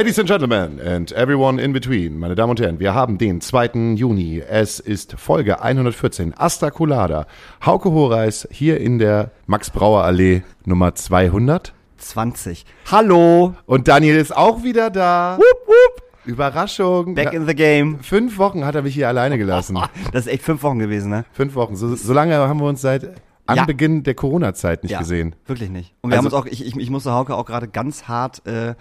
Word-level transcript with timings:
Ladies 0.00 0.18
and 0.18 0.26
Gentlemen 0.26 0.80
and 0.80 1.12
everyone 1.12 1.58
in 1.58 1.74
between, 1.74 2.18
meine 2.18 2.34
Damen 2.34 2.48
und 2.48 2.58
Herren, 2.58 2.80
wir 2.80 2.94
haben 2.94 3.18
den 3.18 3.42
2. 3.42 3.96
Juni. 3.96 4.40
Es 4.40 4.80
ist 4.80 5.12
Folge 5.18 5.60
114. 5.60 6.32
Asta 6.38 6.70
Colada. 6.70 7.26
Hauke 7.66 7.92
Horeis 7.92 8.48
hier 8.50 8.80
in 8.80 8.98
der 8.98 9.30
Max-Brauer-Allee 9.46 10.40
Nummer 10.64 10.94
200. 10.94 11.74
20. 11.98 12.64
Hallo! 12.90 13.54
Und 13.66 13.88
Daniel 13.88 14.16
ist 14.16 14.34
auch 14.34 14.62
wieder 14.62 14.88
da. 14.88 15.36
Wupp, 15.36 15.68
wupp. 15.68 16.02
Überraschung. 16.24 17.14
Back 17.14 17.34
in 17.34 17.46
the 17.46 17.54
game. 17.54 17.98
Fünf 18.00 18.38
Wochen 18.38 18.64
hat 18.64 18.74
er 18.74 18.80
mich 18.80 18.94
hier 18.94 19.08
alleine 19.08 19.36
gelassen. 19.36 19.78
Das 20.12 20.24
ist 20.24 20.32
echt 20.32 20.44
fünf 20.44 20.62
Wochen 20.62 20.78
gewesen, 20.78 21.10
ne? 21.10 21.26
Fünf 21.32 21.54
Wochen. 21.56 21.76
So, 21.76 21.94
so 21.94 22.14
lange 22.14 22.36
haben 22.36 22.58
wir 22.58 22.68
uns 22.68 22.80
seit 22.80 23.20
Anbeginn 23.44 23.96
ja. 23.96 24.02
der 24.04 24.14
Corona-Zeit 24.14 24.82
nicht 24.82 24.98
gesehen. 24.98 25.36
Wirklich 25.44 25.68
nicht. 25.68 25.92
Und 26.00 26.08
wir 26.10 26.16
also, 26.16 26.30
haben 26.30 26.34
uns 26.36 26.46
auch, 26.46 26.50
ich, 26.50 26.64
ich, 26.66 26.74
ich 26.74 26.88
musste 26.88 27.12
Hauke 27.12 27.34
auch 27.34 27.44
gerade 27.44 27.68
ganz 27.68 28.04
hart 28.08 28.46
äh, 28.46 28.74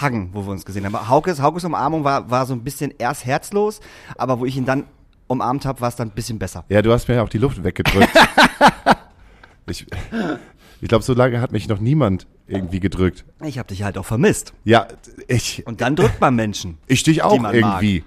hagen, 0.00 0.30
wo 0.32 0.44
wir 0.44 0.50
uns 0.50 0.64
gesehen 0.64 0.84
haben. 0.84 0.94
Aber 0.94 1.08
Haukes, 1.08 1.40
Haukes 1.40 1.64
Umarmung 1.64 2.04
war, 2.04 2.30
war 2.30 2.46
so 2.46 2.54
ein 2.54 2.62
bisschen 2.64 2.92
erst 2.98 3.24
herzlos, 3.24 3.80
aber 4.16 4.40
wo 4.40 4.46
ich 4.46 4.56
ihn 4.56 4.64
dann 4.64 4.84
umarmt 5.26 5.64
habe, 5.64 5.80
war 5.80 5.88
es 5.88 5.96
dann 5.96 6.08
ein 6.08 6.14
bisschen 6.14 6.38
besser. 6.38 6.64
Ja, 6.68 6.82
du 6.82 6.92
hast 6.92 7.08
mir 7.08 7.22
auch 7.22 7.28
die 7.28 7.38
Luft 7.38 7.62
weggedrückt. 7.62 8.10
ich 9.66 9.86
ich 10.82 10.88
glaube, 10.88 11.04
so 11.04 11.12
lange 11.12 11.40
hat 11.40 11.52
mich 11.52 11.68
noch 11.68 11.78
niemand 11.78 12.26
irgendwie 12.46 12.80
gedrückt. 12.80 13.24
Ich 13.44 13.58
habe 13.58 13.68
dich 13.68 13.82
halt 13.82 13.98
auch 13.98 14.06
vermisst. 14.06 14.54
Ja, 14.64 14.88
ich. 15.28 15.66
Und 15.66 15.82
dann 15.82 15.94
drückt 15.94 16.20
man 16.20 16.34
Menschen. 16.34 16.78
Ich 16.86 17.02
dich 17.02 17.22
auch 17.22 17.44
irgendwie, 17.52 18.02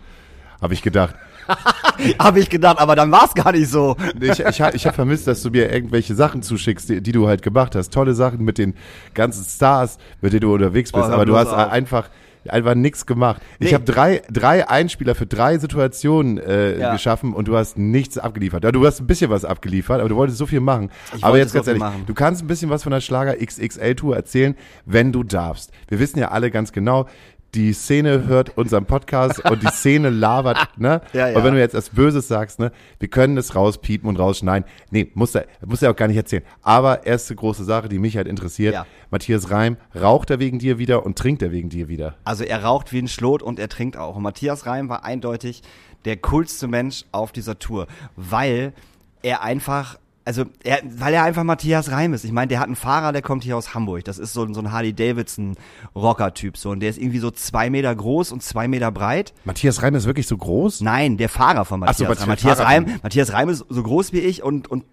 habe 0.64 0.74
ich 0.74 0.82
gedacht. 0.82 1.16
habe 2.20 2.40
ich 2.40 2.50
gedacht, 2.50 2.80
aber 2.80 2.96
dann 2.96 3.12
war 3.12 3.26
es 3.26 3.34
gar 3.34 3.52
nicht 3.52 3.70
so. 3.70 3.98
Ich, 4.20 4.40
ich, 4.40 4.60
ich 4.60 4.86
habe 4.86 4.96
vermisst, 4.96 5.28
dass 5.28 5.42
du 5.44 5.50
mir 5.50 5.72
irgendwelche 5.72 6.16
Sachen 6.16 6.42
zuschickst, 6.42 6.88
die, 6.90 7.02
die, 7.02 7.12
du 7.12 7.28
halt 7.28 7.42
gemacht 7.42 7.76
hast. 7.76 7.94
Tolle 7.94 8.14
Sachen 8.14 8.44
mit 8.46 8.58
den 8.58 8.76
ganzen 9.14 9.44
Stars, 9.44 9.98
mit 10.22 10.32
denen 10.32 10.42
du 10.42 10.54
unterwegs 10.54 10.92
bist. 10.92 11.06
Oh, 11.06 11.12
aber 11.12 11.26
du 11.26 11.36
hast 11.36 11.50
auf. 11.50 11.72
einfach 11.72 12.10
einfach 12.50 12.76
nichts 12.76 13.06
gemacht. 13.06 13.42
Nee. 13.60 13.68
Ich 13.68 13.74
habe 13.74 13.86
drei, 13.86 14.22
drei 14.30 14.68
Einspieler 14.68 15.16
für 15.16 15.26
drei 15.26 15.58
Situationen 15.58 16.38
äh, 16.38 16.78
ja. 16.78 16.92
geschaffen 16.92 17.34
und 17.34 17.48
du 17.48 17.56
hast 17.56 17.78
nichts 17.78 18.18
abgeliefert. 18.18 18.66
Ja, 18.66 18.74
du 18.74 18.86
hast 18.86 19.00
ein 19.00 19.08
bisschen 19.08 19.30
was 19.30 19.46
abgeliefert, 19.46 20.02
aber 20.02 20.10
du 20.10 20.16
wolltest 20.18 20.40
so 20.40 20.46
viel 20.46 20.60
machen. 20.60 20.90
Ich 21.16 21.24
aber 21.24 21.38
jetzt 21.38 21.52
so 21.52 21.60
ganz 21.60 21.68
ehrlich, 21.68 21.82
machen. 21.82 22.04
du 22.06 22.14
kannst 22.14 22.44
ein 22.44 22.48
bisschen 22.48 22.70
was 22.70 22.84
von 22.84 22.92
der 22.92 23.00
Schlager 23.00 23.36
XXL 23.36 23.96
Tour 23.96 24.16
erzählen, 24.16 24.56
wenn 24.86 25.12
du 25.12 25.24
darfst. 25.24 25.72
Wir 25.88 26.00
wissen 26.00 26.20
ja 26.20 26.32
alle 26.32 26.52
ganz 26.52 26.74
genau, 26.74 27.08
die 27.54 27.74
Szene 27.74 28.26
hört 28.26 28.58
unseren 28.58 28.86
Podcast 28.86 29.44
und 29.50 29.62
die 29.62 29.68
Szene 29.68 30.10
labert, 30.10 30.58
ne? 30.78 31.02
Ja, 31.14 31.30
ja. 31.30 31.38
Und 31.38 31.44
wenn 31.44 31.54
du 31.54 31.60
jetzt 31.60 31.74
etwas 31.74 31.90
Böses 31.90 32.28
sagst, 32.28 32.60
ne, 32.60 32.72
wir 33.00 33.08
können 33.08 33.38
es 33.38 33.56
rauspiepen 33.56 34.10
und 34.10 34.18
rausschneiden. 34.18 34.68
Nee, 34.90 35.12
muss 35.14 35.36
er, 35.36 35.46
muss 35.66 35.82
er 35.82 35.92
auch 35.92 35.96
gar 35.96 36.08
nicht 36.08 36.18
erzählen. 36.18 36.44
Aber 36.62 37.06
erste 37.06 37.36
große 37.36 37.64
Sache, 37.64 37.90
die 37.90 38.00
mich 38.00 38.18
halt 38.18 38.28
interessiert. 38.28 38.74
Ja. 38.74 38.86
Matthias 39.12 39.52
Reim, 39.52 39.78
raucht 39.96 40.30
er 40.32 40.40
wegen 40.40 40.60
dir 40.60 40.78
wieder 40.78 41.06
und 41.06 41.18
trinkt 41.18 41.42
er 41.42 41.52
wegen 41.52 41.70
dir 41.70 41.88
wieder? 41.88 42.16
Also 42.24 42.44
er 42.44 42.64
raucht 42.64 42.92
wie 42.92 43.00
ein 43.00 43.08
Schlot 43.08 43.44
und 43.44 43.60
er 43.60 43.70
trinkt 43.70 43.98
auch. 43.98 44.16
Und 44.16 44.24
Matthias 44.24 44.66
Reim 44.66 44.90
war 44.90 45.06
eindeutig 45.06 45.62
der 46.06 46.18
coolste 46.18 46.68
Mensch 46.68 47.06
auf 47.12 47.32
dieser 47.32 47.60
Tour, 47.60 47.88
weil 48.16 48.74
er 49.22 49.42
einfach 49.42 49.98
also 50.26 50.46
er, 50.64 50.80
weil 50.84 51.14
er 51.14 51.24
einfach 51.24 51.44
Matthias 51.44 51.92
Reim 51.92 52.14
ist. 52.14 52.24
Ich 52.24 52.32
meine, 52.32 52.48
der 52.48 52.60
hat 52.60 52.68
einen 52.68 52.76
Fahrer, 52.76 53.12
der 53.12 53.22
kommt 53.22 53.44
hier 53.44 53.58
aus 53.58 53.74
Hamburg. 53.74 54.06
Das 54.06 54.18
ist 54.18 54.34
so, 54.34 54.52
so 54.54 54.62
ein 54.62 54.72
Harley 54.72 54.94
Davidson 54.94 55.56
Rocker-Typ 55.96 56.58
so 56.58 56.70
und 56.70 56.80
der 56.80 56.90
ist 56.90 56.98
irgendwie 56.98 57.20
so 57.20 57.32
zwei 57.32 57.70
Meter 57.70 57.94
groß 57.94 58.32
und 58.32 58.42
zwei 58.42 58.68
Meter 58.68 58.92
breit. 58.92 59.34
Matthias 59.44 59.82
Reim 59.82 59.96
ist 59.96 60.06
wirklich 60.06 60.28
so 60.28 60.38
groß? 60.38 60.82
Nein, 60.82 61.18
der 61.18 61.30
Fahrer 61.30 61.66
von 61.66 61.80
Matthias 61.80 62.10
Ach 62.10 62.16
so, 62.16 62.22
Reim. 62.22 62.30
Matthias 62.30 62.60
Reim. 62.60 63.00
Matthias 63.04 63.34
Reim 63.34 63.50
ist 63.50 63.66
so 63.68 63.84
groß 63.84 64.14
wie 64.14 64.20
ich 64.20 64.44
und 64.44 64.70
und 64.72 64.86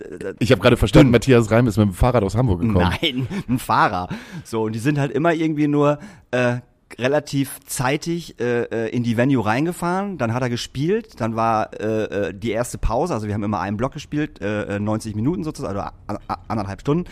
äh, 0.00 0.34
ich 0.38 0.50
habe 0.50 0.60
gerade 0.60 0.76
verstanden. 0.76 1.12
Matthias 1.12 1.50
Reim 1.50 1.66
ist 1.66 1.76
mit 1.76 1.86
dem 1.86 1.94
Fahrrad 1.94 2.22
aus 2.24 2.34
Hamburg 2.34 2.60
gekommen. 2.60 2.92
Nein, 3.00 3.28
ein 3.48 3.58
Fahrer. 3.58 4.08
So, 4.44 4.62
und 4.62 4.72
die 4.72 4.80
sind 4.80 4.98
halt 4.98 5.12
immer 5.12 5.32
irgendwie 5.32 5.68
nur 5.68 5.98
äh, 6.30 6.56
relativ 6.98 7.60
zeitig 7.66 8.40
äh, 8.40 8.62
äh, 8.64 8.88
in 8.90 9.02
die 9.02 9.16
Venue 9.16 9.44
reingefahren, 9.44 10.18
dann 10.18 10.32
hat 10.32 10.42
er 10.42 10.50
gespielt, 10.50 11.20
dann 11.20 11.36
war 11.36 11.72
äh, 11.80 12.28
äh 12.28 12.34
die 12.34 12.50
erste 12.50 12.78
Pause, 12.78 13.14
also 13.14 13.26
wir 13.26 13.34
haben 13.34 13.42
immer 13.42 13.60
einen 13.60 13.76
Block 13.76 13.92
gespielt, 13.92 14.40
äh, 14.40 14.78
90 14.78 15.12
äh, 15.12 15.16
Minuten 15.16 15.44
sozusagen, 15.44 15.78
also 16.06 16.20
anderthalb 16.48 16.80
Stunden. 16.80 17.08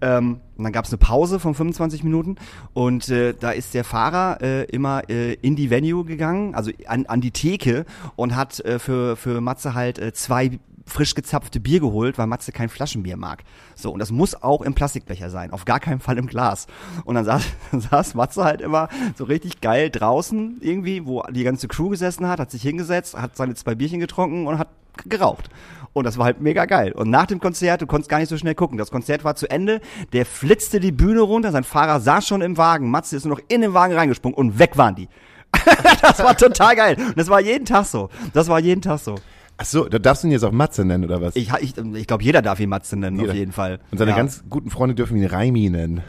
Ähm, 0.00 0.40
und 0.56 0.64
dann 0.64 0.72
gab 0.72 0.84
es 0.84 0.90
eine 0.90 0.98
Pause 0.98 1.40
von 1.40 1.54
25 1.54 2.04
Minuten. 2.04 2.36
Und 2.74 3.08
äh, 3.08 3.34
da 3.38 3.50
ist 3.50 3.74
der 3.74 3.84
Fahrer 3.84 4.40
äh, 4.42 4.64
immer 4.64 5.08
äh, 5.08 5.34
in 5.34 5.56
die 5.56 5.70
Venue 5.70 6.04
gegangen, 6.04 6.54
also 6.54 6.70
an, 6.86 7.06
an 7.06 7.20
die 7.20 7.30
Theke 7.30 7.86
und 8.16 8.36
hat 8.36 8.60
äh, 8.60 8.78
für, 8.78 9.16
für 9.16 9.40
Matze 9.40 9.74
halt 9.74 9.98
äh, 9.98 10.12
zwei 10.12 10.58
frisch 10.86 11.14
gezapfte 11.14 11.60
Bier 11.60 11.80
geholt, 11.80 12.18
weil 12.18 12.26
Matze 12.26 12.52
kein 12.52 12.68
Flaschenbier 12.68 13.16
mag. 13.16 13.42
So, 13.74 13.92
und 13.92 13.98
das 13.98 14.10
muss 14.10 14.42
auch 14.42 14.62
im 14.62 14.74
Plastikbecher 14.74 15.30
sein, 15.30 15.50
auf 15.52 15.64
gar 15.64 15.80
keinen 15.80 16.00
Fall 16.00 16.18
im 16.18 16.26
Glas. 16.26 16.66
Und 17.04 17.14
dann 17.14 17.24
saß, 17.24 17.44
saß 17.90 18.14
Matze 18.14 18.44
halt 18.44 18.60
immer 18.60 18.88
so 19.16 19.24
richtig 19.24 19.60
geil 19.60 19.90
draußen 19.90 20.58
irgendwie, 20.60 21.06
wo 21.06 21.22
die 21.30 21.44
ganze 21.44 21.68
Crew 21.68 21.88
gesessen 21.88 22.28
hat, 22.28 22.40
hat 22.40 22.50
sich 22.50 22.62
hingesetzt, 22.62 23.16
hat 23.16 23.36
seine 23.36 23.54
zwei 23.54 23.74
Bierchen 23.74 24.00
getrunken 24.00 24.46
und 24.46 24.58
hat 24.58 24.68
geraucht. 25.08 25.50
Und 25.92 26.04
das 26.04 26.18
war 26.18 26.26
halt 26.26 26.40
mega 26.40 26.64
geil. 26.66 26.92
Und 26.92 27.08
nach 27.08 27.26
dem 27.26 27.38
Konzert, 27.38 27.80
du 27.80 27.86
konntest 27.86 28.10
gar 28.10 28.18
nicht 28.18 28.28
so 28.28 28.36
schnell 28.36 28.56
gucken. 28.56 28.78
Das 28.78 28.90
Konzert 28.90 29.22
war 29.22 29.36
zu 29.36 29.48
Ende, 29.48 29.80
der 30.12 30.26
flitzte 30.26 30.80
die 30.80 30.90
Bühne 30.90 31.20
runter, 31.20 31.52
sein 31.52 31.62
Fahrer 31.62 32.00
saß 32.00 32.26
schon 32.26 32.42
im 32.42 32.56
Wagen, 32.56 32.90
Matze 32.90 33.16
ist 33.16 33.24
nur 33.24 33.36
noch 33.36 33.44
in 33.48 33.60
den 33.60 33.74
Wagen 33.74 33.94
reingesprungen 33.94 34.36
und 34.36 34.58
weg 34.58 34.76
waren 34.76 34.96
die. 34.96 35.08
das 36.02 36.18
war 36.18 36.36
total 36.36 36.74
geil. 36.74 36.96
Und 36.98 37.16
das 37.16 37.28
war 37.28 37.40
jeden 37.40 37.64
Tag 37.64 37.86
so. 37.86 38.10
Das 38.32 38.48
war 38.48 38.58
jeden 38.58 38.82
Tag 38.82 38.98
so. 38.98 39.14
Ach 39.56 39.64
so, 39.64 39.88
da 39.88 39.98
darfst 39.98 40.24
du 40.24 40.28
ihn 40.28 40.32
jetzt 40.32 40.44
auch 40.44 40.52
Matze 40.52 40.84
nennen, 40.84 41.04
oder 41.04 41.20
was? 41.20 41.36
Ich, 41.36 41.52
ich, 41.60 41.76
ich 41.76 42.06
glaube, 42.06 42.24
jeder 42.24 42.42
darf 42.42 42.58
ihn 42.58 42.68
Matze 42.68 42.96
nennen, 42.96 43.18
jeder. 43.18 43.30
auf 43.30 43.36
jeden 43.36 43.52
Fall. 43.52 43.78
Und 43.90 43.98
seine 43.98 44.10
ja. 44.10 44.16
ganz 44.16 44.44
guten 44.50 44.70
Freunde 44.70 44.94
dürfen 44.94 45.16
ihn 45.16 45.26
Reimi 45.26 45.70
nennen. 45.70 46.02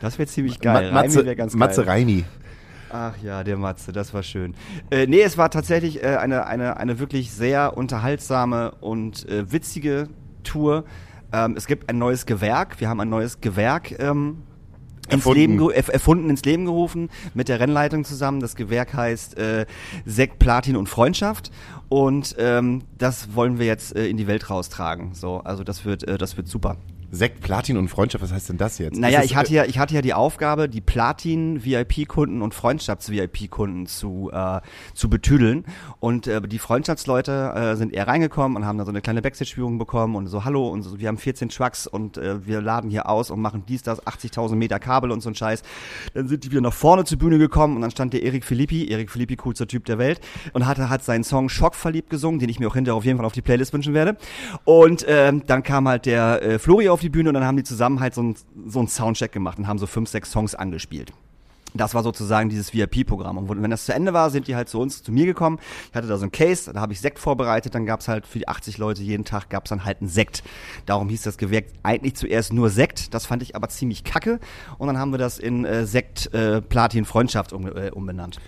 Das 0.00 0.18
wäre 0.18 0.28
ziemlich 0.28 0.60
geil. 0.60 0.92
Ma 0.92 1.02
Matze, 1.02 1.20
Reimi 1.20 1.34
ganz 1.34 1.52
geil. 1.52 1.58
Matze 1.58 1.86
Reimi. 1.86 2.24
Ach 2.90 3.14
ja, 3.20 3.42
der 3.42 3.56
Matze, 3.56 3.90
das 3.90 4.14
war 4.14 4.22
schön. 4.22 4.54
Äh, 4.90 5.08
nee, 5.08 5.22
es 5.22 5.36
war 5.36 5.50
tatsächlich 5.50 6.04
äh, 6.04 6.16
eine, 6.16 6.46
eine, 6.46 6.76
eine 6.76 7.00
wirklich 7.00 7.32
sehr 7.32 7.76
unterhaltsame 7.76 8.70
und 8.80 9.28
äh, 9.28 9.50
witzige 9.50 10.08
Tour. 10.44 10.84
Ähm, 11.32 11.54
es 11.56 11.66
gibt 11.66 11.88
ein 11.90 11.98
neues 11.98 12.24
Gewerk. 12.26 12.80
Wir 12.80 12.88
haben 12.88 13.00
ein 13.00 13.08
neues 13.08 13.40
Gewerk 13.40 13.98
ähm, 13.98 14.44
ins 15.10 15.26
Leben 15.26 15.70
erfunden 15.70 16.30
ins 16.30 16.44
Leben 16.44 16.64
gerufen 16.64 17.10
mit 17.34 17.48
der 17.48 17.60
Rennleitung 17.60 18.04
zusammen. 18.04 18.40
Das 18.40 18.54
Gewerk 18.56 18.94
heißt 18.94 19.36
äh, 19.38 19.66
Sekt, 20.06 20.38
Platin 20.38 20.76
und 20.76 20.88
Freundschaft 20.88 21.50
und 21.94 22.34
ähm, 22.38 22.82
das 22.98 23.36
wollen 23.36 23.60
wir 23.60 23.66
jetzt 23.66 23.94
äh, 23.94 24.08
in 24.08 24.16
die 24.16 24.26
Welt 24.26 24.50
raustragen. 24.50 25.14
So, 25.14 25.36
also 25.44 25.62
das 25.62 25.84
wird 25.84 26.02
äh, 26.02 26.18
das 26.18 26.36
wird 26.36 26.48
super. 26.48 26.76
Sekt, 27.14 27.40
Platin 27.40 27.76
und 27.76 27.88
Freundschaft, 27.88 28.24
was 28.24 28.32
heißt 28.32 28.48
denn 28.48 28.56
das 28.56 28.78
jetzt? 28.78 28.98
Naja, 28.98 29.18
das, 29.20 29.26
ich 29.26 29.36
hatte 29.36 29.52
ja, 29.52 29.64
ich 29.64 29.78
hatte 29.78 29.94
ja 29.94 30.02
die 30.02 30.14
Aufgabe, 30.14 30.68
die 30.68 30.80
Platin-VIP-Kunden 30.80 32.42
und 32.42 32.54
Freundschafts-VIP-Kunden 32.54 33.86
zu, 33.86 34.30
äh, 34.32 34.60
zu 34.94 35.08
betüdeln. 35.08 35.64
Und 36.00 36.26
äh, 36.26 36.40
die 36.42 36.58
Freundschaftsleute 36.58 37.52
äh, 37.54 37.76
sind 37.76 37.92
eher 37.92 38.08
reingekommen 38.08 38.56
und 38.56 38.66
haben 38.66 38.78
da 38.78 38.84
so 38.84 38.90
eine 38.90 39.00
kleine 39.00 39.22
Backstage-Führung 39.22 39.78
bekommen 39.78 40.16
und 40.16 40.26
so, 40.26 40.44
hallo, 40.44 40.68
und 40.68 40.82
so, 40.82 40.98
wir 40.98 41.08
haben 41.08 41.18
14 41.18 41.48
Trucks 41.48 41.86
und 41.86 42.18
äh, 42.18 42.44
wir 42.46 42.60
laden 42.60 42.90
hier 42.90 43.08
aus 43.08 43.30
und 43.30 43.40
machen 43.40 43.64
dies, 43.68 43.82
das, 43.82 44.02
80.000 44.02 44.56
Meter 44.56 44.78
Kabel 44.78 45.12
und 45.12 45.20
so 45.20 45.30
ein 45.30 45.34
Scheiß. 45.34 45.62
Dann 46.14 46.28
sind 46.28 46.44
die 46.44 46.50
wieder 46.50 46.60
nach 46.60 46.72
vorne 46.72 47.04
zur 47.04 47.18
Bühne 47.18 47.38
gekommen 47.38 47.76
und 47.76 47.82
dann 47.82 47.90
stand 47.90 48.12
der 48.12 48.22
Erik 48.22 48.44
Philippi, 48.44 48.88
Erik 48.88 49.10
Philippi, 49.10 49.36
coolster 49.36 49.68
Typ 49.68 49.84
der 49.84 49.98
Welt, 49.98 50.20
und 50.52 50.66
hatte, 50.66 50.90
hat 50.90 51.04
seinen 51.04 51.24
Song 51.24 51.48
Schockverliebt 51.48 52.10
gesungen, 52.10 52.40
den 52.40 52.48
ich 52.48 52.58
mir 52.58 52.66
auch 52.66 52.74
hinterher 52.74 52.96
auf 52.96 53.04
jeden 53.04 53.18
Fall 53.18 53.26
auf 53.26 53.32
die 53.32 53.42
Playlist 53.42 53.72
wünschen 53.72 53.94
werde. 53.94 54.16
Und 54.64 55.04
ähm, 55.08 55.42
dann 55.46 55.62
kam 55.62 55.88
halt 55.88 56.06
der 56.06 56.42
äh, 56.42 56.58
Flori 56.58 56.88
auf 56.88 57.00
die 57.00 57.03
Bühne 57.10 57.30
und 57.30 57.34
dann 57.34 57.44
haben 57.44 57.56
die 57.56 57.64
zusammen 57.64 58.00
halt 58.00 58.14
so 58.14 58.20
einen 58.20 58.36
so 58.66 58.78
einen 58.78 58.88
Soundcheck 58.88 59.32
gemacht 59.32 59.58
und 59.58 59.66
haben 59.66 59.78
so 59.78 59.86
fünf, 59.86 60.08
sechs 60.08 60.30
Songs 60.30 60.54
angespielt. 60.54 61.12
Das 61.76 61.92
war 61.92 62.04
sozusagen 62.04 62.48
dieses 62.48 62.72
VIP-Programm. 62.72 63.36
Und 63.36 63.62
wenn 63.62 63.70
das 63.70 63.84
zu 63.84 63.92
Ende 63.92 64.12
war, 64.12 64.30
sind 64.30 64.46
die 64.46 64.54
halt 64.54 64.68
zu 64.68 64.78
uns, 64.80 65.02
zu 65.02 65.10
mir 65.10 65.26
gekommen. 65.26 65.58
Ich 65.90 65.96
hatte 65.96 66.06
da 66.06 66.16
so 66.16 66.24
ein 66.24 66.30
Case, 66.30 66.72
da 66.72 66.80
habe 66.80 66.92
ich 66.92 67.00
Sekt 67.00 67.18
vorbereitet. 67.18 67.74
Dann 67.74 67.84
gab's 67.84 68.06
halt 68.06 68.28
für 68.28 68.38
die 68.38 68.46
80 68.46 68.78
Leute 68.78 69.02
jeden 69.02 69.24
Tag 69.24 69.50
gab's 69.50 69.70
dann 69.70 69.84
halt 69.84 70.00
einen 70.00 70.08
Sekt. 70.08 70.44
Darum 70.86 71.08
hieß 71.08 71.22
das 71.22 71.36
Gewerk 71.36 71.64
eigentlich 71.82 72.14
zuerst 72.14 72.52
nur 72.52 72.70
Sekt. 72.70 73.12
Das 73.12 73.26
fand 73.26 73.42
ich 73.42 73.56
aber 73.56 73.68
ziemlich 73.68 74.04
kacke. 74.04 74.38
Und 74.78 74.86
dann 74.86 74.98
haben 74.98 75.10
wir 75.10 75.18
das 75.18 75.40
in 75.40 75.64
äh, 75.64 75.84
Sekt 75.84 76.32
äh, 76.32 76.62
Platin 76.62 77.04
Freundschaft 77.04 77.52
um, 77.52 77.66
äh, 77.66 77.90
umbenannt 77.90 78.38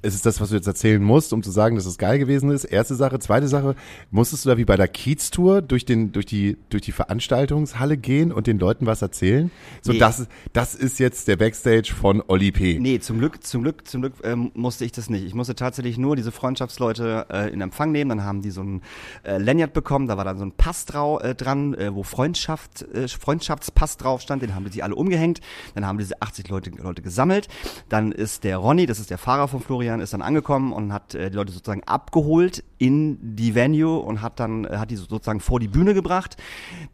es 0.00 0.14
ist 0.14 0.24
das, 0.26 0.40
was 0.40 0.50
du 0.50 0.54
jetzt 0.54 0.66
erzählen 0.66 1.02
musst, 1.02 1.32
um 1.32 1.42
zu 1.42 1.50
sagen, 1.50 1.74
dass 1.74 1.84
es 1.84 1.98
geil 1.98 2.18
gewesen 2.18 2.50
ist. 2.50 2.64
Erste 2.64 2.94
Sache. 2.94 3.18
Zweite 3.18 3.48
Sache, 3.48 3.74
musstest 4.10 4.44
du 4.44 4.50
da 4.50 4.56
wie 4.56 4.64
bei 4.64 4.76
der 4.76 4.86
Kiez-Tour 4.86 5.60
durch, 5.60 5.84
den, 5.84 6.12
durch, 6.12 6.26
die, 6.26 6.56
durch 6.70 6.82
die 6.82 6.92
Veranstaltungshalle 6.92 7.96
gehen 7.96 8.30
und 8.30 8.46
den 8.46 8.58
Leuten 8.58 8.86
was 8.86 9.02
erzählen? 9.02 9.50
So, 9.82 9.92
nee. 9.92 9.98
das, 9.98 10.28
das 10.52 10.76
ist 10.76 11.00
jetzt 11.00 11.26
der 11.26 11.36
Backstage 11.36 11.92
von 11.92 12.22
Oli 12.28 12.52
P. 12.52 12.78
Nee, 12.78 13.00
zum 13.00 13.18
Glück, 13.18 13.44
zum 13.44 13.62
Glück, 13.62 13.88
zum 13.88 14.02
Glück 14.02 14.14
ähm, 14.22 14.52
musste 14.54 14.84
ich 14.84 14.92
das 14.92 15.10
nicht. 15.10 15.24
Ich 15.24 15.34
musste 15.34 15.56
tatsächlich 15.56 15.98
nur 15.98 16.14
diese 16.14 16.30
Freundschaftsleute 16.30 17.26
äh, 17.30 17.52
in 17.52 17.60
Empfang 17.60 17.90
nehmen. 17.90 18.10
Dann 18.10 18.22
haben 18.22 18.40
die 18.40 18.50
so 18.50 18.62
ein 18.62 18.82
äh, 19.24 19.38
Lanyard 19.38 19.72
bekommen. 19.72 20.06
Da 20.06 20.16
war 20.16 20.24
dann 20.24 20.38
so 20.38 20.44
ein 20.44 20.52
Pass 20.52 20.84
drau, 20.84 21.18
äh, 21.18 21.34
dran, 21.34 21.74
äh, 21.74 21.92
wo 21.92 22.04
Freundschaft, 22.04 22.82
äh, 22.94 23.08
Freundschaftspass 23.08 23.96
drauf 23.96 24.20
stand. 24.20 24.42
Den 24.42 24.54
haben 24.54 24.70
sie 24.70 24.82
alle 24.82 24.94
umgehängt. 24.94 25.40
Dann 25.74 25.84
haben 25.84 25.98
diese 25.98 26.22
80 26.22 26.48
Leute, 26.48 26.70
Leute 26.70 27.02
gesammelt. 27.02 27.48
Dann 27.88 28.12
ist 28.12 28.44
der 28.44 28.58
Ronny, 28.58 28.86
das 28.86 29.00
ist 29.00 29.10
der 29.10 29.18
Fahrer 29.18 29.48
von 29.48 29.60
Florian, 29.60 29.87
Florian 29.88 30.00
ist 30.00 30.12
dann 30.12 30.20
angekommen 30.20 30.72
und 30.74 30.92
hat 30.92 31.14
äh, 31.14 31.30
die 31.30 31.36
Leute 31.36 31.50
sozusagen 31.50 31.82
abgeholt 31.84 32.62
in 32.76 33.18
die 33.36 33.54
Venue 33.54 33.98
und 33.98 34.20
hat 34.20 34.38
dann 34.38 34.66
äh, 34.66 34.76
hat 34.76 34.90
die 34.90 34.96
sozusagen 34.96 35.40
vor 35.40 35.60
die 35.60 35.68
Bühne 35.68 35.94
gebracht. 35.94 36.36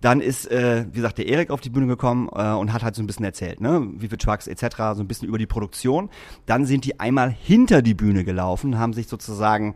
Dann 0.00 0.20
ist, 0.20 0.49
äh, 0.49 0.87
wie 0.88 0.96
gesagt, 0.96 1.19
der 1.19 1.26
Erik 1.26 1.50
auf 1.50 1.61
die 1.61 1.70
Bühne 1.70 1.88
gekommen 1.88 2.29
äh, 2.32 2.52
und 2.52 2.73
hat 2.73 2.85
halt 2.85 2.94
so 2.94 3.02
ein 3.02 3.08
bisschen 3.08 3.25
erzählt, 3.25 3.61
ne, 3.61 3.85
wie 3.94 4.06
viele 4.06 4.19
Trucks 4.19 4.46
etc., 4.46 4.76
so 4.94 5.02
ein 5.02 5.08
bisschen 5.08 5.26
über 5.26 5.38
die 5.38 5.46
Produktion. 5.46 6.08
Dann 6.46 6.67
sind 6.67 6.85
die 6.85 7.00
einmal 7.00 7.31
hinter 7.31 7.82
die 7.82 7.94
Bühne 7.94 8.23
gelaufen, 8.23 8.79
haben 8.79 8.93
sich 8.93 9.08
sozusagen 9.08 9.75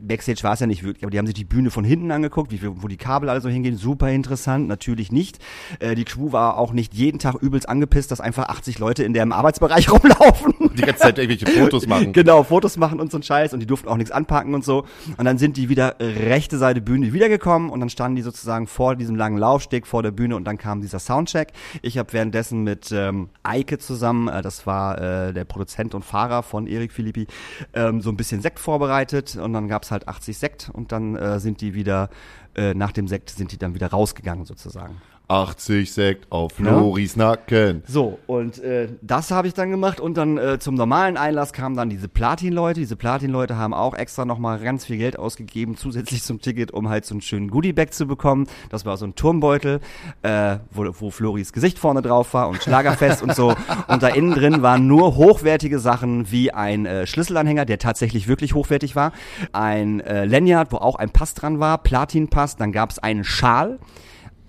Backstage 0.00 0.42
war 0.42 0.54
es 0.54 0.60
ja 0.60 0.66
nicht 0.66 0.84
wirklich, 0.84 1.04
aber 1.04 1.10
die 1.10 1.18
haben 1.18 1.26
sich 1.26 1.34
die 1.34 1.44
Bühne 1.44 1.70
von 1.70 1.84
hinten 1.84 2.10
angeguckt, 2.10 2.52
wie, 2.52 2.60
wo 2.62 2.88
die 2.88 2.96
Kabel 2.96 3.28
also 3.28 3.48
hingehen. 3.48 3.76
Super 3.76 4.10
interessant, 4.10 4.68
natürlich 4.68 5.12
nicht. 5.12 5.38
Äh, 5.80 5.94
die 5.94 6.04
Crew 6.04 6.32
war 6.32 6.56
auch 6.58 6.72
nicht 6.72 6.94
jeden 6.94 7.18
Tag 7.18 7.36
übelst 7.40 7.68
angepisst, 7.68 8.10
dass 8.10 8.20
einfach 8.20 8.48
80 8.48 8.78
Leute 8.78 9.04
in 9.04 9.12
der 9.12 9.22
im 9.22 9.32
Arbeitsbereich 9.32 9.90
rumlaufen. 9.92 10.54
Die 10.76 10.82
ganze 10.82 11.02
Zeit 11.02 11.18
irgendwelche 11.18 11.46
Fotos 11.46 11.86
machen. 11.86 12.12
genau, 12.12 12.42
Fotos 12.42 12.76
machen 12.76 13.00
und 13.00 13.10
so 13.10 13.18
ein 13.18 13.22
Scheiß 13.22 13.52
und 13.52 13.60
die 13.60 13.66
durften 13.66 13.88
auch 13.88 13.96
nichts 13.96 14.10
anpacken 14.10 14.54
und 14.54 14.64
so. 14.64 14.84
Und 15.16 15.24
dann 15.24 15.38
sind 15.38 15.56
die 15.56 15.68
wieder 15.68 15.96
rechte 16.00 16.58
Seite 16.58 16.80
Bühne 16.80 17.12
wiedergekommen 17.12 17.70
und 17.70 17.80
dann 17.80 17.88
standen 17.90 18.16
die 18.16 18.22
sozusagen 18.22 18.66
vor 18.66 18.96
diesem 18.96 19.16
langen 19.16 19.38
Laufsteg 19.38 19.86
vor 19.86 20.02
der 20.02 20.10
Bühne 20.10 20.36
und 20.36 20.44
dann 20.44 20.58
kam 20.58 20.80
dieser 20.80 20.98
Soundcheck. 20.98 21.52
Ich 21.82 21.98
habe 21.98 22.12
währenddessen 22.12 22.62
mit 22.62 22.90
ähm, 22.92 23.28
Eike 23.42 23.78
zusammen, 23.78 24.28
äh, 24.28 24.42
das 24.42 24.66
war 24.66 24.98
äh, 25.00 25.32
der 25.32 25.44
Produzent 25.44 25.94
und 25.94 26.04
Fahrer 26.04 26.42
von 26.42 26.66
Erik 26.66 26.92
Philippi, 26.92 27.26
ähm, 27.72 28.00
so 28.00 28.10
ein 28.10 28.16
bisschen 28.16 28.40
Sekt 28.40 28.58
vorbereitet 28.58 29.36
und 29.36 29.52
dann 29.52 29.68
gab 29.68 29.83
gab's 29.84 29.90
halt 29.90 30.08
80 30.08 30.38
Sekt 30.38 30.70
und 30.72 30.92
dann 30.92 31.14
äh, 31.16 31.38
sind 31.40 31.60
die 31.60 31.74
wieder, 31.74 32.08
äh, 32.54 32.74
nach 32.74 32.92
dem 32.92 33.06
Sekt 33.06 33.30
sind 33.30 33.52
die 33.52 33.58
dann 33.58 33.74
wieder 33.74 33.88
rausgegangen 33.88 34.46
sozusagen. 34.46 35.00
80 35.28 35.92
Sekt 35.92 36.30
auf 36.30 36.58
Loris 36.58 37.16
ja. 37.16 37.30
Nacken. 37.30 37.82
So, 37.86 38.18
und 38.26 38.58
äh, 38.62 38.88
das 39.00 39.30
habe 39.30 39.48
ich 39.48 39.54
dann 39.54 39.70
gemacht 39.70 39.98
und 40.00 40.16
dann 40.16 40.36
äh, 40.36 40.58
zum 40.58 40.74
normalen 40.74 41.16
Einlass 41.16 41.52
kamen 41.52 41.76
dann 41.76 41.88
diese 41.88 42.08
Platin-Leute. 42.08 42.80
Diese 42.80 42.96
Platin-Leute 42.96 43.56
haben 43.56 43.72
auch 43.72 43.94
extra 43.94 44.24
nochmal 44.24 44.58
ganz 44.60 44.84
viel 44.84 44.98
Geld 44.98 45.18
ausgegeben, 45.18 45.76
zusätzlich 45.76 46.22
zum 46.22 46.40
Ticket, 46.40 46.72
um 46.72 46.88
halt 46.88 47.06
so 47.06 47.14
einen 47.14 47.22
schönen 47.22 47.48
Goodie-Bag 47.48 47.94
zu 47.94 48.06
bekommen. 48.06 48.46
Das 48.68 48.84
war 48.84 48.96
so 48.96 49.06
ein 49.06 49.14
Turmbeutel, 49.14 49.80
äh, 50.22 50.58
wo, 50.70 50.86
wo 51.00 51.10
Floris 51.10 51.52
Gesicht 51.52 51.78
vorne 51.78 52.02
drauf 52.02 52.34
war 52.34 52.48
und 52.48 52.62
Schlagerfest 52.62 53.22
und 53.22 53.34
so. 53.34 53.54
Und 53.88 54.02
da 54.02 54.08
innen 54.08 54.32
drin 54.32 54.62
waren 54.62 54.86
nur 54.86 55.16
hochwertige 55.16 55.78
Sachen 55.78 56.30
wie 56.30 56.52
ein 56.52 56.86
äh, 56.86 57.06
Schlüsselanhänger, 57.06 57.64
der 57.64 57.78
tatsächlich 57.78 58.28
wirklich 58.28 58.54
hochwertig 58.54 58.96
war, 58.96 59.12
ein 59.52 60.00
äh, 60.00 60.24
Lanyard, 60.24 60.72
wo 60.72 60.76
auch 60.76 60.96
ein 60.96 61.10
Pass 61.10 61.34
dran 61.34 61.60
war, 61.60 61.78
Platin-Pass, 61.78 62.56
dann 62.56 62.72
gab 62.72 62.90
es 62.90 62.98
einen 62.98 63.24
Schal, 63.24 63.78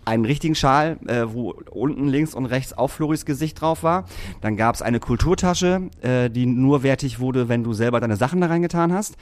einen 0.06 0.25
richtigen 0.25 0.56
Schal, 0.56 0.98
äh, 1.07 1.25
wo 1.28 1.56
unten 1.72 2.07
links 2.07 2.34
und 2.34 2.46
rechts 2.46 2.78
auch 2.78 2.90
Floris 2.90 3.25
Gesicht 3.25 3.60
drauf 3.60 3.84
war. 3.84 4.06
Dann 4.42 4.56
gab 4.56 4.75
es 4.75 4.81
eine 4.81 5.00
Kulturtasche, 5.00 5.90
äh, 6.02 6.30
die 6.30 6.46
nur 6.46 6.84
wertig 6.84 7.19
wurde, 7.19 7.50
wenn 7.50 7.63
du 7.63 7.74
selber 7.74 8.00
deine 8.00 8.16
Sachen 8.16 8.42
da 8.42 8.48
reingetan 8.48 8.94
hast. 8.94 9.16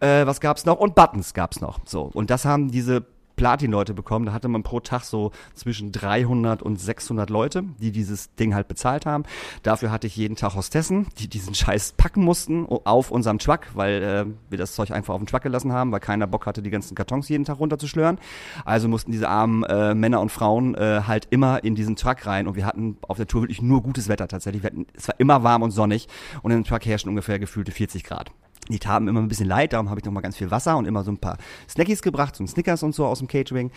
Äh, 0.00 0.26
was 0.26 0.40
gab's 0.40 0.64
noch? 0.64 0.78
Und 0.78 0.94
Buttons 0.94 1.34
gab's 1.34 1.60
noch. 1.60 1.80
So 1.84 2.02
und 2.12 2.30
das 2.30 2.44
haben 2.44 2.70
diese 2.70 3.04
Platin-Leute 3.36 3.94
bekommen. 3.94 4.26
Da 4.26 4.32
hatte 4.32 4.48
man 4.48 4.62
pro 4.62 4.80
Tag 4.80 5.02
so 5.02 5.32
zwischen 5.54 5.92
300 5.92 6.62
und 6.62 6.80
600 6.80 7.30
Leute, 7.30 7.64
die 7.80 7.92
dieses 7.92 8.34
Ding 8.34 8.54
halt 8.54 8.68
bezahlt 8.68 9.06
haben. 9.06 9.24
Dafür 9.62 9.90
hatte 9.90 10.06
ich 10.06 10.16
jeden 10.16 10.36
Tag 10.36 10.54
Hostessen, 10.54 11.06
die 11.18 11.28
diesen 11.28 11.54
Scheiß 11.54 11.94
packen 11.96 12.22
mussten 12.22 12.66
auf 12.66 13.10
unserem 13.10 13.38
Truck, 13.38 13.60
weil 13.74 14.02
äh, 14.02 14.50
wir 14.50 14.58
das 14.58 14.74
Zeug 14.74 14.90
einfach 14.90 15.14
auf 15.14 15.20
dem 15.20 15.26
Truck 15.26 15.42
gelassen 15.42 15.72
haben, 15.72 15.92
weil 15.92 16.00
keiner 16.00 16.26
Bock 16.26 16.46
hatte, 16.46 16.62
die 16.62 16.70
ganzen 16.70 16.94
Kartons 16.94 17.28
jeden 17.28 17.44
Tag 17.44 17.58
runterzuschlören. 17.58 18.18
Also 18.64 18.88
mussten 18.88 19.12
diese 19.12 19.28
armen 19.28 19.64
äh, 19.64 19.94
Männer 19.94 20.20
und 20.20 20.30
Frauen 20.30 20.74
äh, 20.74 21.02
halt 21.06 21.28
immer 21.30 21.64
in 21.64 21.74
diesen 21.74 21.96
Truck 21.96 22.26
rein 22.26 22.46
und 22.46 22.56
wir 22.56 22.66
hatten 22.66 22.96
auf 23.02 23.16
der 23.16 23.26
Tour 23.26 23.42
wirklich 23.42 23.62
nur 23.62 23.82
gutes 23.82 24.08
Wetter 24.08 24.28
tatsächlich. 24.28 24.64
Hatten, 24.64 24.86
es 24.94 25.08
war 25.08 25.14
immer 25.18 25.42
warm 25.42 25.62
und 25.62 25.70
sonnig 25.70 26.08
und 26.42 26.50
dem 26.50 26.64
Truck 26.64 26.84
herrschen 26.86 27.08
ungefähr 27.08 27.38
gefühlte 27.38 27.72
40 27.72 28.04
Grad. 28.04 28.30
Die 28.70 28.78
taten 28.78 29.08
immer 29.08 29.20
ein 29.20 29.28
bisschen 29.28 29.48
leid, 29.48 29.74
darum 29.74 29.90
habe 29.90 30.00
ich 30.00 30.06
noch 30.06 30.12
mal 30.12 30.22
ganz 30.22 30.36
viel 30.36 30.50
Wasser 30.50 30.78
und 30.78 30.86
immer 30.86 31.04
so 31.04 31.10
ein 31.10 31.18
paar 31.18 31.36
Snackies 31.68 32.00
gebracht, 32.00 32.34
so 32.34 32.42
ein 32.42 32.48
Snickers 32.48 32.82
und 32.82 32.94
so 32.94 33.04
aus 33.04 33.18
dem 33.18 33.28
Catering. 33.28 33.70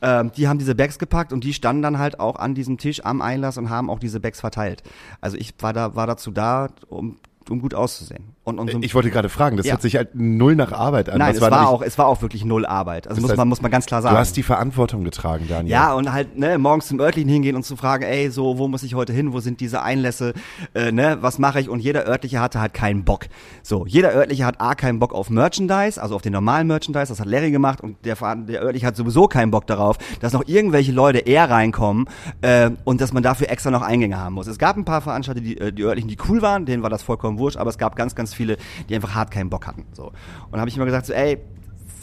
Ähm, 0.00 0.32
die 0.36 0.48
haben 0.48 0.58
diese 0.58 0.74
Bags 0.74 0.98
gepackt 0.98 1.32
und 1.32 1.44
die 1.44 1.54
standen 1.54 1.82
dann 1.82 1.98
halt 1.98 2.18
auch 2.18 2.36
an 2.36 2.54
diesem 2.54 2.76
Tisch 2.76 3.04
am 3.04 3.22
Einlass 3.22 3.56
und 3.56 3.70
haben 3.70 3.88
auch 3.88 4.00
diese 4.00 4.18
Bags 4.18 4.40
verteilt. 4.40 4.82
Also 5.20 5.36
ich 5.36 5.54
war 5.60 5.72
da 5.72 5.94
war 5.94 6.08
dazu 6.08 6.32
da, 6.32 6.70
um 6.88 7.18
um 7.50 7.60
gut 7.60 7.74
auszusehen. 7.74 8.34
Und, 8.44 8.58
und 8.58 8.70
so 8.70 8.78
ich 8.80 8.94
wollte 8.94 9.10
gerade 9.10 9.28
fragen, 9.28 9.56
das 9.56 9.66
ja. 9.66 9.72
hört 9.72 9.82
sich 9.82 9.96
halt 9.96 10.14
null 10.14 10.56
nach 10.56 10.72
Arbeit 10.72 11.08
an. 11.08 11.18
Nein, 11.18 11.34
es 11.34 11.40
war, 11.40 11.50
war 11.50 11.68
auch, 11.68 11.82
es 11.82 11.98
war 11.98 12.06
auch 12.06 12.22
wirklich 12.22 12.44
null 12.44 12.66
Arbeit. 12.66 13.08
Also 13.08 13.20
muss 13.20 13.30
heißt, 13.30 13.38
man, 13.38 13.48
muss 13.48 13.62
man 13.62 13.70
ganz 13.70 13.86
klar 13.86 14.02
sagen. 14.02 14.14
Du 14.14 14.20
hast 14.20 14.36
die 14.36 14.42
Verantwortung 14.42 15.04
getragen, 15.04 15.46
Daniel. 15.48 15.72
Ja, 15.72 15.94
und 15.94 16.12
halt, 16.12 16.36
ne, 16.36 16.58
morgens 16.58 16.88
zum 16.88 17.00
örtlichen 17.00 17.30
hingehen 17.30 17.56
und 17.56 17.64
zu 17.64 17.76
fragen, 17.76 18.04
ey, 18.04 18.30
so, 18.30 18.58
wo 18.58 18.68
muss 18.68 18.82
ich 18.82 18.94
heute 18.94 19.12
hin? 19.12 19.32
Wo 19.32 19.40
sind 19.40 19.60
diese 19.60 19.82
Einlässe? 19.82 20.34
Äh, 20.74 20.92
ne, 20.92 21.18
was 21.20 21.38
mache 21.38 21.60
ich? 21.60 21.68
Und 21.68 21.80
jeder 21.80 22.06
örtliche 22.06 22.40
hatte 22.40 22.60
halt 22.60 22.74
keinen 22.74 23.04
Bock. 23.04 23.26
So, 23.62 23.86
jeder 23.86 24.14
örtliche 24.14 24.44
hat 24.44 24.60
A, 24.60 24.74
keinen 24.74 24.98
Bock 24.98 25.14
auf 25.14 25.30
Merchandise, 25.30 26.02
also 26.02 26.14
auf 26.14 26.22
den 26.22 26.32
normalen 26.32 26.66
Merchandise, 26.66 27.08
das 27.08 27.20
hat 27.20 27.26
Larry 27.26 27.50
gemacht 27.50 27.80
und 27.80 27.96
der, 28.04 28.16
der 28.16 28.62
örtliche 28.62 28.86
hat 28.86 28.96
sowieso 28.96 29.28
keinen 29.28 29.50
Bock 29.50 29.66
darauf, 29.66 29.98
dass 30.20 30.32
noch 30.32 30.46
irgendwelche 30.46 30.92
Leute 30.92 31.18
eher 31.18 31.48
reinkommen, 31.50 32.06
äh, 32.40 32.70
und 32.84 33.00
dass 33.00 33.12
man 33.12 33.22
dafür 33.22 33.50
extra 33.50 33.70
noch 33.70 33.82
Eingänge 33.82 34.18
haben 34.18 34.34
muss. 34.34 34.46
Es 34.46 34.58
gab 34.58 34.76
ein 34.76 34.84
paar 34.84 35.00
Veranstalter, 35.00 35.40
die, 35.40 35.58
äh, 35.58 35.72
die 35.72 35.82
örtlichen, 35.82 36.08
die 36.08 36.18
cool 36.28 36.42
waren, 36.42 36.66
denen 36.66 36.82
war 36.82 36.90
das 36.90 37.02
vollkommen 37.02 37.31
wurscht, 37.38 37.56
aber 37.56 37.70
es 37.70 37.78
gab 37.78 37.96
ganz, 37.96 38.14
ganz 38.14 38.34
viele, 38.34 38.56
die 38.88 38.94
einfach 38.94 39.14
hart 39.14 39.30
keinen 39.30 39.50
Bock 39.50 39.66
hatten. 39.66 39.84
So. 39.92 40.12
Und 40.50 40.60
habe 40.60 40.68
ich 40.68 40.76
immer 40.76 40.86
gesagt, 40.86 41.06
so, 41.06 41.12
ey, 41.12 41.38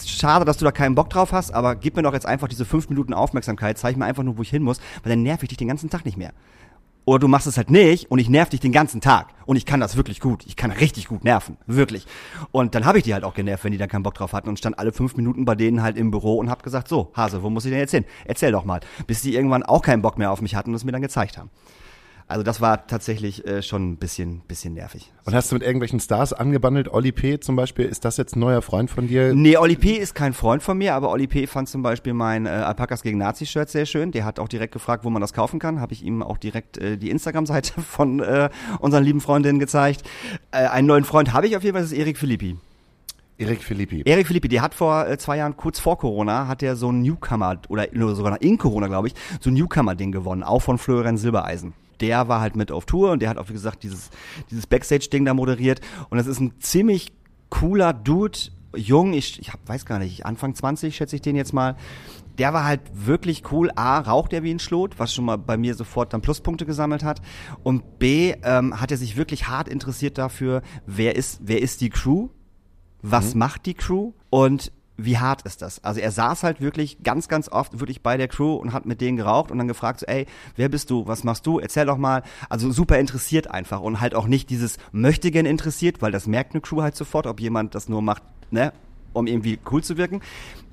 schade, 0.06 0.46
dass 0.46 0.58
du 0.58 0.66
da 0.66 0.72
keinen 0.72 0.96
Bock 0.96 1.10
drauf 1.10 1.32
hast, 1.32 1.52
aber 1.52 1.76
gib 1.76 1.96
mir 1.96 2.04
doch 2.04 2.14
jetzt 2.14 2.26
einfach 2.26 2.48
diese 2.48 2.66
fünf 2.66 2.90
Minuten 2.90 3.14
Aufmerksamkeit, 3.14 3.78
zeig 3.78 3.98
mir 3.98 4.06
einfach 4.06 4.24
nur, 4.24 4.38
wo 4.38 4.42
ich 4.42 4.50
hin 4.50 4.64
muss, 4.64 4.80
weil 5.04 5.12
dann 5.12 5.24
nerv 5.24 5.44
ich 5.44 5.50
dich 5.50 5.58
den 5.58 5.68
ganzen 5.68 5.90
Tag 5.90 6.06
nicht 6.06 6.18
mehr. 6.18 6.34
Oder 7.10 7.22
du 7.22 7.28
machst 7.28 7.48
es 7.48 7.58
halt 7.58 7.72
nicht 7.72 8.12
und 8.12 8.20
ich 8.20 8.30
nerv 8.30 8.50
dich 8.50 8.60
den 8.60 8.72
ganzen 8.72 9.02
Tag. 9.02 9.30
Und 9.48 9.56
ich 9.56 9.66
kann 9.66 9.80
das 9.80 9.96
wirklich 9.96 10.20
gut. 10.20 10.46
Ich 10.46 10.56
kann 10.56 10.70
richtig 10.70 11.08
gut 11.08 11.24
nerven. 11.24 11.58
Wirklich. 11.66 12.06
Und 12.52 12.76
dann 12.76 12.86
habe 12.86 13.00
ich 13.00 13.04
die 13.04 13.16
halt 13.16 13.24
auch 13.24 13.34
genervt, 13.34 13.64
wenn 13.64 13.72
die 13.72 13.80
da 13.80 13.88
keinen 13.88 14.04
Bock 14.04 14.14
drauf 14.14 14.34
hatten 14.34 14.48
und 14.48 14.60
stand 14.60 14.78
alle 14.78 14.92
fünf 14.92 15.16
Minuten 15.16 15.44
bei 15.44 15.56
denen 15.56 15.82
halt 15.82 15.98
im 15.98 16.12
Büro 16.12 16.38
und 16.38 16.52
hab 16.52 16.62
gesagt, 16.62 16.88
so, 16.88 17.12
Hase, 17.16 17.42
wo 17.42 17.50
muss 17.50 17.66
ich 17.66 17.72
denn 17.72 17.80
jetzt 17.80 17.92
hin? 17.92 18.06
Erzähl 18.26 18.52
doch 18.52 18.64
mal. 18.64 18.82
Bis 19.08 19.24
die 19.24 19.34
irgendwann 19.34 19.64
auch 19.64 19.82
keinen 19.82 20.04
Bock 20.04 20.20
mehr 20.20 20.30
auf 20.30 20.42
mich 20.44 20.54
hatten 20.54 20.70
und 20.70 20.76
es 20.76 20.84
mir 20.84 20.92
dann 20.92 21.02
gezeigt 21.02 21.40
haben. 21.40 21.50
Also 22.30 22.44
das 22.44 22.62
war 22.62 22.86
tatsächlich 22.86 23.46
äh, 23.48 23.64
schon 23.64 23.90
ein 23.90 23.98
bisschen, 23.98 24.42
bisschen 24.42 24.76
nervig. 24.76 25.12
Und 25.26 25.34
hast 25.34 25.52
du 25.52 25.56
mit 25.56 25.64
irgendwelchen 25.64 26.00
Stars 26.00 26.32
angebandelt? 26.32 26.88
Oli 26.88 27.12
P. 27.12 27.40
zum 27.40 27.56
Beispiel, 27.56 27.86
ist 27.86 28.06
das 28.06 28.18
jetzt 28.18 28.36
ein 28.36 28.40
neuer 28.40 28.62
Freund 28.62 28.92
von 28.92 29.08
dir? 29.08 29.34
Nee, 29.34 29.58
Oli 29.58 29.76
P. 29.76 29.94
ist 29.94 30.14
kein 30.14 30.34
Freund 30.34 30.62
von 30.62 30.78
mir, 30.78 30.94
aber 30.94 31.10
Oli 31.12 31.26
P. 31.26 31.48
fand 31.48 31.70
zum 31.70 31.82
Beispiel 31.82 32.14
mein 32.14 32.46
äh, 32.46 32.50
Alpakas 32.50 33.02
gegen 33.02 33.18
Nazi-Shirt 33.18 33.68
sehr 33.68 33.88
schön. 33.88 34.12
Der 34.12 34.26
hat 34.26 34.38
auch 34.38 34.48
direkt 34.48 34.74
gefragt, 34.74 35.06
wo 35.06 35.10
man 35.10 35.22
das 35.22 35.34
kaufen 35.34 35.58
kann. 35.60 35.82
Habe 35.82 35.94
ich 35.94 36.04
ihm 36.04 36.22
auch 36.22 36.38
direkt 36.38 36.78
äh, 36.78 36.98
die 36.98 37.10
Instagram-Seite 37.10 37.82
von 37.82 38.20
äh, 38.20 38.52
unseren 38.80 39.04
lieben 39.04 39.22
Freundinnen 39.22 39.58
gezeigt. 39.58 40.04
Äh, 40.52 40.68
einen 40.68 40.86
neuen 40.86 41.06
Freund 41.06 41.34
habe 41.34 41.48
ich 41.48 41.58
auf 41.58 41.64
jeden 41.64 41.74
Fall, 41.74 41.82
das 41.82 41.92
ist 41.92 41.98
Erik 41.98 42.20
Philippi. 42.20 42.58
Erik 43.40 43.64
Philippi. 43.64 44.04
Erik 44.06 44.28
Philippi, 44.28 44.50
der 44.50 44.62
hat 44.62 44.76
vor 44.76 45.08
äh, 45.08 45.18
zwei 45.18 45.38
Jahren, 45.38 45.58
kurz 45.58 45.80
vor 45.80 45.98
Corona, 45.98 46.48
hat 46.48 46.62
er 46.62 46.76
so 46.76 46.92
ein 46.92 47.02
Newcomer, 47.02 47.60
oder 47.70 47.88
sogar 48.14 48.40
in 48.40 48.60
Corona, 48.60 48.86
glaube 48.86 49.08
ich, 49.08 49.16
so 49.40 49.50
ein 49.50 49.56
Newcomer-Ding 49.56 50.12
gewonnen, 50.12 50.44
auch 50.44 50.60
von 50.60 50.78
Florian 50.78 51.18
Silbereisen 51.18 51.74
der 52.02 52.28
war 52.28 52.42
halt 52.42 52.56
mit 52.56 52.72
auf 52.72 52.86
Tour 52.86 53.12
und 53.12 53.22
der 53.22 53.30
hat 53.30 53.38
auch, 53.38 53.50
wie 53.50 53.54
gesagt, 53.54 53.84
dieses, 53.84 54.10
dieses 54.50 54.68
Backstage-Ding 54.68 55.26
da 55.26 55.34
moderiert. 55.34 55.82
Und 56.10 56.18
das 56.18 56.28
ist 56.28 56.40
ein 56.40 56.54
ziemlich 56.60 57.12
cooler 57.50 57.94
Dude, 57.94 58.38
jung, 58.76 59.14
ich, 59.14 59.40
ich 59.40 59.52
hab, 59.52 59.68
weiß 59.68 59.86
gar 59.86 60.00
nicht, 60.00 60.26
Anfang 60.26 60.54
20 60.54 60.96
schätze 60.96 61.16
ich 61.16 61.22
den 61.22 61.36
jetzt 61.36 61.54
mal. 61.54 61.76
Der 62.38 62.54
war 62.54 62.64
halt 62.64 62.82
wirklich 62.94 63.52
cool. 63.52 63.70
A, 63.76 64.00
raucht 64.00 64.32
er 64.32 64.44
wie 64.44 64.52
ein 64.52 64.60
Schlot, 64.60 64.98
was 64.98 65.14
schon 65.14 65.26
mal 65.26 65.38
bei 65.38 65.58
mir 65.58 65.76
sofort 65.76 66.14
dann 66.14 66.22
Pluspunkte 66.22 66.66
gesammelt 66.66 67.04
hat. 67.04 67.22
Und 67.64 68.00
B, 68.00 68.34
ähm, 68.44 68.80
hat 68.80 68.92
er 68.92 68.98
sich 68.98 69.18
wirklich 69.18 69.48
hart 69.48 69.68
interessiert 69.68 70.18
dafür, 70.18 70.62
wer 70.86 71.16
ist, 71.16 71.42
wer 71.44 71.62
ist 71.62 71.82
die 71.82 71.90
Crew? 71.90 72.30
Was 73.02 73.34
mhm. 73.34 73.40
macht 73.40 73.66
die 73.66 73.74
Crew? 73.74 74.14
Und 74.30 74.72
wie 75.06 75.18
hart 75.18 75.44
ist 75.44 75.62
das? 75.62 75.84
Also 75.84 76.00
er 76.00 76.12
saß 76.12 76.44
halt 76.44 76.62
wirklich 76.62 77.04
ganz, 77.04 77.28
ganz 77.28 77.50
oft 77.50 77.80
wirklich 77.80 78.02
bei 78.02 78.18
der 78.18 78.28
Crew 78.28 78.56
und 78.56 78.74
hat 78.74 78.86
mit 78.86 79.02
denen 79.02 79.18
geraucht 79.18 79.52
und 79.52 79.58
dann 79.58 79.68
gefragt 79.68 80.02
so, 80.02 80.06
ey, 80.06 80.26
wer 80.56 80.70
bist 80.70 80.90
du? 80.90 81.08
Was 81.08 81.24
machst 81.24 81.46
du? 81.46 81.60
Erzähl 81.60 81.86
doch 81.86 81.98
mal. 81.98 82.24
Also 82.50 82.72
super 82.72 83.00
interessiert 83.00 83.50
einfach 83.50 83.82
und 83.82 84.02
halt 84.02 84.16
auch 84.16 84.28
nicht 84.28 84.50
dieses 84.50 84.78
Möchtegern 84.92 85.46
interessiert, 85.46 86.02
weil 86.02 86.12
das 86.12 86.28
merkt 86.28 86.54
eine 86.54 86.62
Crew 86.62 86.82
halt 86.82 86.96
sofort, 86.96 87.28
ob 87.28 87.40
jemand 87.40 87.76
das 87.76 87.90
nur 87.90 88.02
macht, 88.02 88.24
ne, 88.52 88.74
um 89.14 89.28
irgendwie 89.28 89.60
cool 89.72 89.84
zu 89.84 89.98
wirken. 89.98 90.22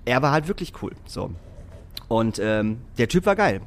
Er 0.05 0.23
war 0.23 0.33
halt 0.33 0.49
wirklich 0.49 0.73
cool, 0.83 0.93
so. 1.07 1.31
Und 2.09 2.39
ähm, 2.41 2.79
der 2.99 3.09
Typ 3.09 3.27
war 3.27 3.37
geil. 3.37 3.61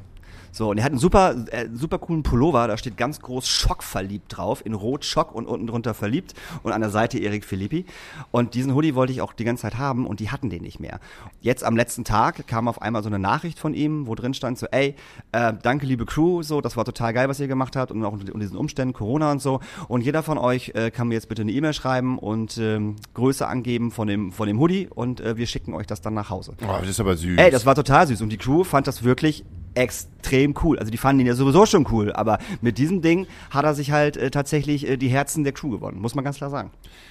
So, 0.52 0.70
und 0.70 0.78
er 0.78 0.84
hat 0.84 0.92
einen 0.92 0.98
super, 0.98 1.34
äh, 1.50 1.68
super 1.72 1.98
coolen 1.98 2.22
Pullover, 2.22 2.66
da 2.68 2.76
steht 2.76 2.96
ganz 2.96 3.20
groß 3.20 3.48
Schock 3.48 3.82
verliebt 3.82 4.36
drauf, 4.36 4.64
in 4.64 4.74
Rot 4.74 5.04
Schock 5.04 5.34
und 5.34 5.46
unten 5.46 5.66
drunter 5.66 5.94
verliebt 5.94 6.34
und 6.62 6.72
an 6.72 6.80
der 6.80 6.90
Seite 6.90 7.18
Erik 7.18 7.44
Philippi. 7.44 7.84
Und 8.30 8.54
diesen 8.54 8.74
Hoodie 8.74 8.94
wollte 8.94 9.12
ich 9.12 9.20
auch 9.22 9.32
die 9.32 9.44
ganze 9.44 9.62
Zeit 9.62 9.78
haben 9.78 10.06
und 10.06 10.20
die 10.20 10.30
hatten 10.30 10.50
den 10.50 10.62
nicht 10.62 10.80
mehr. 10.80 11.00
Jetzt 11.40 11.64
am 11.64 11.76
letzten 11.76 12.04
Tag 12.04 12.46
kam 12.46 12.68
auf 12.68 12.82
einmal 12.82 13.02
so 13.02 13.08
eine 13.08 13.18
Nachricht 13.18 13.58
von 13.58 13.74
ihm, 13.74 14.06
wo 14.06 14.14
drin 14.14 14.34
stand 14.34 14.58
so, 14.58 14.66
ey, 14.70 14.94
äh, 15.32 15.52
danke 15.62 15.86
liebe 15.86 16.06
Crew, 16.06 16.42
so, 16.42 16.60
das 16.60 16.76
war 16.76 16.84
total 16.84 17.12
geil, 17.12 17.28
was 17.28 17.40
ihr 17.40 17.48
gemacht 17.48 17.76
habt 17.76 17.92
und 17.92 18.04
auch 18.04 18.12
unter 18.12 18.32
diesen 18.32 18.56
Umständen, 18.56 18.92
Corona 18.92 19.30
und 19.32 19.40
so. 19.40 19.60
Und 19.88 20.02
jeder 20.02 20.22
von 20.22 20.38
euch 20.38 20.72
äh, 20.74 20.90
kann 20.90 21.08
mir 21.08 21.14
jetzt 21.14 21.28
bitte 21.28 21.42
eine 21.42 21.52
E-Mail 21.52 21.72
schreiben 21.72 22.18
und 22.18 22.58
ähm, 22.58 22.96
Größe 23.14 23.46
angeben 23.46 23.90
von 23.90 24.08
dem, 24.08 24.32
von 24.32 24.46
dem 24.46 24.58
Hoodie 24.58 24.88
und 24.88 25.20
äh, 25.20 25.36
wir 25.36 25.46
schicken 25.46 25.74
euch 25.74 25.86
das 25.86 26.00
dann 26.00 26.14
nach 26.14 26.30
Hause. 26.30 26.54
Oh, 26.62 26.76
das 26.80 26.88
ist 26.88 27.00
aber 27.00 27.16
süß. 27.16 27.38
Ey, 27.38 27.50
das 27.50 27.66
war 27.66 27.74
total 27.74 28.06
süß 28.06 28.20
und 28.22 28.30
die 28.30 28.38
Crew 28.38 28.64
fand 28.64 28.86
das 28.86 29.04
wirklich 29.04 29.44
extrem 29.80 30.54
cool. 30.62 30.78
Also 30.78 30.90
die 30.90 30.98
fanden 30.98 31.20
ihn 31.20 31.26
ja 31.26 31.34
sowieso 31.34 31.66
schon 31.66 31.86
cool, 31.90 32.12
aber 32.12 32.38
mit 32.60 32.78
diesem 32.78 33.02
Ding 33.02 33.26
hat 33.50 33.64
er 33.64 33.74
sich 33.74 33.90
halt 33.90 34.16
äh, 34.16 34.30
tatsächlich 34.30 34.88
äh, 34.88 34.96
die 34.96 35.08
Herzen 35.08 35.44
der 35.44 35.52
Crew 35.52 35.70
gewonnen, 35.70 36.00
muss 36.00 36.14
man 36.14 36.24
ganz 36.24 36.36
klar 36.36 36.50
sagen. 36.50 36.70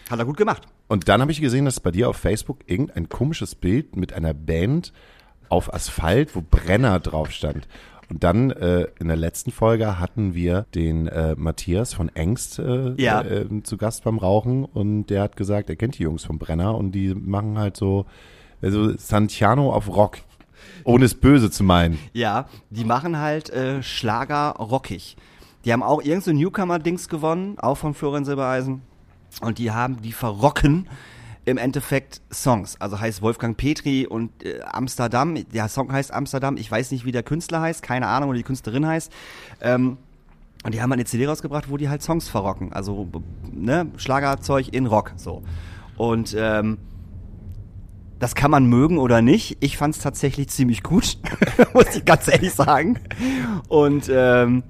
Hat 0.09 0.19
er 0.19 0.25
gut 0.25 0.37
gemacht. 0.37 0.63
Und 0.87 1.07
dann 1.09 1.21
habe 1.21 1.31
ich 1.31 1.41
gesehen, 1.41 1.65
dass 1.65 1.79
bei 1.79 1.91
dir 1.91 2.09
auf 2.09 2.17
Facebook 2.17 2.59
irgendein 2.67 3.09
komisches 3.09 3.55
Bild 3.55 3.95
mit 3.95 4.13
einer 4.13 4.33
Band 4.33 4.93
auf 5.49 5.73
Asphalt, 5.73 6.35
wo 6.35 6.41
Brenner 6.47 6.99
drauf 6.99 7.31
stand. 7.31 7.67
Und 8.09 8.23
dann 8.23 8.49
äh, 8.51 8.87
in 8.99 9.07
der 9.07 9.17
letzten 9.17 9.51
Folge 9.51 9.99
hatten 9.99 10.33
wir 10.33 10.65
den 10.73 11.07
äh, 11.07 11.35
Matthias 11.37 11.93
von 11.93 12.09
Engst 12.15 12.57
äh, 12.57 12.93
Ja. 12.97 13.21
äh, 13.21 13.45
zu 13.63 13.77
Gast 13.77 14.03
beim 14.03 14.17
Rauchen 14.17 14.65
und 14.65 15.07
der 15.07 15.21
hat 15.21 15.35
gesagt, 15.35 15.69
er 15.69 15.75
kennt 15.75 15.99
die 15.99 16.03
Jungs 16.03 16.25
vom 16.25 16.39
Brenner 16.39 16.75
und 16.75 16.91
die 16.93 17.13
machen 17.13 17.59
halt 17.59 17.77
so 17.77 18.05
also 18.61 18.97
Santiano 18.97 19.71
auf 19.71 19.87
Rock. 19.95 20.17
Ohne 20.83 21.05
es 21.05 21.15
böse 21.15 21.51
zu 21.51 21.63
meinen. 21.63 21.99
Ja, 22.13 22.47
die 22.69 22.85
machen 22.85 23.17
halt 23.17 23.49
äh, 23.49 23.83
Schlager 23.83 24.55
rockig. 24.57 25.17
Die 25.65 25.73
haben 25.73 25.83
auch 25.83 26.01
irgend 26.01 26.23
so 26.23 26.31
Newcomer-Dings 26.31 27.09
gewonnen, 27.09 27.59
auch 27.59 27.75
von 27.75 27.93
Florian 27.93 28.25
Silbereisen. 28.25 28.81
Und 29.41 29.57
die 29.57 29.71
haben, 29.71 30.01
die 30.01 30.11
verrocken 30.11 30.87
im 31.45 31.57
Endeffekt 31.57 32.21
Songs. 32.31 32.79
Also 32.79 32.99
heißt 32.99 33.21
Wolfgang 33.21 33.57
Petri 33.57 34.05
und 34.05 34.43
äh, 34.43 34.61
Amsterdam. 34.61 35.35
Der 35.51 35.67
Song 35.67 35.91
heißt 35.91 36.13
Amsterdam. 36.13 36.57
Ich 36.57 36.71
weiß 36.71 36.91
nicht, 36.91 37.05
wie 37.05 37.11
der 37.11 37.23
Künstler 37.23 37.61
heißt. 37.61 37.81
Keine 37.81 38.07
Ahnung, 38.07 38.29
oder 38.29 38.37
die 38.37 38.43
Künstlerin 38.43 38.85
heißt. 38.85 39.11
Ähm, 39.61 39.97
und 40.63 40.73
die 40.73 40.81
haben 40.81 40.91
eine 40.91 41.05
CD 41.05 41.25
rausgebracht, 41.25 41.69
wo 41.69 41.77
die 41.77 41.89
halt 41.89 42.01
Songs 42.01 42.27
verrocken. 42.27 42.73
Also, 42.73 43.07
ne, 43.51 43.87
Schlagerzeug 43.97 44.73
in 44.73 44.85
Rock, 44.85 45.13
so. 45.15 45.41
Und, 45.95 46.35
ähm, 46.37 46.77
das 48.19 48.35
kann 48.35 48.51
man 48.51 48.65
mögen 48.65 48.97
oder 48.97 49.21
nicht. 49.21 49.57
Ich 49.61 49.77
fand 49.77 49.95
es 49.95 50.01
tatsächlich 50.01 50.49
ziemlich 50.49 50.83
gut, 50.83 51.17
muss 51.73 51.95
ich 51.95 52.05
ganz 52.05 52.27
ehrlich 52.27 52.53
sagen. 52.53 52.99
Und 53.69 54.09
ähm, 54.13 54.63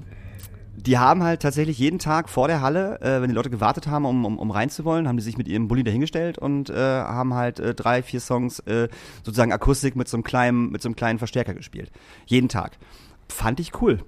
die 0.75 0.97
haben 0.97 1.23
halt 1.23 1.41
tatsächlich 1.41 1.77
jeden 1.77 1.99
Tag 1.99 2.29
vor 2.29 2.47
der 2.47 2.61
Halle, 2.61 3.01
äh, 3.01 3.21
wenn 3.21 3.29
die 3.29 3.35
Leute 3.35 3.49
gewartet 3.49 3.87
haben, 3.87 4.05
um, 4.05 4.23
um, 4.23 4.37
um 4.37 4.51
rein 4.51 4.69
zu 4.69 4.85
wollen, 4.85 5.07
haben 5.07 5.17
die 5.17 5.23
sich 5.23 5.37
mit 5.37 5.47
ihrem 5.47 5.67
Bulli 5.67 5.83
dahingestellt 5.83 6.37
und 6.37 6.69
äh, 6.69 6.75
haben 6.75 7.33
halt 7.33 7.59
äh, 7.59 7.73
drei, 7.73 8.01
vier 8.01 8.21
Songs 8.21 8.59
äh, 8.59 8.87
sozusagen 9.23 9.51
Akustik 9.51 9.95
mit 9.95 10.07
so 10.07 10.15
einem 10.15 10.23
kleinen, 10.23 10.71
mit 10.71 10.81
so 10.81 10.87
einem 10.87 10.95
kleinen 10.95 11.19
Verstärker 11.19 11.53
gespielt. 11.53 11.91
Jeden 12.25 12.49
Tag. 12.49 12.77
Fand 13.27 13.59
ich 13.59 13.81
cool. 13.81 13.99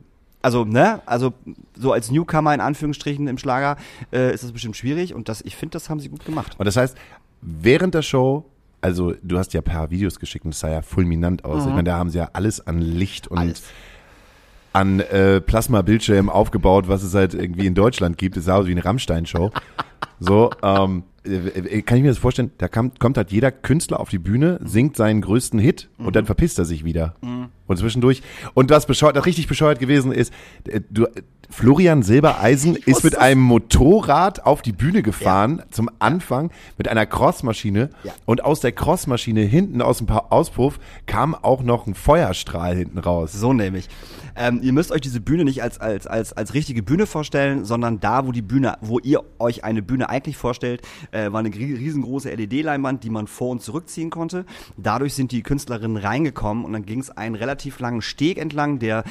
Also, 0.42 0.66
ne, 0.66 1.02
also 1.06 1.34
so 1.78 1.92
als 1.92 2.10
Newcomer 2.10 2.54
in 2.54 2.62
Anführungsstrichen 2.62 3.28
im 3.28 3.38
Schlager 3.38 3.78
äh, 4.12 4.34
ist 4.34 4.44
das 4.44 4.52
bestimmt 4.52 4.76
schwierig 4.76 5.14
und 5.14 5.30
das, 5.30 5.42
ich 5.42 5.56
finde, 5.56 5.74
das 5.74 5.90
haben 5.90 6.00
sie 6.00 6.10
gut 6.10 6.26
gemacht. 6.26 6.56
Und 6.58 6.66
das 6.66 6.78
heißt, 6.78 6.98
während 7.42 7.94
der 7.94 8.02
Show, 8.02 8.51
also 8.82 9.14
du 9.22 9.38
hast 9.38 9.54
ja 9.54 9.62
ein 9.62 9.66
paar 9.66 9.92
Videos 9.92 10.20
geschickt 10.20 10.46
und 10.46 10.54
es 10.54 10.60
sah 10.60 10.70
ja 10.70 10.82
fulminant 10.82 11.46
aus. 11.46 11.66
Ich 11.66 11.70
meine, 11.70 11.84
da 11.84 11.98
haben 11.98 12.10
sie 12.10 12.18
ja 12.18 12.30
alles 12.34 12.66
an 12.66 12.80
Licht 12.80 13.28
und 13.28 13.38
Alles. 13.38 13.64
an 14.74 15.00
äh, 15.00 15.40
Plasma-Bildschirmen 15.42 16.30
aufgebaut, 16.30 16.88
was 16.88 17.04
es 17.04 17.14
halt 17.14 17.34
irgendwie 17.34 17.68
in 17.68 17.76
Deutschland 17.76 18.18
gibt. 18.18 18.38
Es 18.38 18.46
sah 18.46 18.56
aus 18.56 18.68
wie 18.68 18.72
eine 18.72 18.84
Rammstein-Show. 18.84 19.52
so, 20.20 20.50
ähm, 20.64 21.04
äh, 21.24 21.82
kann 21.84 21.98
ich 21.98 22.04
mir 22.04 22.10
das 22.10 22.18
vorstellen, 22.18 22.52
da 22.58 22.68
kam, 22.68 22.92
kommt 22.98 23.18
halt 23.18 23.32
jeder 23.32 23.52
Künstler 23.52 24.00
auf 24.00 24.10
die 24.10 24.20
Bühne, 24.20 24.60
singt 24.64 24.96
seinen 24.98 25.22
größten 25.22 25.60
Hit 25.60 25.90
und 25.98 26.16
dann 26.16 26.26
verpisst 26.26 26.58
er 26.58 26.66
sich 26.66 26.84
wieder. 26.84 27.16
Und 27.72 27.78
zwischendurch. 27.78 28.22
Und 28.54 28.70
was 28.70 28.86
bescheuert, 28.86 29.16
das 29.16 29.26
richtig 29.26 29.48
bescheuert 29.48 29.80
gewesen 29.80 30.12
ist, 30.12 30.34
äh, 30.68 30.82
du, 30.90 31.08
Florian 31.52 32.02
Silbereisen 32.02 32.78
ist 32.78 33.04
mit 33.04 33.18
einem 33.18 33.42
Motorrad 33.42 34.46
auf 34.46 34.62
die 34.62 34.72
Bühne 34.72 35.04
gefahren, 35.04 35.62
zum 35.70 35.90
Anfang 36.00 36.50
mit 36.78 36.88
einer 36.88 37.06
Crossmaschine. 37.06 37.90
Ja. 38.04 38.14
Und 38.26 38.44
aus 38.44 38.62
der 38.62 38.72
Crossmaschine 38.72 39.42
hinten 39.42 39.82
aus 39.82 39.98
dem 39.98 40.10
Auspuff 40.10 40.80
kam 41.08 41.36
auch 41.36 41.62
noch 41.62 41.88
ein 41.88 41.94
Feuerstrahl 41.94 42.76
hinten 42.76 43.00
raus. 43.00 43.34
So 43.34 43.52
nämlich. 43.52 43.90
Ähm, 44.36 44.62
ihr 44.64 44.72
müsst 44.72 44.92
euch 44.92 45.02
diese 45.02 45.20
Bühne 45.20 45.44
nicht 45.44 45.62
als, 45.62 45.80
als, 45.80 46.08
als, 46.08 46.32
als 46.32 46.54
richtige 46.54 46.84
Bühne 46.84 47.06
vorstellen, 47.06 47.66
sondern 47.66 48.00
da, 48.00 48.26
wo 48.26 48.32
die 48.32 48.42
Bühne, 48.42 48.78
wo 48.80 49.00
ihr 49.00 49.22
euch 49.40 49.66
eine 49.66 49.82
Bühne 49.82 50.10
eigentlich 50.10 50.38
vorstellt, 50.38 50.82
äh, 51.12 51.32
war 51.34 51.40
eine 51.40 51.54
riesengroße 51.54 52.30
LED-Leinwand, 52.30 53.04
die 53.04 53.10
man 53.10 53.28
vor- 53.28 53.50
und 53.50 53.62
zurückziehen 53.62 54.10
konnte. 54.10 54.46
Dadurch 54.78 55.16
sind 55.16 55.34
die 55.34 55.44
Künstlerinnen 55.44 55.98
reingekommen 55.98 56.64
und 56.64 56.72
dann 56.72 56.86
ging 56.86 57.02
es 57.02 57.10
einen 57.10 57.36
relativ 57.36 57.61
langen 57.80 58.02
Steg 58.02 58.38
entlang, 58.38 58.80
der 58.80 59.04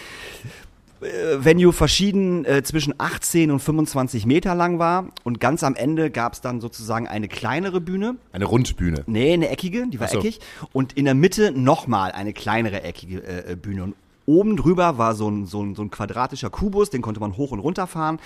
äh, 1.00 1.44
Venue 1.44 1.72
verschieden 1.72 2.44
äh, 2.44 2.62
zwischen 2.62 2.94
18 2.98 3.50
und 3.50 3.60
25 3.60 4.26
Meter 4.26 4.54
lang 4.54 4.78
war. 4.78 5.08
Und 5.24 5.40
ganz 5.40 5.62
am 5.62 5.74
Ende 5.74 6.10
gab 6.10 6.34
es 6.34 6.40
dann 6.40 6.60
sozusagen 6.60 7.08
eine 7.08 7.28
kleinere 7.28 7.80
Bühne. 7.80 8.16
Eine 8.32 8.44
Rundbühne. 8.44 9.04
Nee, 9.06 9.32
eine 9.32 9.48
eckige, 9.48 9.86
die 9.86 10.00
war 10.00 10.08
so. 10.08 10.18
eckig. 10.18 10.40
Und 10.72 10.92
in 10.94 11.06
der 11.06 11.14
Mitte 11.14 11.52
nochmal 11.52 12.12
eine 12.12 12.32
kleinere 12.32 12.82
eckige 12.82 13.22
äh, 13.22 13.52
äh, 13.52 13.56
Bühne. 13.56 13.84
Und 13.84 13.94
oben 14.26 14.56
drüber 14.56 14.98
war 14.98 15.14
so 15.14 15.28
ein, 15.30 15.46
so, 15.46 15.62
ein, 15.62 15.74
so 15.74 15.82
ein 15.82 15.90
quadratischer 15.90 16.50
Kubus, 16.50 16.90
den 16.90 17.02
konnte 17.02 17.20
man 17.20 17.36
hoch 17.36 17.52
und 17.52 17.60
runter 17.60 17.86
fahren. 17.86 18.18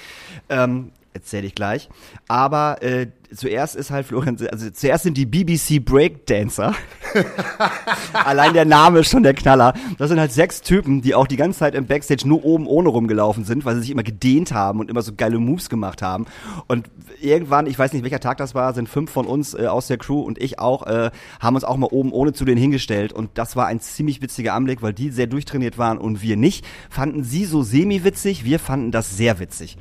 Ähm, 0.48 0.90
erzähle 1.14 1.46
ich 1.46 1.54
gleich. 1.54 1.88
Aber 2.28 2.82
äh, 2.82 3.06
zuerst 3.34 3.76
ist 3.76 3.90
halt 3.90 4.06
Florian, 4.06 4.36
also 4.50 4.68
zuerst 4.70 5.04
sind 5.04 5.16
die 5.16 5.26
BBC 5.26 5.84
Breakdancer. 5.84 6.74
Allein 8.12 8.52
der 8.52 8.64
Name 8.64 9.00
ist 9.00 9.10
schon 9.10 9.22
der 9.22 9.34
Knaller. 9.34 9.74
Das 9.96 10.08
sind 10.08 10.18
halt 10.18 10.32
sechs 10.32 10.60
Typen, 10.60 11.02
die 11.02 11.14
auch 11.14 11.26
die 11.26 11.36
ganze 11.36 11.60
Zeit 11.60 11.74
im 11.74 11.86
Backstage 11.86 12.26
nur 12.26 12.44
oben 12.44 12.66
ohne 12.66 12.88
rumgelaufen 12.88 13.44
sind, 13.44 13.64
weil 13.64 13.76
sie 13.76 13.82
sich 13.82 13.90
immer 13.90 14.02
gedehnt 14.02 14.52
haben 14.52 14.80
und 14.80 14.90
immer 14.90 15.02
so 15.02 15.12
geile 15.16 15.38
Moves 15.38 15.68
gemacht 15.68 16.02
haben. 16.02 16.26
Und 16.66 16.90
irgendwann, 17.20 17.66
ich 17.66 17.78
weiß 17.78 17.92
nicht 17.92 18.02
welcher 18.02 18.20
Tag 18.20 18.38
das 18.38 18.54
war, 18.54 18.74
sind 18.74 18.88
fünf 18.88 19.10
von 19.10 19.26
uns 19.26 19.54
äh, 19.54 19.66
aus 19.66 19.86
der 19.86 19.98
Crew 19.98 20.20
und 20.20 20.42
ich 20.42 20.58
auch, 20.58 20.86
äh, 20.86 21.10
haben 21.40 21.54
uns 21.54 21.64
auch 21.64 21.76
mal 21.76 21.88
oben 21.90 22.12
ohne 22.12 22.32
zu 22.32 22.44
denen 22.44 22.60
hingestellt. 22.60 23.12
Und 23.12 23.30
das 23.34 23.54
war 23.54 23.66
ein 23.66 23.80
ziemlich 23.80 24.20
witziger 24.20 24.54
Anblick, 24.54 24.82
weil 24.82 24.92
die 24.92 25.10
sehr 25.10 25.28
durchtrainiert 25.28 25.78
waren 25.78 25.98
und 25.98 26.22
wir 26.22 26.36
nicht. 26.36 26.64
Fanden 26.90 27.22
sie 27.22 27.44
so 27.44 27.62
semi-witzig, 27.62 28.44
wir 28.44 28.58
fanden 28.58 28.90
das 28.90 29.16
sehr 29.16 29.38
witzig. 29.38 29.76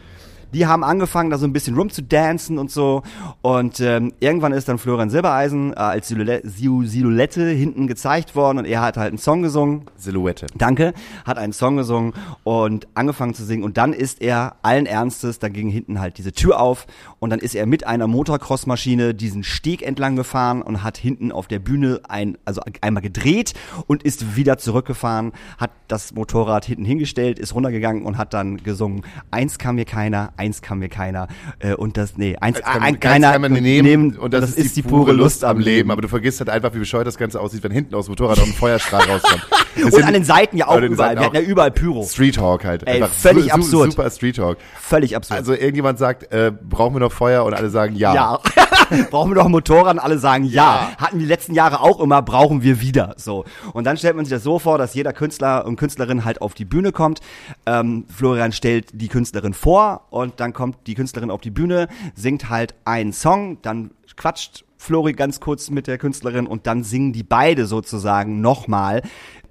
Die 0.54 0.68
haben 0.68 0.84
angefangen, 0.84 1.30
da 1.30 1.38
so 1.38 1.46
ein 1.46 1.54
bisschen 1.54 1.76
rumzudancen 1.76 2.58
und 2.58 2.72
so. 2.72 3.04
Und 3.42 3.80
ähm, 3.80 4.14
irgendwann 4.20 4.52
ist 4.52 4.70
dann 4.70 4.78
Florian 4.78 5.10
Silbereisen 5.10 5.74
äh, 5.74 5.76
als 5.76 6.08
Silhouette, 6.08 6.48
Sil- 6.48 6.88
Silhouette 6.88 7.48
hinten 7.50 7.88
gezeigt 7.88 8.36
worden 8.36 8.60
und 8.60 8.66
er 8.66 8.82
hat 8.82 8.98
halt 8.98 9.10
einen 9.10 9.18
Song 9.18 9.42
gesungen. 9.42 9.86
Silhouette. 9.98 10.48
Danke, 10.58 10.94
hat 11.26 11.38
einen 11.38 11.54
Song 11.54 11.78
gesungen 11.78 12.14
und 12.44 12.88
angefangen 12.94 13.34
zu 13.34 13.44
singen 13.44 13.64
und 13.64 13.78
dann 13.78 13.94
ist 13.94 14.22
er 14.22 14.56
allen 14.62 14.86
Ernstes, 14.86 15.40
da 15.40 15.50
ging 15.50 15.70
hinten 15.70 16.00
halt 16.00 16.18
diese 16.18 16.32
Tür 16.32 16.60
auf 16.60 16.86
und 17.20 17.30
dann 17.30 17.40
ist 17.40 17.56
er 17.56 17.66
mit 17.66 17.88
einer 17.88 18.08
Motocross-Maschine 18.08 19.14
diesen 19.14 19.44
Steg 19.44 19.82
entlang 19.82 20.16
gefahren 20.16 20.62
und 20.62 20.84
hat 20.84 20.98
hinten 20.98 21.32
auf 21.32 21.48
der 21.48 21.60
Bühne 21.60 22.02
ein, 22.08 22.38
also 22.46 22.62
einmal 22.82 23.02
gedreht 23.02 23.54
und 23.88 24.04
ist 24.04 24.36
wieder 24.36 24.58
zurückgefahren, 24.58 25.32
hat 25.58 25.72
das 25.88 26.14
Motorrad 26.14 26.66
hinten 26.66 26.86
hingestellt, 26.86 27.40
ist 27.40 27.56
runtergegangen 27.56 28.04
und 28.04 28.18
hat 28.18 28.34
dann 28.34 28.58
gesungen, 28.58 29.04
eins 29.32 29.58
kann 29.58 29.76
mir 29.76 29.86
keiner, 29.86 30.34
eins 30.44 30.62
kann 30.62 30.80
mir 30.80 30.90
keiner 30.90 31.28
äh, 31.60 31.74
und 31.74 31.96
das, 31.98 32.18
nee, 32.18 32.36
eins, 32.40 32.60
kann, 32.62 32.76
ein, 32.76 32.82
eins 32.82 33.00
keiner 33.00 33.32
kann 33.32 33.42
man 33.42 33.54
nehmen, 33.54 34.18
und 34.18 34.34
das, 34.34 34.52
ist, 34.52 34.76
die, 34.76 34.82
pure 34.82 35.14
Lust 35.14 35.44
am 35.46 35.60
Leben. 35.60 35.90
Aber 35.90 36.02
du 36.02 36.08
vergisst 36.10 36.40
halt 36.40 36.50
einfach, 36.50 36.74
wie 36.74 36.80
bescheuert 36.80 37.08
das 37.08 37.18
Ganze 37.18 37.40
aussieht, 37.40 37.64
wenn 37.64 37.72
hinten 37.72 37.96
aus 37.96 38.06
dem 38.06 38.12
Motorrad 38.12 38.40
auch 38.40 38.46
ein 38.46 38.54
Feuerstrahl 38.54 39.04
rauskommt. 39.10 39.46
Das 39.76 39.86
Und 39.86 39.92
sind- 39.94 40.04
an 40.04 40.14
den 40.14 40.24
Seiten 40.24 40.56
ja 40.56 40.68
auch 40.68 40.80
überall, 40.80 41.16
wir 41.18 41.26
hatten 41.26 41.36
ja 41.36 41.42
überall 41.42 41.72
Pyro. 41.72 42.04
Street 42.04 42.38
Hawk 42.38 42.64
halt. 42.64 42.88
Ey, 42.88 43.02
einfach 43.02 43.10
völlig 43.10 43.46
su- 43.46 43.50
su- 43.50 43.56
absurd. 43.56 43.92
Super 43.94 44.10
Street 44.12 44.38
Hawk. 44.38 44.58
Völlig 44.80 45.16
absurd. 45.16 45.40
Also 45.40 45.54
irgendjemand 45.54 45.98
sagt, 45.98 46.32
äh, 46.32 46.52
brauchen 46.52 46.94
wir 46.94 47.00
noch 47.00 47.12
Feuer 47.12 47.44
und 47.44 47.56
alle 47.56 47.72
sagen 47.72 47.96
ja. 47.96 48.14
Ja. 48.14 48.40
brauchen 49.10 49.34
wir 49.34 49.44
ein 49.44 49.50
Motorrad? 49.50 49.96
Und 49.96 50.00
alle 50.00 50.20
sagen 50.20 50.44
ja. 50.44 50.92
Hatten 51.00 51.18
die 51.18 51.26
letzten 51.26 51.56
Jahre 51.56 51.80
auch 51.82 52.00
immer, 52.02 52.22
brauchen 52.22 52.62
wir 52.62 52.82
wieder. 52.82 53.16
So. 53.18 53.46
Und 53.74 53.86
dann 53.86 53.98
stellt 53.98 54.16
man 54.16 54.26
sich 54.26 54.32
das 54.36 54.44
so 54.44 54.60
vor, 54.60 54.78
dass 54.78 54.94
jeder 54.94 55.12
Künstler 55.12 55.66
und 55.66 55.76
Künstlerin 55.76 56.24
halt 56.24 56.40
auf 56.44 56.54
die 56.54 56.66
Bühne 56.66 56.92
kommt. 56.92 57.22
Ähm, 57.66 58.06
Florian 58.16 58.52
stellt 58.52 58.90
die 58.94 59.08
Künstlerin 59.08 59.56
vor 59.56 60.06
und 60.24 60.40
dann 60.40 60.54
kommt 60.54 60.88
die 60.88 60.96
Künstlerin 60.96 61.32
auf 61.32 61.42
die 61.42 61.52
Bühne, 61.52 61.88
singt 62.16 62.50
halt 62.50 62.76
einen 62.86 63.14
Song, 63.14 63.62
dann 63.62 63.92
quatscht 64.16 64.66
Flori 64.78 65.14
ganz 65.14 65.40
kurz 65.40 65.70
mit 65.70 65.88
der 65.88 65.98
Künstlerin 65.98 66.48
und 66.48 66.68
dann 66.68 66.84
singen 66.84 67.14
die 67.14 67.24
beide 67.24 67.66
sozusagen 67.66 68.42
nochmal 68.42 69.02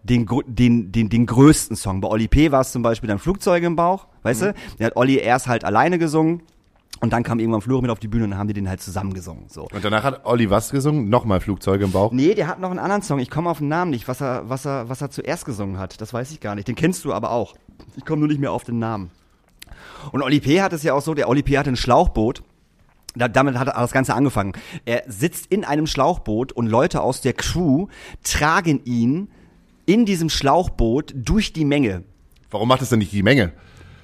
den, 0.03 0.29
den, 0.47 0.93
den, 0.93 1.09
den 1.09 1.27
größten 1.27 1.77
Song. 1.77 2.01
Bei 2.01 2.09
Oli 2.09 2.29
P. 2.29 2.53
war 2.53 2.61
es 2.61 2.73
zum 2.73 2.83
Beispiel 2.83 3.09
dann 3.09 3.19
Flugzeuge 3.19 3.67
im 3.67 3.77
Bauch, 3.77 4.09
weißt 4.23 4.43
du? 4.43 4.55
Der 4.79 4.89
hat 4.89 4.97
Olli 4.97 5.17
erst 5.17 5.47
halt 5.47 5.65
alleine 5.65 5.99
gesungen 5.99 6.43
und 7.01 7.13
dann 7.13 7.23
kam 7.23 7.41
irgendwann 7.41 7.63
Flori 7.63 7.83
mit 7.83 7.91
auf 7.91 7.99
die 7.99 8.09
Bühne 8.09 8.25
und 8.25 8.31
dann 8.31 8.39
haben 8.39 8.49
die 8.49 8.55
den 8.55 8.69
halt 8.69 8.81
zusammen 8.81 9.15
gesungen. 9.15 9.45
So. 9.49 9.63
Und 9.73 9.85
danach 9.85 10.05
hat 10.05 10.25
Olli 10.25 10.51
was 10.51 10.71
gesungen? 10.71 11.09
Nochmal 11.09 11.41
Flugzeuge 11.41 11.85
im 11.85 11.93
Bauch. 11.93 12.13
Nee, 12.13 12.35
der 12.35 12.47
hat 12.47 12.61
noch 12.61 12.71
einen 12.71 12.79
anderen 12.79 13.03
Song. 13.03 13.19
Ich 13.19 13.31
komme 13.31 13.51
auf 13.51 13.59
den 13.59 13.69
Namen 13.69 13.91
nicht, 13.91 14.09
was 14.09 14.21
er, 14.21 14.49
was 14.49 14.67
er, 14.67 14.89
was 14.89 15.01
er 15.01 15.11
zuerst 15.11 15.45
gesungen 15.45 15.79
hat. 15.79 16.01
Das 16.01 16.13
weiß 16.13 16.31
ich 16.31 16.41
gar 16.41 16.55
nicht. 16.55 16.69
Den 16.69 16.77
kennst 16.77 17.05
du 17.05 17.13
aber 17.13 17.31
auch. 17.31 17.55
Ich 17.97 18.05
komme 18.05 18.21
nur 18.21 18.29
nicht 18.29 18.41
mehr 18.41 18.53
auf 18.53 18.65
den 18.65 18.79
Namen. 18.79 19.11
Und 20.11 20.23
Oli 20.23 20.41
P. 20.41 20.61
hat 20.61 20.73
es 20.73 20.83
ja 20.83 20.95
auch 20.95 21.03
so, 21.03 21.15
der 21.15 21.29
Oli 21.29 21.43
P. 21.43 21.57
hatte 21.59 21.71
ein 21.71 21.77
Schlauchboot. 21.77 22.43
Da, 23.15 23.29
damit 23.29 23.59
hat 23.59 23.69
das 23.69 23.93
Ganze 23.93 24.15
angefangen. 24.15 24.55
Er 24.87 25.03
sitzt 25.07 25.47
in 25.47 25.65
einem 25.65 25.87
Schlauchboot 25.87 26.53
und 26.53 26.67
Leute 26.67 27.03
aus 27.03 27.21
der 27.21 27.35
Crew 27.35 27.89
tragen 28.25 28.81
ihn 28.85 29.29
in 29.85 30.07
diesem 30.07 30.31
Schlauchboot 30.31 31.13
durch 31.15 31.53
die 31.53 31.67
Menge. 31.67 32.05
Warum 32.51 32.69
macht 32.69 32.83
es 32.83 32.89
denn 32.89 33.01
nicht 33.01 33.13
die 33.13 33.23
Menge? 33.23 33.53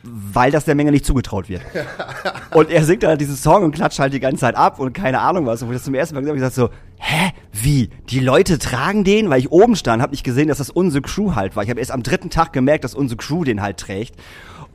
weil 0.03 0.51
das 0.51 0.65
der 0.65 0.75
Menge 0.75 0.91
nicht 0.91 1.05
zugetraut 1.05 1.49
wird. 1.49 1.63
und 2.55 2.71
er 2.71 2.85
singt 2.85 3.05
halt 3.05 3.21
diesen 3.21 3.37
Song 3.37 3.65
und 3.65 3.75
klatscht 3.75 3.99
halt 3.99 4.13
die 4.13 4.21
ganze 4.21 4.41
Zeit 4.41 4.57
ab 4.57 4.79
und 4.79 4.93
keine 4.93 5.21
Ahnung 5.21 5.47
was. 5.47 5.63
Und 5.63 5.69
wo 5.69 5.73
ich 5.73 5.79
das 5.79 5.85
zum 5.85 5.95
ersten 5.95 6.15
Mal 6.15 6.21
gesagt 6.21 6.31
habe, 6.31 6.39
ich 6.39 6.55
gesagt 6.55 6.73
so, 6.73 6.77
hä, 6.99 7.33
wie? 7.53 7.91
Die 8.09 8.21
Leute 8.21 8.59
tragen 8.59 9.05
den? 9.05 9.31
Weil 9.31 9.41
ich 9.41 9.51
oben 9.51 9.77
stand, 9.77 10.03
habe 10.03 10.13
nicht 10.13 10.25
gesehen, 10.25 10.49
dass 10.49 10.59
das 10.59 10.71
unsere 10.71 11.03
Crew 11.03 11.35
halt 11.35 11.57
war. 11.57 11.65
Ich 11.65 11.71
habe 11.71 11.81
erst 11.81 11.93
am 11.93 12.03
dritten 12.03 12.31
Tag 12.31 12.53
gemerkt, 12.53 12.85
dass 12.85 12.95
unsere 12.95 13.19
Crew 13.19 13.45
den 13.45 13.61
halt 13.61 13.79
trägt. 13.79 14.15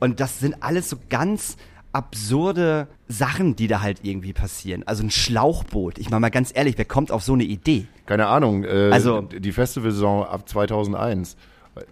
Und 0.04 0.20
das 0.20 0.38
sind 0.38 0.62
alles 0.62 0.90
so 0.90 0.98
ganz 1.08 1.56
absurde 1.94 2.88
Sachen, 3.08 3.56
die 3.56 3.68
da 3.68 3.80
halt 3.80 4.00
irgendwie 4.02 4.34
passieren. 4.34 4.82
Also 4.84 5.02
ein 5.02 5.10
Schlauchboot. 5.10 5.96
Ich 5.96 6.10
meine 6.10 6.20
mal 6.20 6.28
ganz 6.28 6.52
ehrlich, 6.54 6.76
wer 6.76 6.84
kommt 6.84 7.10
auf 7.10 7.22
so 7.22 7.32
eine 7.32 7.44
Idee? 7.44 7.86
Keine 8.04 8.26
Ahnung. 8.26 8.64
Äh, 8.64 8.90
also 8.92 9.22
die 9.22 9.52
Festivalsaison 9.52 10.24
ab 10.26 10.46
2001. 10.46 11.38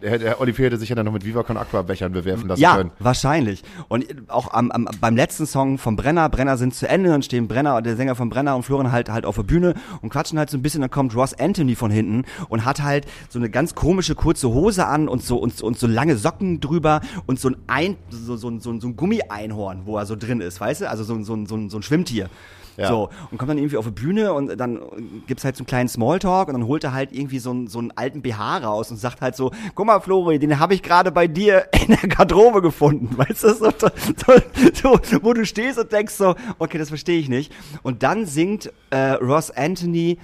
Der 0.00 0.40
Olivier 0.40 0.66
hätte 0.66 0.76
sich 0.76 0.88
ja 0.88 0.94
dann 0.94 1.06
noch 1.06 1.12
mit 1.12 1.24
Vivacon 1.24 1.56
Aqua 1.56 1.82
Bechern 1.82 2.12
bewerfen 2.12 2.48
lassen 2.48 2.60
ja, 2.60 2.76
können. 2.76 2.90
Ja, 2.98 3.04
wahrscheinlich. 3.04 3.64
Und 3.88 4.06
auch 4.28 4.52
am, 4.52 4.70
am, 4.70 4.88
beim 5.00 5.16
letzten 5.16 5.44
Song 5.44 5.76
vom 5.76 5.96
Brenner, 5.96 6.28
Brenner 6.28 6.56
sind 6.56 6.74
zu 6.74 6.88
Ende, 6.88 7.10
dann 7.10 7.22
stehen 7.22 7.48
Brenner, 7.48 7.82
der 7.82 7.96
Sänger 7.96 8.14
von 8.14 8.30
Brenner 8.30 8.54
und 8.54 8.62
Florian 8.62 8.92
halt 8.92 9.10
halt 9.10 9.26
auf 9.26 9.34
der 9.36 9.42
Bühne 9.42 9.74
und 10.00 10.10
quatschen 10.10 10.38
halt 10.38 10.50
so 10.50 10.56
ein 10.56 10.62
bisschen, 10.62 10.82
dann 10.82 10.90
kommt 10.90 11.16
Ross 11.16 11.34
Anthony 11.34 11.74
von 11.74 11.90
hinten 11.90 12.24
und 12.48 12.64
hat 12.64 12.82
halt 12.82 13.06
so 13.28 13.40
eine 13.40 13.50
ganz 13.50 13.74
komische 13.74 14.14
kurze 14.14 14.50
Hose 14.50 14.86
an 14.86 15.08
und 15.08 15.22
so 15.22 15.38
und, 15.38 15.60
und 15.62 15.78
so 15.78 15.88
lange 15.88 16.16
Socken 16.16 16.60
drüber 16.60 17.00
und 17.26 17.40
so 17.40 17.48
ein, 17.48 17.56
ein 17.66 17.96
so, 18.10 18.36
so, 18.36 18.58
so, 18.60 18.78
so 18.78 18.86
ein 18.86 18.96
Gummi-Einhorn, 18.96 19.82
wo 19.84 19.98
er 19.98 20.06
so 20.06 20.14
drin 20.14 20.40
ist, 20.40 20.60
weißt 20.60 20.82
du? 20.82 20.90
Also 20.90 21.02
so, 21.02 21.20
so, 21.24 21.44
so, 21.44 21.68
so 21.68 21.78
ein 21.78 21.82
Schwimmtier. 21.82 22.30
Ja. 22.76 22.88
So, 22.88 23.10
und 23.30 23.38
kommt 23.38 23.50
dann 23.50 23.58
irgendwie 23.58 23.76
auf 23.76 23.84
die 23.84 23.90
Bühne 23.90 24.32
und 24.32 24.56
dann 24.56 24.80
gibt's 25.26 25.44
halt 25.44 25.56
so 25.56 25.60
einen 25.62 25.66
kleinen 25.66 25.88
Smalltalk 25.88 26.48
und 26.48 26.54
dann 26.54 26.66
holt 26.66 26.84
er 26.84 26.92
halt 26.92 27.12
irgendwie 27.12 27.38
so 27.38 27.50
einen, 27.50 27.66
so 27.68 27.78
einen 27.78 27.90
alten 27.92 28.22
BH 28.22 28.58
raus 28.58 28.90
und 28.90 28.96
sagt 28.96 29.20
halt 29.20 29.36
so, 29.36 29.50
guck 29.74 29.86
mal 29.86 30.00
Flori, 30.00 30.38
den 30.38 30.58
habe 30.58 30.74
ich 30.74 30.82
gerade 30.82 31.12
bei 31.12 31.26
dir 31.26 31.66
in 31.86 31.96
der 31.96 32.08
Garderobe 32.08 32.62
gefunden, 32.62 33.16
weißt 33.16 33.44
du, 33.44 33.54
so, 33.54 33.70
so, 33.78 34.98
so, 35.02 35.22
wo 35.22 35.32
du 35.32 35.44
stehst 35.44 35.78
und 35.78 35.92
denkst 35.92 36.14
so, 36.14 36.34
okay, 36.58 36.78
das 36.78 36.88
verstehe 36.88 37.18
ich 37.18 37.28
nicht. 37.28 37.52
Und 37.82 38.02
dann 38.02 38.26
singt 38.26 38.72
äh, 38.90 39.12
Ross 39.12 39.50
Anthony 39.50 40.18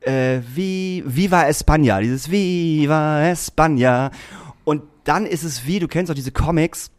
äh, 0.00 0.40
wie 0.54 1.02
Viva 1.06 1.42
España, 1.42 2.00
dieses 2.00 2.30
Viva 2.30 3.22
España 3.22 4.10
und 4.64 4.82
dann 5.04 5.26
ist 5.26 5.42
es 5.42 5.66
wie, 5.66 5.78
du 5.78 5.88
kennst 5.88 6.10
auch 6.10 6.14
diese 6.14 6.32
Comics, 6.32 6.90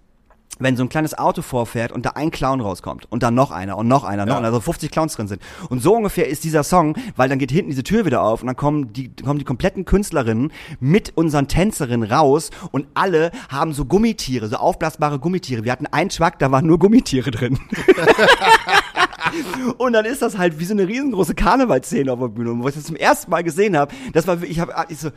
wenn 0.59 0.75
so 0.75 0.83
ein 0.83 0.89
kleines 0.89 1.17
Auto 1.17 1.41
vorfährt 1.41 1.91
und 1.91 2.05
da 2.05 2.11
ein 2.11 2.31
Clown 2.31 2.61
rauskommt 2.61 3.07
und 3.09 3.23
dann 3.23 3.33
noch 3.33 3.51
einer 3.51 3.77
und 3.77 3.87
noch 3.87 4.03
einer, 4.03 4.25
noch 4.25 4.33
ja. 4.33 4.39
einer, 4.39 4.47
also 4.47 4.59
50 4.59 4.91
Clowns 4.91 5.15
drin 5.15 5.27
sind. 5.27 5.41
Und 5.69 5.81
so 5.81 5.95
ungefähr 5.95 6.27
ist 6.27 6.43
dieser 6.43 6.63
Song, 6.63 6.95
weil 7.15 7.29
dann 7.29 7.39
geht 7.39 7.51
hinten 7.51 7.69
diese 7.69 7.83
Tür 7.83 8.05
wieder 8.05 8.21
auf 8.21 8.41
und 8.41 8.47
dann 8.47 8.55
kommen 8.55 8.93
die, 8.93 9.13
kommen 9.15 9.39
die 9.39 9.45
kompletten 9.45 9.85
Künstlerinnen 9.85 10.51
mit 10.79 11.13
unseren 11.15 11.47
Tänzerinnen 11.47 12.11
raus 12.11 12.51
und 12.71 12.87
alle 12.93 13.31
haben 13.49 13.73
so 13.73 13.85
Gummitiere, 13.85 14.47
so 14.47 14.57
aufblasbare 14.57 15.19
Gummitiere. 15.19 15.63
Wir 15.63 15.71
hatten 15.71 15.87
einen 15.87 16.11
Schwack, 16.11 16.39
da 16.39 16.51
waren 16.51 16.65
nur 16.65 16.79
Gummitiere 16.79 17.31
drin. 17.31 17.59
und 19.77 19.93
dann 19.93 20.05
ist 20.05 20.21
das 20.21 20.37
halt 20.37 20.59
wie 20.59 20.65
so 20.65 20.73
eine 20.73 20.87
riesengroße 20.87 21.35
Karnevalszene 21.35 22.11
auf 22.11 22.19
der 22.19 22.27
Bühne. 22.27 22.51
Und 22.51 22.63
wo 22.63 22.67
ich 22.67 22.75
das 22.75 22.85
zum 22.85 22.95
ersten 22.95 23.31
Mal 23.31 23.43
gesehen 23.43 23.77
habe, 23.77 23.93
das 24.13 24.27
war, 24.27 24.41
ich 24.43 24.59
habe, 24.59 24.73
ich 24.89 24.99
so, 24.99 25.09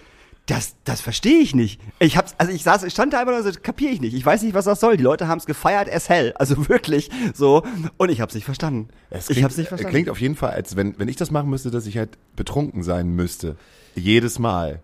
das, 0.46 0.74
das 0.84 1.00
verstehe 1.00 1.38
ich 1.38 1.54
nicht. 1.54 1.80
Ich 2.00 2.16
hab's, 2.16 2.34
also 2.38 2.52
ich 2.52 2.64
saß, 2.64 2.82
ich 2.82 2.92
stand 2.92 3.12
da 3.12 3.20
einfach 3.20 3.32
nur 3.32 3.42
so, 3.42 3.50
kapiere 3.62 3.92
ich 3.92 4.00
nicht. 4.00 4.14
Ich 4.14 4.26
weiß 4.26 4.42
nicht, 4.42 4.54
was 4.54 4.64
das 4.64 4.80
soll. 4.80 4.96
Die 4.96 5.02
Leute 5.02 5.28
haben 5.28 5.38
es 5.38 5.46
gefeiert 5.46 5.92
as 5.92 6.08
hell. 6.08 6.32
Also 6.36 6.68
wirklich 6.68 7.10
so. 7.34 7.62
Und 7.96 8.10
ich 8.10 8.20
hab's 8.20 8.34
nicht 8.34 8.44
verstanden. 8.44 8.88
Es 9.10 9.26
klingt, 9.26 9.38
ich 9.38 9.44
hab's 9.44 9.56
nicht 9.56 9.68
verstanden. 9.68 9.92
Klingt 9.92 10.10
auf 10.10 10.20
jeden 10.20 10.34
Fall, 10.34 10.50
als 10.50 10.74
wenn, 10.76 10.98
wenn 10.98 11.08
ich 11.08 11.16
das 11.16 11.30
machen 11.30 11.48
müsste, 11.48 11.70
dass 11.70 11.86
ich 11.86 11.96
halt 11.96 12.18
betrunken 12.34 12.82
sein 12.82 13.08
müsste. 13.08 13.56
Jedes 13.94 14.38
Mal 14.38 14.80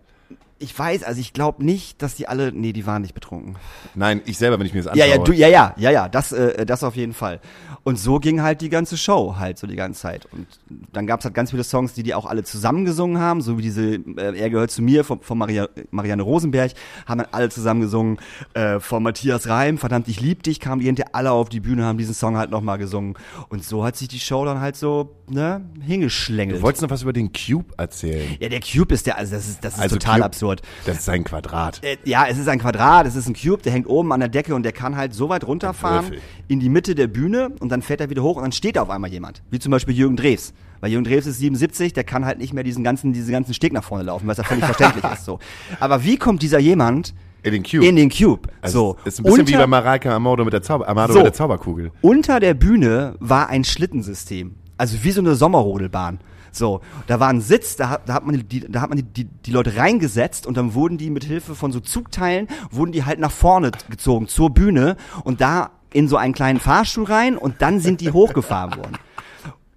ich 0.59 0.77
weiß, 0.77 1.03
also 1.03 1.19
ich 1.19 1.33
glaube 1.33 1.63
nicht, 1.63 2.01
dass 2.01 2.15
die 2.15 2.27
alle, 2.27 2.51
nee, 2.51 2.73
die 2.73 2.85
waren 2.85 3.01
nicht 3.01 3.13
betrunken. 3.13 3.55
Nein, 3.95 4.21
ich 4.25 4.37
selber, 4.37 4.59
wenn 4.59 4.65
ich 4.65 4.73
mir 4.73 4.83
das 4.83 4.87
anschaue. 4.87 5.07
Ja, 5.07 5.15
ja, 5.15 5.23
du, 5.23 5.31
ja, 5.31 5.47
ja, 5.47 5.73
ja, 5.77 5.89
ja, 5.89 6.09
das, 6.09 6.31
äh, 6.31 6.65
das 6.65 6.83
auf 6.83 6.95
jeden 6.95 7.13
Fall. 7.13 7.39
Und 7.83 7.97
so 7.97 8.19
ging 8.19 8.41
halt 8.41 8.61
die 8.61 8.69
ganze 8.69 8.97
Show 8.97 9.35
halt 9.37 9.57
so 9.57 9.67
die 9.67 9.75
ganze 9.75 10.01
Zeit. 10.01 10.27
Und 10.31 10.47
dann 10.91 11.07
gab's 11.07 11.25
halt 11.25 11.33
ganz 11.33 11.51
viele 11.51 11.63
Songs, 11.63 11.93
die 11.93 12.03
die 12.03 12.13
auch 12.13 12.25
alle 12.25 12.43
zusammengesungen 12.43 13.19
haben, 13.19 13.41
so 13.41 13.57
wie 13.57 13.61
diese 13.61 13.95
äh, 13.95 14.37
Er 14.37 14.49
gehört 14.49 14.71
zu 14.71 14.81
mir 14.81 15.03
von, 15.03 15.21
von 15.21 15.37
Maria, 15.37 15.69
Marianne 15.91 16.23
Rosenberg, 16.23 16.71
haben 17.05 17.19
dann 17.19 17.27
alle 17.31 17.49
zusammengesungen. 17.49 18.17
Äh, 18.53 18.79
von 18.79 19.03
Matthias 19.03 19.47
Reim, 19.47 19.77
verdammt, 19.77 20.07
ich 20.07 20.19
lieb 20.19 20.43
dich, 20.43 20.59
kamen 20.59 20.81
die 20.81 20.87
hinterher 20.87 21.15
alle 21.15 21.31
auf 21.31 21.49
die 21.49 21.59
Bühne, 21.59 21.85
haben 21.85 21.97
diesen 21.97 22.13
Song 22.13 22.37
halt 22.37 22.51
nochmal 22.51 22.77
gesungen. 22.77 23.15
Und 23.49 23.63
so 23.63 23.83
hat 23.83 23.95
sich 23.95 24.07
die 24.07 24.19
Show 24.19 24.45
dann 24.45 24.59
halt 24.59 24.75
so, 24.75 25.15
ne, 25.29 25.61
hingeschlängelt. 25.81 26.59
Du 26.59 26.63
wolltest 26.63 26.81
noch 26.81 26.89
was 26.89 27.03
über 27.03 27.13
den 27.13 27.31
Cube 27.31 27.73
erzählen. 27.77 28.35
Ja, 28.39 28.49
der 28.49 28.59
Cube 28.59 28.93
ist 28.93 29.05
der, 29.05 29.17
also 29.17 29.35
das 29.35 29.47
ist, 29.47 29.63
das 29.63 29.75
ist 29.75 29.79
also 29.79 29.95
total 29.95 30.15
Cube, 30.15 30.25
absurd 30.25 30.49
absurd. 30.49 30.61
Das 30.85 30.99
ist 30.99 31.09
ein 31.09 31.23
Quadrat. 31.23 31.83
Äh, 31.83 31.97
ja, 32.05 32.25
es 32.27 32.37
ist 32.37 32.47
ein 32.47 32.59
Quadrat, 32.59 33.05
es 33.07 33.15
ist 33.15 33.27
ein 33.27 33.35
Cube, 33.35 33.61
der 33.61 33.71
hängt 33.71 33.87
oben 33.87 34.11
an 34.11 34.19
der 34.19 34.29
Decke 34.29 34.55
und 34.55 34.63
der 34.63 34.71
kann 34.71 34.95
halt 34.95 35.13
so 35.13 35.29
weit 35.29 35.45
runterfahren 35.45 36.15
in 36.47 36.59
die 36.59 36.69
Mitte 36.69 36.95
der 36.95 37.07
Bühne 37.07 37.51
und 37.59 37.68
dann 37.69 37.81
fährt 37.81 38.01
er 38.01 38.09
wieder 38.09 38.23
hoch 38.23 38.37
und 38.37 38.43
dann 38.43 38.51
steht 38.51 38.75
da 38.75 38.81
auf 38.81 38.89
einmal 38.89 39.11
jemand. 39.11 39.41
Wie 39.49 39.59
zum 39.59 39.71
Beispiel 39.71 39.95
Jürgen 39.95 40.15
Drews. 40.17 40.53
Weil 40.79 40.91
Jürgen 40.91 41.05
Drews 41.05 41.25
ist 41.25 41.39
77, 41.39 41.93
der 41.93 42.03
kann 42.03 42.25
halt 42.25 42.37
nicht 42.37 42.53
mehr 42.53 42.63
diesen 42.63 42.83
ganzen, 42.83 43.13
diesen 43.13 43.31
ganzen 43.31 43.53
Steg 43.53 43.73
nach 43.73 43.83
vorne 43.83 44.03
laufen, 44.03 44.27
was 44.27 44.37
ja 44.37 44.43
völlig 44.43 44.65
verständlich 44.65 45.03
ist 45.13 45.25
so. 45.25 45.39
Aber 45.79 46.03
wie 46.03 46.17
kommt 46.17 46.41
dieser 46.41 46.59
jemand 46.59 47.13
in 47.41 47.53
den 47.53 47.63
Cube. 47.63 47.85
In 47.85 47.95
den 47.95 48.09
Cube. 48.09 48.49
Also, 48.61 48.97
so. 49.03 49.07
Ist 49.07 49.19
ein 49.19 49.23
bisschen 49.23 49.39
unter, 49.39 49.53
wie 49.53 49.57
bei 49.57 49.67
Mareike 49.67 50.13
Amado 50.13 50.43
mit 50.43 50.53
der, 50.53 50.61
Zauber, 50.61 50.87
Amado 50.87 51.13
so, 51.13 51.19
mit 51.19 51.27
der 51.27 51.33
Zauberkugel. 51.33 51.91
Unter 52.01 52.39
der 52.39 52.53
Bühne 52.53 53.15
war 53.19 53.47
ein 53.47 53.63
Schlittensystem. 53.63 54.55
Also 54.77 55.03
wie 55.03 55.11
so 55.11 55.21
eine 55.21 55.35
Sommerrodelbahn. 55.35 56.19
So, 56.51 56.81
da 57.07 57.19
war 57.19 57.29
ein 57.29 57.41
Sitz, 57.41 57.75
da 57.75 57.89
hat, 57.89 58.09
da 58.09 58.13
hat 58.15 58.25
man, 58.25 58.47
die, 58.47 58.61
da 58.61 58.81
hat 58.81 58.89
man 58.89 58.97
die, 58.97 59.03
die, 59.03 59.25
die 59.25 59.51
Leute 59.51 59.77
reingesetzt 59.77 60.47
und 60.47 60.57
dann 60.57 60.73
wurden 60.73 60.97
die 60.97 61.09
mit 61.09 61.23
Hilfe 61.23 61.55
von 61.55 61.71
so 61.71 61.79
Zugteilen, 61.79 62.47
wurden 62.71 62.91
die 62.91 63.05
halt 63.05 63.19
nach 63.19 63.31
vorne 63.31 63.71
gezogen 63.89 64.27
zur 64.27 64.49
Bühne 64.49 64.97
und 65.23 65.41
da 65.41 65.71
in 65.93 66.07
so 66.07 66.17
einen 66.17 66.33
kleinen 66.33 66.59
Fahrstuhl 66.59 67.05
rein 67.05 67.37
und 67.37 67.61
dann 67.61 67.79
sind 67.79 68.01
die 68.01 68.11
hochgefahren 68.11 68.77
worden 68.77 68.97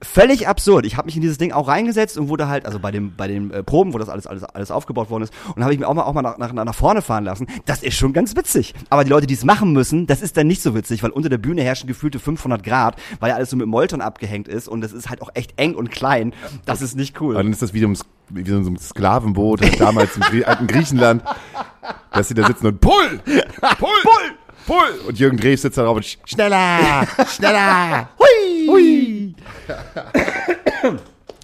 völlig 0.03 0.49
absurd. 0.49 0.85
Ich 0.85 0.97
habe 0.97 1.07
mich 1.07 1.17
in 1.17 1.23
dieses 1.23 1.39
Ding 1.39 1.53
auch 1.53 1.69
reingesetzt 1.69 2.19
und 2.19 2.29
wurde 2.29 2.49
halt, 2.49 2.67
also 2.67 2.79
bei 2.79 2.91
dem 2.91 3.15
bei 3.17 3.29
den 3.29 3.51
äh, 3.51 3.63
Proben, 3.63 3.95
wo 3.95 3.99
das 3.99 4.09
alles 4.09 4.27
alles 4.27 4.45
alles 4.45 4.71
aufgebaut 4.71 5.09
worden 5.11 5.23
ist, 5.23 5.33
und 5.55 5.63
habe 5.63 5.73
ich 5.73 5.81
mir 5.81 5.89
auch 5.89 5.95
mal 5.95 6.03
auch 6.03 6.13
mal 6.13 6.23
nach, 6.23 6.37
nach, 6.39 6.53
nach 6.53 6.75
vorne 6.75 7.03
fahren 7.03 7.25
lassen. 7.25 7.47
Das 7.65 7.83
ist 7.83 7.97
schon 7.97 8.13
ganz 8.13 8.37
witzig. 8.37 8.75
Aber 8.91 9.05
die 9.05 9.11
Leute, 9.11 9.27
die 9.27 9.35
es 9.35 9.45
machen 9.45 9.73
müssen, 9.73 10.07
das 10.07 10.21
ist 10.21 10.37
dann 10.37 10.49
nicht 10.49 10.63
so 10.63 10.75
witzig, 10.75 11.03
weil 11.03 11.11
unter 11.11 11.29
der 11.29 11.39
Bühne 11.39 11.63
herrschen 11.63 11.87
gefühlte 11.87 12.19
500 12.19 12.63
Grad, 12.63 12.97
weil 13.21 13.31
ja 13.31 13.37
alles 13.37 13.51
so 13.51 13.57
mit 13.57 13.67
Molton 13.67 14.01
abgehängt 14.01 14.49
ist 14.49 14.69
und 14.69 14.85
es 14.85 14.93
ist 14.93 15.09
halt 15.09 15.23
auch 15.23 15.31
echt 15.35 15.55
eng 15.57 15.75
und 15.75 15.91
klein. 15.91 16.35
Das 16.65 16.83
ist 16.83 16.97
nicht 16.97 17.21
cool. 17.21 17.37
Und 17.37 17.45
dann 17.45 17.53
ist 17.53 17.63
das 17.63 17.73
wie, 17.73 17.85
um, 17.85 17.97
wie 18.31 18.45
so 18.45 18.57
ein 18.57 18.77
Sklavenboot 18.79 19.61
damals 19.79 20.17
im 20.17 20.45
alten 20.45 20.67
Griechenland, 20.67 21.23
dass 22.13 22.29
sie 22.29 22.35
da 22.35 22.47
sitzen 22.47 22.67
und 22.67 22.81
pull, 22.81 23.21
pull, 23.25 23.89
pull. 24.03 24.42
Pull! 24.67 25.01
Und 25.07 25.19
Jürgen 25.19 25.37
Drews 25.37 25.63
sitzt 25.63 25.79
da 25.79 25.85
drauf 25.85 25.97
und 25.97 26.19
schneller, 26.25 27.07
schneller, 27.29 28.09
hui, 28.19 28.67
hui. 28.69 29.35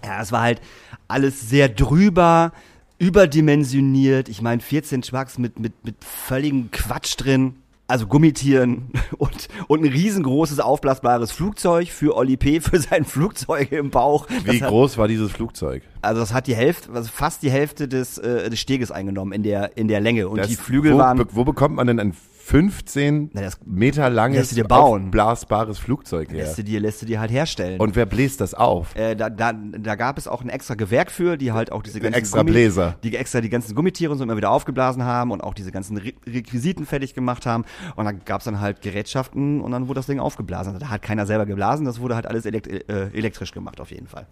ja, 0.05 0.23
es 0.23 0.33
war 0.33 0.43
halt 0.43 0.61
alles 1.09 1.49
sehr 1.49 1.69
drüber, 1.69 2.53
überdimensioniert. 2.99 4.29
Ich 4.29 4.43
meine, 4.43 4.61
14 4.61 5.03
Schwachs 5.03 5.39
mit, 5.39 5.59
mit, 5.59 5.85
mit 5.85 5.97
völligem 6.05 6.71
Quatsch 6.71 7.15
drin. 7.17 7.57
Also 7.91 8.07
Gummitieren 8.07 8.91
und, 9.17 9.49
und 9.67 9.83
ein 9.83 9.91
riesengroßes 9.91 10.61
aufblasbares 10.61 11.33
Flugzeug 11.33 11.89
für 11.89 12.15
Oli 12.17 12.37
P. 12.37 12.61
für 12.61 12.79
sein 12.79 13.07
Flugzeug 13.07 13.73
im 13.73 13.89
Bauch. 13.89 14.27
Wie 14.45 14.59
das 14.59 14.69
groß 14.69 14.93
hat, 14.93 14.99
war 14.99 15.09
dieses 15.09 15.33
Flugzeug? 15.33 15.83
Also 16.03 16.21
das 16.21 16.35
hat 16.35 16.47
die 16.49 16.55
Hälfte, 16.55 16.93
also 16.93 17.09
fast 17.11 17.43
die 17.43 17.51
Hälfte 17.51 17.89
des, 17.89 18.19
äh, 18.19 18.51
des 18.51 18.61
Steges 18.61 18.91
eingenommen 18.91 19.33
in 19.33 19.43
der, 19.43 19.79
in 19.79 19.89
der 19.89 20.01
Länge. 20.01 20.29
Und 20.29 20.37
das, 20.37 20.49
die 20.49 20.57
Flügel 20.57 20.93
wo, 20.93 20.99
waren. 20.99 21.25
Wo 21.33 21.45
bekommt 21.45 21.77
man 21.77 21.87
denn 21.87 21.99
ein 21.99 22.15
15 22.49 23.31
Na, 23.35 23.43
Meter 23.67 24.09
langes 24.09 24.49
dir 24.49 24.65
bauen. 24.65 25.11
blasbares 25.11 25.79
Flugzeug 25.79 26.31
her. 26.31 26.39
Lässt 26.39 26.57
du 26.57 26.65
dir, 26.65 26.81
lässt 26.81 27.03
du 27.03 27.05
dir 27.07 27.21
halt 27.21 27.31
herstellen. 27.31 27.79
Und 27.79 27.95
wer 27.95 28.07
bläst 28.07 28.41
das 28.41 28.55
auf? 28.55 28.97
Äh, 28.97 29.17
da, 29.17 29.29
da, 29.29 29.53
da 29.53 29.97
gab 29.97 30.17
es 30.17 30.27
auch 30.27 30.41
ein 30.41 30.49
extra 30.49 30.75
Gewerk 30.75 31.11
für, 31.11 31.37
die 31.37 31.53
halt 31.53 31.71
auch 31.71 31.83
diese 31.83 32.01
ganzen 32.01 32.17
extra 32.19 32.39
Gummi, 32.39 32.53
Bläser. 32.53 32.97
die 33.03 33.15
extra 33.15 33.43
die 33.43 33.51
ganzen 33.51 33.75
Gummitiere 33.75 34.13
und 34.13 34.17
so 34.17 34.25
immer 34.25 34.39
wieder 34.39 34.51
aufgeblasen 34.51 35.05
haben 35.05 35.31
und 35.31 35.43
auch 35.43 35.53
diese 35.53 35.73
ganzen 35.73 35.99
Re 35.99 36.15
Requisiten 36.27 36.87
fertig 36.87 37.13
gemacht 37.13 37.45
haben. 37.45 37.67
Und 37.97 38.07
dann 38.07 38.23
gab 38.25 38.41
es 38.41 38.47
dann 38.47 38.61
halt 38.61 38.81
Gerätschaften 38.81 39.61
und 39.61 39.71
dann 39.71 39.87
wurde 39.89 39.99
das 39.99 40.07
Ding 40.07 40.19
aufgeblasen. 40.19 40.73
Also 40.73 40.87
da 40.87 40.91
hat 40.91 41.03
keiner 41.03 41.27
selber 41.27 41.45
geblasen, 41.45 41.85
das 41.85 42.01
wurde 42.01 42.15
halt 42.15 42.27
alles 42.27 42.47
elekt 42.47 42.67
äh, 42.67 43.11
elektrisch 43.13 43.53
gemacht 43.53 43.79
auf 43.79 43.91
jeden 43.91 44.07
Fall. 44.07 44.27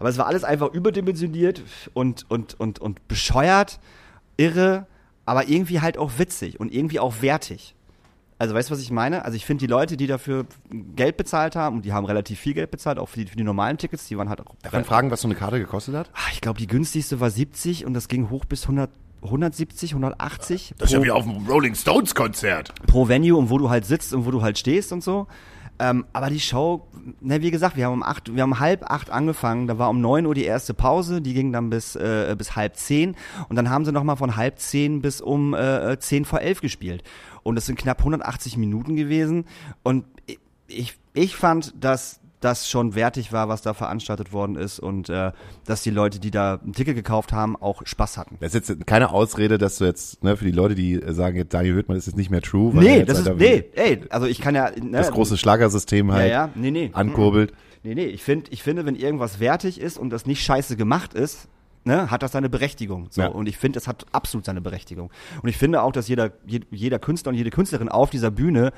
Aber 0.00 0.08
es 0.08 0.18
war 0.18 0.26
alles 0.26 0.42
einfach 0.42 0.72
überdimensioniert 0.72 1.62
und, 1.92 2.28
und, 2.28 2.58
und, 2.58 2.80
und 2.80 3.06
bescheuert, 3.06 3.78
irre 4.36 4.88
aber 5.24 5.48
irgendwie 5.48 5.80
halt 5.80 5.98
auch 5.98 6.12
witzig 6.18 6.60
und 6.60 6.72
irgendwie 6.72 7.00
auch 7.00 7.22
wertig. 7.22 7.74
Also 8.38 8.54
weißt 8.54 8.68
du, 8.68 8.74
was 8.74 8.80
ich 8.80 8.90
meine? 8.90 9.24
Also 9.24 9.36
ich 9.36 9.46
finde 9.46 9.60
die 9.60 9.70
Leute, 9.70 9.96
die 9.96 10.06
dafür 10.06 10.46
Geld 10.96 11.16
bezahlt 11.16 11.54
haben, 11.54 11.76
und 11.76 11.84
die 11.84 11.92
haben 11.92 12.04
relativ 12.04 12.40
viel 12.40 12.54
Geld 12.54 12.70
bezahlt, 12.70 12.98
auch 12.98 13.08
für 13.08 13.20
die, 13.20 13.26
für 13.30 13.36
die 13.36 13.44
normalen 13.44 13.78
Tickets, 13.78 14.08
die 14.08 14.18
waren 14.18 14.28
halt 14.28 14.40
auch. 14.40 14.56
Darf 14.62 14.72
man 14.72 14.84
fragen, 14.84 15.10
was 15.10 15.20
so 15.20 15.28
eine 15.28 15.36
Karte 15.36 15.58
gekostet 15.58 15.94
hat? 15.94 16.10
Ach, 16.14 16.32
ich 16.32 16.40
glaube, 16.40 16.58
die 16.58 16.66
günstigste 16.66 17.20
war 17.20 17.30
70 17.30 17.86
und 17.86 17.94
das 17.94 18.08
ging 18.08 18.30
hoch 18.30 18.44
bis 18.44 18.62
100, 18.64 18.90
170, 19.22 19.92
180. 19.92 20.74
Das 20.78 20.90
ist 20.90 20.94
ja 20.94 21.02
wie 21.02 21.10
auf 21.12 21.24
einem 21.24 21.46
Rolling 21.46 21.74
Stones 21.74 22.14
Konzert. 22.14 22.74
Pro 22.86 23.08
Venue 23.08 23.38
und 23.38 23.50
wo 23.50 23.58
du 23.58 23.70
halt 23.70 23.86
sitzt 23.86 24.12
und 24.12 24.26
wo 24.26 24.30
du 24.32 24.42
halt 24.42 24.58
stehst 24.58 24.92
und 24.92 25.02
so. 25.02 25.28
Ähm, 25.78 26.04
aber 26.12 26.30
die 26.30 26.40
Show, 26.40 26.86
ne, 27.20 27.42
wie 27.42 27.50
gesagt, 27.50 27.76
wir 27.76 27.86
haben 27.86 27.94
um 27.94 28.02
acht, 28.02 28.34
wir 28.34 28.42
haben 28.42 28.60
halb 28.60 28.88
acht 28.90 29.10
angefangen, 29.10 29.66
da 29.66 29.78
war 29.78 29.90
um 29.90 30.00
neun 30.00 30.26
Uhr 30.26 30.34
die 30.34 30.44
erste 30.44 30.72
Pause, 30.72 31.20
die 31.20 31.34
ging 31.34 31.52
dann 31.52 31.68
bis, 31.68 31.96
äh, 31.96 32.34
bis 32.38 32.54
halb 32.54 32.76
zehn 32.76 33.16
und 33.48 33.56
dann 33.56 33.70
haben 33.70 33.84
sie 33.84 33.92
nochmal 33.92 34.16
von 34.16 34.36
halb 34.36 34.58
zehn 34.60 35.02
bis 35.02 35.20
um 35.20 35.52
äh, 35.54 35.98
zehn 35.98 36.24
vor 36.24 36.40
elf 36.40 36.60
gespielt. 36.60 37.02
Und 37.42 37.56
das 37.56 37.66
sind 37.66 37.78
knapp 37.78 37.98
180 37.98 38.56
Minuten 38.56 38.94
gewesen 38.94 39.46
und 39.82 40.04
ich, 40.68 40.96
ich 41.12 41.36
fand, 41.36 41.74
dass 41.82 42.20
das 42.44 42.68
schon 42.68 42.94
wertig 42.94 43.32
war, 43.32 43.48
was 43.48 43.62
da 43.62 43.72
veranstaltet 43.72 44.32
worden 44.32 44.56
ist 44.56 44.78
und 44.78 45.08
äh, 45.08 45.32
dass 45.64 45.82
die 45.82 45.90
Leute, 45.90 46.20
die 46.20 46.30
da 46.30 46.60
ein 46.64 46.72
Ticket 46.74 46.94
gekauft 46.94 47.32
haben, 47.32 47.56
auch 47.56 47.82
Spaß 47.86 48.18
hatten. 48.18 48.36
Das 48.40 48.54
ist 48.54 48.68
jetzt 48.68 48.86
keine 48.86 49.10
Ausrede, 49.10 49.56
dass 49.56 49.78
du 49.78 49.86
jetzt, 49.86 50.22
ne, 50.22 50.36
für 50.36 50.44
die 50.44 50.50
Leute, 50.50 50.74
die 50.74 51.00
sagen, 51.08 51.36
jetzt 51.36 51.54
Daniel 51.54 51.74
Hüttmann 51.76 51.96
ist 51.96 52.06
jetzt 52.06 52.16
nicht 52.16 52.30
mehr 52.30 52.42
true. 52.42 52.72
nee, 52.74 53.04
das 53.04 53.20
ist, 53.20 53.34
nee, 53.36 53.64
ey, 53.74 54.02
also 54.10 54.26
ich 54.26 54.40
kann 54.40 54.54
ja. 54.54 54.70
Ne, 54.70 54.92
das 54.92 55.10
große 55.10 55.38
Schlagersystem 55.38 56.12
halt 56.12 56.28
ja, 56.28 56.46
ja, 56.46 56.50
nee, 56.54 56.70
nee. 56.70 56.90
ankurbelt. 56.92 57.52
Nee, 57.82 57.94
nee, 57.94 58.06
ich 58.06 58.22
finde, 58.22 58.50
ich 58.50 58.62
finde, 58.62 58.84
wenn 58.86 58.96
irgendwas 58.96 59.40
wertig 59.40 59.80
ist 59.80 59.98
und 59.98 60.10
das 60.10 60.26
nicht 60.26 60.42
scheiße 60.42 60.76
gemacht 60.76 61.14
ist, 61.14 61.48
ne, 61.84 62.10
hat 62.10 62.22
das 62.22 62.32
seine 62.32 62.50
Berechtigung. 62.50 63.08
So. 63.10 63.22
Ja. 63.22 63.28
Und 63.28 63.48
ich 63.48 63.56
finde, 63.56 63.78
es 63.78 63.88
hat 63.88 64.06
absolut 64.12 64.44
seine 64.44 64.60
Berechtigung. 64.60 65.10
Und 65.42 65.48
ich 65.48 65.56
finde 65.56 65.82
auch, 65.82 65.92
dass 65.92 66.08
jeder, 66.08 66.32
jeder 66.70 66.98
Künstler 66.98 67.30
und 67.30 67.36
jede 67.36 67.50
Künstlerin 67.50 67.88
auf 67.88 68.10
dieser 68.10 68.30
Bühne 68.30 68.72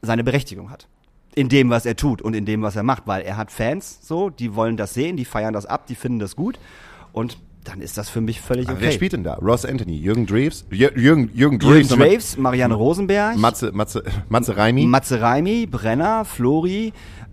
seine 0.00 0.24
Berechtigung 0.24 0.70
hat. 0.70 0.88
In 1.34 1.48
dem, 1.48 1.70
was 1.70 1.86
er 1.86 1.96
tut 1.96 2.20
und 2.20 2.34
in 2.34 2.44
dem, 2.44 2.62
was 2.62 2.76
er 2.76 2.82
macht, 2.82 3.06
weil 3.06 3.22
er 3.22 3.38
hat 3.38 3.50
Fans, 3.50 3.98
so, 4.02 4.28
die 4.28 4.54
wollen 4.54 4.76
das 4.76 4.92
sehen, 4.92 5.16
die 5.16 5.24
feiern 5.24 5.54
das 5.54 5.64
ab, 5.64 5.86
die 5.86 5.94
finden 5.94 6.18
das 6.18 6.36
gut. 6.36 6.58
Und 7.12 7.38
dann 7.64 7.80
ist 7.80 7.96
das 7.96 8.08
für 8.08 8.20
mich 8.20 8.40
völlig 8.40 8.68
okay. 8.68 8.78
wer 8.80 8.92
spielt 8.92 9.12
denn 9.12 9.24
da? 9.24 9.34
Ross 9.34 9.64
Anthony, 9.64 9.96
Jürgen 9.96 10.26
Dreves, 10.26 10.64
Jürgen, 10.70 11.30
Jürgen 11.32 11.58
Dreves, 11.58 11.90
Jürgen 11.90 12.02
Dreves 12.02 12.36
Marianne 12.36 12.74
Rosenberg, 12.74 13.36
Matze, 13.36 13.70
Matze, 13.72 14.02
Matze 14.28 14.56
Raimi, 14.56 14.86
Matze 14.86 15.20
Raimi, 15.20 15.66
Brenner, 15.66 16.24
Flori, 16.24 16.92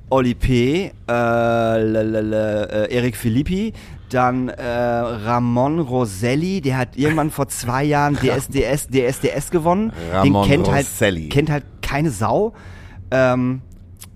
Oli 0.10 0.36
P., 0.36 0.92
äh, 1.08 1.12
äh, 1.12 2.94
Erik 2.94 3.16
Filippi, 3.16 3.74
dann 4.10 4.50
äh, 4.50 4.64
Ramon 4.64 5.80
Roselli, 5.80 6.62
der 6.62 6.78
hat 6.78 6.98
irgendwann 6.98 7.32
vor 7.32 7.48
zwei 7.48 7.84
Jahren 7.84 8.16
DSDS, 8.22 8.88
DSDS 8.90 9.52
gewonnen. 9.52 9.94
Ramon 10.12 10.44
Den 10.44 10.50
kennt 10.50 10.72
halt, 10.72 10.86
Roselli. 10.86 11.22
halt, 11.22 11.32
kennt 11.32 11.50
halt 11.52 11.64
keine 11.82 12.10
Sau. 12.12 12.54
Ähm, 13.12 13.62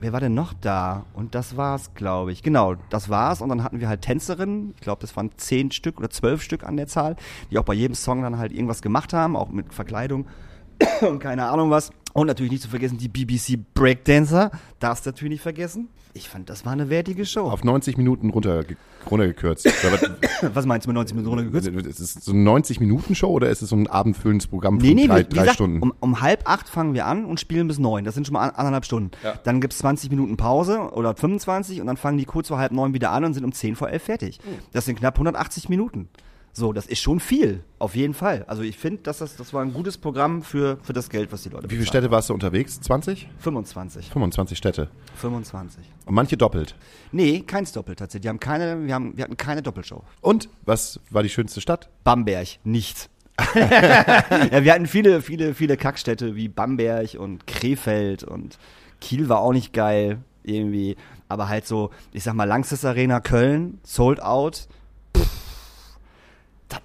wer 0.04 0.14
war 0.14 0.20
denn 0.20 0.34
noch 0.34 0.54
da? 0.54 1.06
Und 1.14 1.34
das 1.34 1.58
war's, 1.58 1.94
glaube 1.96 2.32
ich. 2.32 2.44
Genau, 2.44 2.76
das 2.90 3.10
war's. 3.10 3.42
Und 3.42 3.50
dann 3.50 3.64
hatten 3.64 3.80
wir 3.80 3.88
halt 3.88 4.02
Tänzerinnen. 4.02 4.74
Ich 4.76 4.82
glaube, 4.82 5.02
das 5.02 5.16
waren 5.16 5.32
zehn 5.38 5.72
Stück 5.72 5.98
oder 5.98 6.10
zwölf 6.10 6.44
Stück 6.44 6.64
an 6.64 6.78
der 6.78 6.88
Zahl, 6.88 7.16
die 7.50 7.58
auch 7.58 7.64
bei 7.64 7.74
jedem 7.74 7.96
Song 7.96 8.22
dann 8.22 8.38
halt 8.38 8.52
irgendwas 8.52 8.82
gemacht 8.82 9.14
haben, 9.14 9.36
auch 9.36 9.50
mit 9.50 9.74
Verkleidung 9.74 10.28
und 11.02 11.20
keine 11.20 11.46
Ahnung 11.46 11.72
was. 11.72 11.92
Und 12.14 12.28
natürlich 12.28 12.52
nicht 12.52 12.64
zu 12.64 12.70
vergessen 12.70 12.98
die 12.98 13.10
BBC 13.10 13.60
Breakdancer. 13.74 14.52
Darfst 14.80 15.06
natürlich 15.06 15.32
nicht 15.32 15.42
vergessen. 15.42 15.90
Ich 16.16 16.30
fand, 16.30 16.48
das 16.48 16.64
war 16.64 16.74
eine 16.74 16.92
wertige 16.92 17.26
Show. 17.26 17.50
Auf 17.50 17.64
90 17.64 17.98
Minuten 17.98 18.30
runter, 18.30 18.64
runtergekürzt. 19.10 19.66
Was 20.54 20.68
meinst 20.68 20.86
du 20.86 20.90
mit 20.90 20.96
90 20.96 21.16
Minuten 21.16 21.30
runtergekürzt? 21.40 21.88
Ist 21.88 22.00
es 22.00 22.14
so 22.14 22.34
eine 22.34 22.48
90-Minuten-Show 22.48 23.30
oder 23.30 23.50
ist 23.50 23.64
es 23.64 23.70
so 23.70 23.76
ein 23.76 23.88
abendfüllendes 23.88 24.46
Programm 24.46 24.80
von 24.80 24.88
nee, 24.88 24.94
nee, 24.94 25.08
drei, 25.08 25.24
drei 25.24 25.42
gesagt, 25.42 25.56
Stunden? 25.56 25.82
Um, 25.82 25.94
um, 26.00 26.22
halb 26.22 26.48
acht 26.48 26.70
fangen 26.70 26.94
wir 26.94 27.08
an 27.08 27.26
und 27.26 27.40
spielen 27.40 27.68
bis 27.68 27.80
neun. 27.80 28.04
Das 28.04 28.14
sind 28.14 28.28
schon 28.28 28.34
mal 28.34 28.50
anderthalb 28.50 28.86
Stunden. 28.86 29.10
Ja. 29.24 29.40
Dann 29.44 29.60
gibt's 29.60 29.80
20 29.80 30.12
Minuten 30.12 30.38
Pause 30.38 30.92
oder 30.94 31.16
25 31.16 31.82
und 31.82 31.88
dann 31.88 31.98
fangen 31.98 32.20
die 32.20 32.26
kurz 32.26 32.50
vor 32.50 32.60
halb 32.60 32.74
neun 32.74 32.94
wieder 32.94 33.10
an 33.10 33.26
und 33.26 33.34
sind 33.34 33.44
um 33.44 33.52
zehn 33.52 33.76
vor 33.76 33.90
elf 33.90 34.04
fertig. 34.04 34.38
Mhm. 34.46 34.60
Das 34.72 34.86
sind 34.86 35.00
knapp 35.00 35.16
180 35.16 35.68
Minuten. 35.68 36.10
So, 36.56 36.72
das 36.72 36.86
ist 36.86 37.02
schon 37.02 37.20
viel, 37.20 37.64
auf 37.80 37.96
jeden 37.96 38.14
Fall. 38.14 38.44
Also 38.48 38.62
ich 38.62 38.78
finde, 38.78 39.02
dass 39.02 39.18
das, 39.18 39.36
das 39.36 39.54
war 39.54 39.64
ein 39.64 39.74
gutes 39.74 39.98
Programm 39.98 40.44
für, 40.44 40.78
für 40.84 40.94
das 40.94 41.10
Geld, 41.10 41.32
was 41.32 41.42
die 41.42 41.50
Leute 41.50 41.68
Wie 41.68 41.74
viele 41.76 41.88
Städte 41.88 42.12
warst 42.12 42.30
du 42.30 42.36
unterwegs? 42.36 42.80
20? 42.80 43.28
25. 43.40 44.12
25 44.12 44.56
Städte. 44.56 44.90
25. 45.16 45.84
Und 46.06 46.14
manche 46.14 46.38
doppelt? 46.38 46.76
Nee, 47.12 47.40
keins 47.42 47.72
doppelt 47.72 47.98
tatsächlich. 47.98 48.22
Die 48.22 48.30
haben 48.30 48.40
keine, 48.40 48.86
wir, 48.86 48.94
haben, 48.94 49.18
wir 49.18 49.24
hatten 49.24 49.36
keine 49.36 49.64
Doppelshow. 49.64 50.04
Und 50.22 50.48
was 50.64 51.00
war 51.10 51.24
die 51.24 51.30
schönste 51.30 51.60
Stadt? 51.60 51.90
Bamberg, 52.04 52.60
nichts. 52.64 53.10
ja, 53.56 54.64
wir 54.64 54.74
hatten 54.74 54.86
viele, 54.86 55.24
viele, 55.24 55.56
viele 55.56 55.76
Kackstädte 55.76 56.36
wie 56.36 56.50
Bamberg 56.50 57.16
und 57.18 57.48
Krefeld 57.48 58.24
und 58.24 58.60
Kiel 59.02 59.28
war 59.28 59.40
auch 59.40 59.54
nicht 59.54 59.74
geil 59.74 60.20
irgendwie. 60.44 60.98
Aber 61.30 61.50
halt 61.50 61.66
so, 61.66 61.90
ich 62.12 62.22
sag 62.22 62.36
mal, 62.36 62.44
Langsys 62.44 62.86
Arena 62.86 63.22
Köln, 63.22 63.80
sold 63.82 64.22
out 64.22 64.68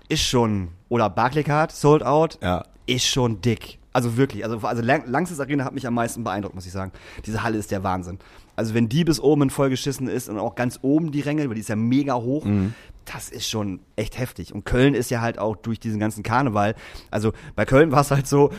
ist 0.08 0.22
schon, 0.22 0.68
oder 0.88 1.10
Barclaycard, 1.10 1.72
Sold 1.72 2.02
Out, 2.02 2.38
ja. 2.42 2.64
ist 2.86 3.06
schon 3.06 3.40
dick. 3.40 3.78
Also 3.92 4.16
wirklich, 4.16 4.44
also, 4.44 4.58
also 4.58 4.82
Langsys 4.82 5.40
Arena 5.40 5.64
hat 5.64 5.74
mich 5.74 5.86
am 5.86 5.94
meisten 5.94 6.22
beeindruckt, 6.22 6.54
muss 6.54 6.66
ich 6.66 6.72
sagen. 6.72 6.92
Diese 7.26 7.42
Halle 7.42 7.58
ist 7.58 7.70
der 7.70 7.82
Wahnsinn. 7.82 8.18
Also 8.54 8.74
wenn 8.74 8.88
die 8.88 9.04
bis 9.04 9.20
oben 9.20 9.50
vollgeschissen 9.50 10.08
ist 10.08 10.28
und 10.28 10.38
auch 10.38 10.54
ganz 10.54 10.80
oben 10.82 11.10
die 11.10 11.20
Ränge, 11.20 11.48
weil 11.48 11.54
die 11.54 11.60
ist 11.60 11.68
ja 11.68 11.76
mega 11.76 12.14
hoch, 12.14 12.44
mhm. 12.44 12.74
das 13.04 13.30
ist 13.30 13.48
schon 13.48 13.80
echt 13.96 14.18
heftig. 14.18 14.52
Und 14.52 14.64
Köln 14.64 14.94
ist 14.94 15.10
ja 15.10 15.20
halt 15.20 15.38
auch 15.38 15.56
durch 15.56 15.80
diesen 15.80 16.00
ganzen 16.00 16.22
Karneval, 16.22 16.74
also 17.10 17.32
bei 17.56 17.64
Köln 17.64 17.92
war 17.92 18.00
es 18.00 18.10
halt 18.10 18.26
so, 18.26 18.50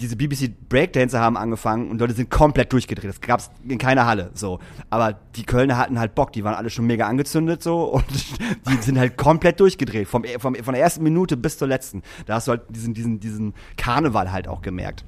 diese 0.00 0.16
BBC 0.16 0.68
Breakdancer 0.68 1.20
haben 1.20 1.36
angefangen 1.36 1.90
und 1.90 2.00
Leute 2.00 2.12
sind 2.12 2.30
komplett 2.30 2.72
durchgedreht. 2.72 3.08
Das 3.08 3.20
gab's 3.20 3.50
in 3.66 3.78
keiner 3.78 4.06
Halle, 4.06 4.30
so. 4.34 4.58
Aber 4.90 5.14
die 5.34 5.44
Kölner 5.44 5.78
hatten 5.78 5.98
halt 5.98 6.14
Bock, 6.14 6.32
die 6.32 6.44
waren 6.44 6.54
alle 6.54 6.70
schon 6.70 6.86
mega 6.86 7.06
angezündet, 7.06 7.62
so, 7.62 7.84
und 7.92 8.04
die 8.68 8.82
sind 8.82 8.98
halt 8.98 9.16
komplett 9.16 9.60
durchgedreht. 9.60 10.06
Vom, 10.06 10.24
vom, 10.38 10.54
von 10.54 10.74
der 10.74 10.82
ersten 10.82 11.02
Minute 11.02 11.36
bis 11.36 11.58
zur 11.58 11.68
letzten. 11.68 12.02
Da 12.26 12.34
hast 12.34 12.48
du 12.48 12.52
halt 12.52 12.62
diesen, 12.68 12.94
diesen, 12.94 13.20
diesen 13.20 13.54
Karneval 13.76 14.32
halt 14.32 14.48
auch 14.48 14.62
gemerkt. 14.62 15.04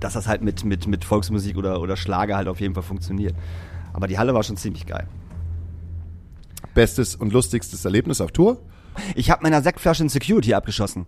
Dass 0.00 0.14
das 0.14 0.26
halt 0.26 0.42
mit, 0.42 0.64
mit, 0.64 0.86
mit 0.86 1.04
Volksmusik 1.04 1.56
oder, 1.56 1.80
oder 1.80 1.96
Schlager 1.96 2.36
halt 2.36 2.48
auf 2.48 2.60
jeden 2.60 2.74
Fall 2.74 2.82
funktioniert. 2.82 3.34
Aber 3.92 4.06
die 4.06 4.18
Halle 4.18 4.34
war 4.34 4.42
schon 4.42 4.56
ziemlich 4.56 4.86
geil. 4.86 5.06
Bestes 6.74 7.14
und 7.14 7.32
lustigstes 7.32 7.84
Erlebnis 7.84 8.20
auf 8.20 8.32
Tour? 8.32 8.58
Ich 9.14 9.30
habe 9.30 9.42
meiner 9.42 9.62
Sektflasche 9.62 10.02
in 10.02 10.08
Security 10.08 10.54
abgeschossen. 10.54 11.06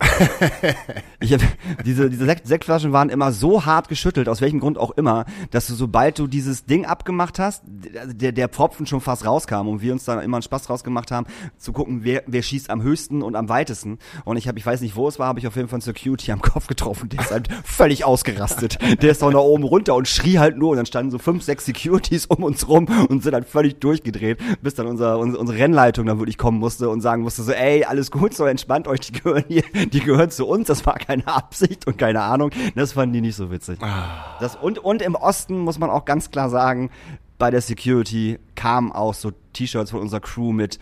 ich 1.20 1.32
hab, 1.32 1.40
diese 1.84 2.10
diese 2.10 2.24
Sekt 2.24 2.46
Sektflaschen 2.46 2.92
waren 2.92 3.08
immer 3.08 3.32
so 3.32 3.64
hart 3.64 3.88
geschüttelt, 3.88 4.28
aus 4.28 4.40
welchem 4.40 4.60
Grund 4.60 4.78
auch 4.78 4.92
immer, 4.92 5.24
dass 5.50 5.66
du 5.66 5.74
sobald 5.74 6.18
du 6.18 6.26
dieses 6.26 6.64
Ding 6.64 6.84
abgemacht 6.86 7.38
hast, 7.38 7.62
der, 7.66 8.32
der 8.32 8.48
Pfropfen 8.48 8.86
schon 8.86 9.00
fast 9.00 9.26
rauskam 9.26 9.68
und 9.68 9.82
wir 9.82 9.92
uns 9.92 10.04
dann 10.04 10.20
immer 10.20 10.36
einen 10.36 10.42
Spaß 10.42 10.64
draus 10.64 10.84
gemacht 10.84 11.10
haben, 11.10 11.26
zu 11.58 11.72
gucken, 11.72 12.00
wer, 12.02 12.22
wer 12.26 12.42
schießt 12.42 12.70
am 12.70 12.82
höchsten 12.82 13.22
und 13.22 13.36
am 13.36 13.48
weitesten. 13.48 13.98
Und 14.24 14.36
ich 14.36 14.48
habe, 14.48 14.58
ich 14.58 14.66
weiß 14.66 14.80
nicht, 14.80 14.96
wo 14.96 15.08
es 15.08 15.18
war, 15.18 15.28
habe 15.28 15.38
ich 15.38 15.46
auf 15.46 15.56
jeden 15.56 15.68
Fall 15.68 15.76
einen 15.76 15.82
Security 15.82 16.32
am 16.32 16.40
Kopf 16.40 16.66
getroffen. 16.66 17.08
Der 17.08 17.20
ist 17.20 17.30
halt 17.30 17.48
völlig 17.64 18.04
ausgerastet. 18.04 18.78
Der 19.02 19.10
ist 19.10 19.22
doch 19.22 19.30
nach 19.30 19.40
oben 19.40 19.64
runter 19.64 19.94
und 19.94 20.08
schrie 20.08 20.38
halt 20.38 20.56
nur 20.56 20.70
und 20.70 20.76
dann 20.76 20.86
standen 20.86 21.10
so 21.10 21.18
fünf, 21.18 21.42
sechs 21.42 21.64
Securities 21.64 22.26
um 22.26 22.42
uns 22.44 22.68
rum 22.68 22.86
und 23.08 23.22
sind 23.22 23.34
halt 23.34 23.48
völlig 23.48 23.80
durchgedreht, 23.80 24.38
bis 24.62 24.74
dann 24.74 24.86
unser, 24.86 25.18
unsere, 25.18 25.40
unsere 25.40 25.58
Rennleitung 25.58 26.06
dann 26.06 26.18
wirklich 26.18 26.38
kommen 26.38 26.58
musste 26.58 26.88
und 26.88 27.00
sagen 27.00 27.22
musste 27.22 27.42
so, 27.42 27.52
ey, 27.52 27.73
ey, 27.74 27.84
alles 27.84 28.10
gut, 28.10 28.34
so 28.34 28.46
entspannt 28.46 28.86
euch, 28.86 29.00
die 29.00 29.12
gehören 29.12 29.44
hier, 29.48 29.64
die 29.72 30.00
gehören 30.00 30.30
zu 30.30 30.46
uns, 30.46 30.68
das 30.68 30.86
war 30.86 30.94
keine 30.94 31.26
Absicht 31.26 31.86
und 31.86 31.98
keine 31.98 32.22
Ahnung. 32.22 32.50
Das 32.74 32.92
fanden 32.92 33.14
die 33.14 33.20
nicht 33.20 33.36
so 33.36 33.50
witzig. 33.50 33.82
Ah. 33.82 34.36
Das, 34.40 34.56
und, 34.56 34.78
und 34.78 35.02
im 35.02 35.14
Osten 35.14 35.58
muss 35.58 35.78
man 35.78 35.90
auch 35.90 36.04
ganz 36.04 36.30
klar 36.30 36.50
sagen, 36.50 36.90
bei 37.38 37.50
der 37.50 37.60
Security 37.60 38.38
kamen 38.54 38.92
auch 38.92 39.14
so 39.14 39.32
T-Shirts 39.52 39.90
von 39.90 40.00
unserer 40.00 40.20
Crew 40.20 40.52
mit 40.52 40.78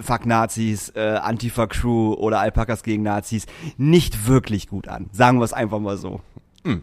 Fuck 0.00 0.24
Nazis, 0.24 0.88
äh, 0.96 1.18
Antifa-Crew 1.22 2.14
oder 2.14 2.40
Alpakas 2.40 2.82
gegen 2.82 3.02
Nazis 3.02 3.44
nicht 3.76 4.26
wirklich 4.26 4.68
gut 4.68 4.88
an. 4.88 5.10
Sagen 5.12 5.38
wir 5.38 5.44
es 5.44 5.52
einfach 5.52 5.80
mal 5.80 5.98
so. 5.98 6.22
Hm. 6.64 6.82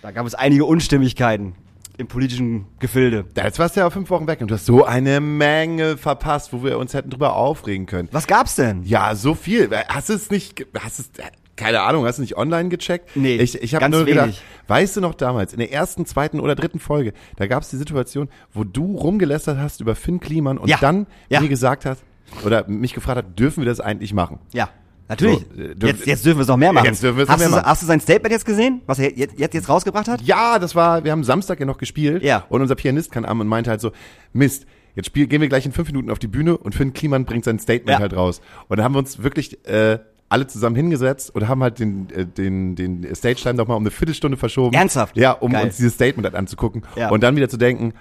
Da 0.00 0.12
gab 0.12 0.26
es 0.26 0.34
einige 0.34 0.64
Unstimmigkeiten 0.64 1.54
im 2.02 2.08
politischen 2.08 2.66
Gefilde. 2.78 3.24
Jetzt 3.34 3.58
warst 3.58 3.76
du 3.76 3.80
ja 3.80 3.88
fünf 3.90 4.10
Wochen 4.10 4.26
weg 4.26 4.40
und 4.40 4.50
du 4.50 4.54
hast 4.54 4.66
so 4.66 4.84
eine 4.84 5.20
Menge 5.20 5.96
verpasst, 5.96 6.52
wo 6.52 6.62
wir 6.62 6.78
uns 6.78 6.92
hätten 6.92 7.10
drüber 7.10 7.36
aufregen 7.36 7.86
können. 7.86 8.08
Was 8.12 8.26
gab's 8.26 8.56
denn? 8.56 8.82
Ja, 8.82 9.14
so 9.14 9.34
viel. 9.34 9.70
Hast 9.88 10.10
du 10.10 10.14
es 10.14 10.30
nicht, 10.30 10.66
hast 10.78 10.98
es, 10.98 11.10
keine 11.56 11.80
Ahnung, 11.80 12.04
hast 12.04 12.18
du 12.18 12.22
nicht 12.22 12.36
online 12.36 12.68
gecheckt? 12.68 13.16
Nee, 13.16 13.36
ich, 13.36 13.60
ich 13.62 13.74
habe 13.74 13.88
nur 13.88 14.06
wenig. 14.06 14.14
gedacht, 14.14 14.42
weißt 14.68 14.96
du 14.96 15.00
noch 15.00 15.14
damals, 15.14 15.52
in 15.52 15.60
der 15.60 15.72
ersten, 15.72 16.04
zweiten 16.04 16.40
oder 16.40 16.54
dritten 16.54 16.80
Folge, 16.80 17.12
da 17.36 17.46
gab 17.46 17.62
es 17.62 17.70
die 17.70 17.76
Situation, 17.76 18.28
wo 18.52 18.64
du 18.64 18.96
rumgelästert 18.96 19.58
hast 19.58 19.80
über 19.80 19.94
Finn 19.94 20.20
Kliman 20.20 20.58
und 20.58 20.68
ja. 20.68 20.78
dann 20.80 21.06
ja. 21.28 21.40
mir 21.40 21.48
gesagt 21.48 21.86
hast, 21.86 22.02
oder 22.44 22.66
mich 22.68 22.94
gefragt 22.94 23.18
hat, 23.18 23.38
dürfen 23.38 23.62
wir 23.62 23.68
das 23.68 23.80
eigentlich 23.80 24.12
machen? 24.12 24.38
Ja. 24.52 24.70
Natürlich. 25.12 25.46
So, 25.54 25.62
äh, 25.62 25.74
jetzt, 25.90 26.06
jetzt 26.06 26.24
dürfen 26.24 26.38
wir 26.38 26.42
es 26.42 26.48
noch 26.48 26.56
mehr 26.56 26.72
machen. 26.72 26.86
Jetzt 26.86 27.02
dürfen 27.02 27.16
wir 27.18 27.24
es 27.24 27.28
noch 27.28 27.38
mehr 27.38 27.48
machen. 27.48 27.66
Hast 27.66 27.82
du 27.82 27.86
sein 27.86 28.00
Statement 28.00 28.32
jetzt 28.32 28.44
gesehen, 28.44 28.82
was 28.86 28.98
er 28.98 29.16
jetzt, 29.16 29.38
jetzt, 29.38 29.54
jetzt 29.54 29.68
rausgebracht 29.68 30.08
hat? 30.08 30.22
Ja, 30.22 30.58
das 30.58 30.74
war, 30.74 31.04
wir 31.04 31.12
haben 31.12 31.24
Samstag 31.24 31.60
ja 31.60 31.66
noch 31.66 31.78
gespielt. 31.78 32.22
Ja. 32.22 32.44
Und 32.48 32.62
unser 32.62 32.74
Pianist 32.74 33.12
kam 33.12 33.24
an 33.24 33.40
und 33.40 33.46
meinte 33.46 33.70
halt 33.70 33.80
so, 33.80 33.92
Mist, 34.32 34.66
jetzt 34.94 35.06
spiel, 35.06 35.26
gehen 35.26 35.40
wir 35.40 35.48
gleich 35.48 35.66
in 35.66 35.72
fünf 35.72 35.88
Minuten 35.88 36.10
auf 36.10 36.18
die 36.18 36.28
Bühne 36.28 36.56
und 36.56 36.74
Finn 36.74 36.92
Kliman 36.92 37.24
bringt 37.24 37.44
sein 37.44 37.58
Statement 37.58 37.96
ja. 37.96 37.98
halt 38.00 38.16
raus. 38.16 38.40
Und 38.68 38.78
dann 38.78 38.84
haben 38.84 38.94
wir 38.94 38.98
uns 39.00 39.22
wirklich 39.22 39.66
äh, 39.66 39.98
alle 40.28 40.46
zusammen 40.46 40.76
hingesetzt 40.76 41.34
und 41.34 41.46
haben 41.46 41.62
halt 41.62 41.78
den, 41.78 42.08
äh, 42.10 42.24
den, 42.24 42.74
den 42.74 43.14
Stage-Time 43.14 43.54
noch 43.54 43.68
mal 43.68 43.74
um 43.74 43.82
eine 43.82 43.90
Viertelstunde 43.90 44.38
verschoben. 44.38 44.74
Ernsthaft? 44.74 45.16
Ja, 45.16 45.32
um 45.32 45.52
Geil. 45.52 45.66
uns 45.66 45.76
dieses 45.76 45.94
Statement 45.94 46.24
halt 46.24 46.34
anzugucken. 46.34 46.84
Ja. 46.96 47.10
Und 47.10 47.22
dann 47.22 47.36
wieder 47.36 47.50
zu 47.50 47.58
denken, 47.58 47.92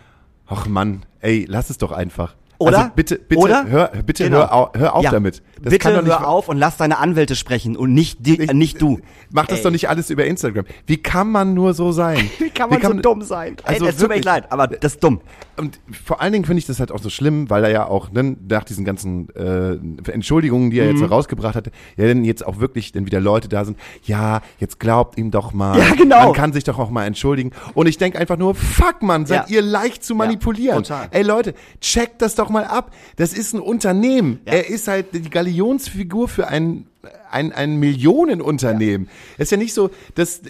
ach 0.47 0.67
Mann, 0.67 1.03
ey, 1.19 1.45
lass 1.47 1.69
es 1.69 1.77
doch 1.77 1.91
einfach. 1.91 2.35
Oder? 2.61 2.77
Also 2.79 2.91
bitte, 2.95 3.15
bitte, 3.19 3.41
Oder? 3.41 3.65
hör, 3.67 3.87
bitte 4.05 4.23
Genau. 4.25 4.37
hör, 4.37 4.53
au, 4.53 4.69
hör 4.73 4.95
auf 4.95 5.03
Ja. 5.03 5.11
damit. 5.11 5.41
Das 5.55 5.65
Bitte 5.65 5.77
kann 5.79 5.93
doch 5.95 6.01
nicht 6.03 6.19
hör 6.19 6.27
auf 6.27 6.49
und 6.49 6.57
lass 6.57 6.77
deine 6.77 6.97
Anwälte 6.97 7.35
sprechen 7.35 7.75
und 7.77 7.93
nicht, 7.93 8.25
die, 8.25 8.39
äh, 8.39 8.53
nicht 8.53 8.81
du. 8.81 8.99
Mach 9.31 9.45
das 9.45 9.59
Ey. 9.59 9.63
doch 9.65 9.71
nicht 9.71 9.89
alles 9.89 10.09
über 10.09 10.25
Instagram. 10.25 10.65
Wie 10.87 10.97
kann 10.97 11.29
man 11.31 11.53
nur 11.53 11.73
so 11.73 11.91
sein? 11.91 12.29
Wie 12.39 12.49
kann 12.49 12.69
man 12.69 12.81
so 12.81 12.93
dumm 12.93 13.21
sein? 13.21 13.55
Also 13.63 13.85
es 13.85 13.97
tut 13.97 14.09
mir 14.09 14.15
echt 14.15 14.25
leid, 14.25 14.51
aber 14.51 14.67
das 14.67 14.93
ist 14.93 15.03
dumm. 15.03 15.21
Und 15.57 15.79
vor 16.05 16.21
allen 16.21 16.33
Dingen 16.33 16.45
finde 16.45 16.59
ich 16.59 16.65
das 16.65 16.79
halt 16.79 16.91
auch 16.91 16.99
so 16.99 17.09
schlimm, 17.09 17.49
weil 17.49 17.63
er 17.63 17.69
ja 17.71 17.85
auch 17.87 18.11
ne, 18.11 18.35
nach 18.49 18.63
diesen 18.63 18.83
ganzen 18.85 19.29
äh, 19.35 19.77
Entschuldigungen, 20.11 20.71
die 20.71 20.79
er 20.79 20.85
Mhm. 20.85 20.91
jetzt 20.91 20.99
so 20.99 21.05
rausgebracht 21.05 21.55
hat, 21.55 21.67
ja 21.97 22.07
dann 22.07 22.23
jetzt 22.23 22.45
auch 22.45 22.59
wirklich 22.59 22.91
dann 22.91 23.05
wieder 23.05 23.19
Leute 23.19 23.47
da 23.47 23.63
sind, 23.65 23.77
ja, 24.03 24.41
jetzt 24.59 24.79
glaubt 24.79 25.17
ihm 25.17 25.29
doch 25.31 25.53
mal. 25.53 25.77
Ja, 25.77 25.93
genau. 25.95 26.25
Man 26.25 26.33
kann 26.33 26.53
sich 26.53 26.63
doch 26.63 26.79
auch 26.79 26.89
mal 26.89 27.05
entschuldigen. 27.05 27.51
Und 27.73 27.87
ich 27.87 27.97
denke 27.97 28.17
einfach 28.17 28.37
nur, 28.37 28.55
fuck 28.55 29.01
man, 29.03 29.25
seid 29.25 29.49
Ja. 29.49 29.55
ihr 29.57 29.61
leicht 29.61 30.03
zu 30.03 30.15
manipulieren. 30.15 30.83
total. 30.83 31.07
Ey 31.11 31.21
Leute, 31.23 31.53
checkt 31.79 32.21
das 32.21 32.35
doch 32.35 32.49
mal 32.51 32.65
ab. 32.65 32.93
Das 33.15 33.33
ist 33.33 33.53
ein 33.53 33.59
Unternehmen. 33.59 34.41
Ja. 34.45 34.53
Er 34.53 34.69
ist 34.69 34.87
halt 34.87 35.13
die 35.13 35.29
Galionsfigur 35.29 36.27
für 36.27 36.47
ein 36.47 36.87
ein, 37.31 37.51
ein 37.51 37.77
Millionenunternehmen. 37.77 39.09
Es 39.37 39.45
ist 39.45 39.51
ja 39.51 39.57
nicht 39.57 39.73
so, 39.73 39.89
dass 40.15 40.41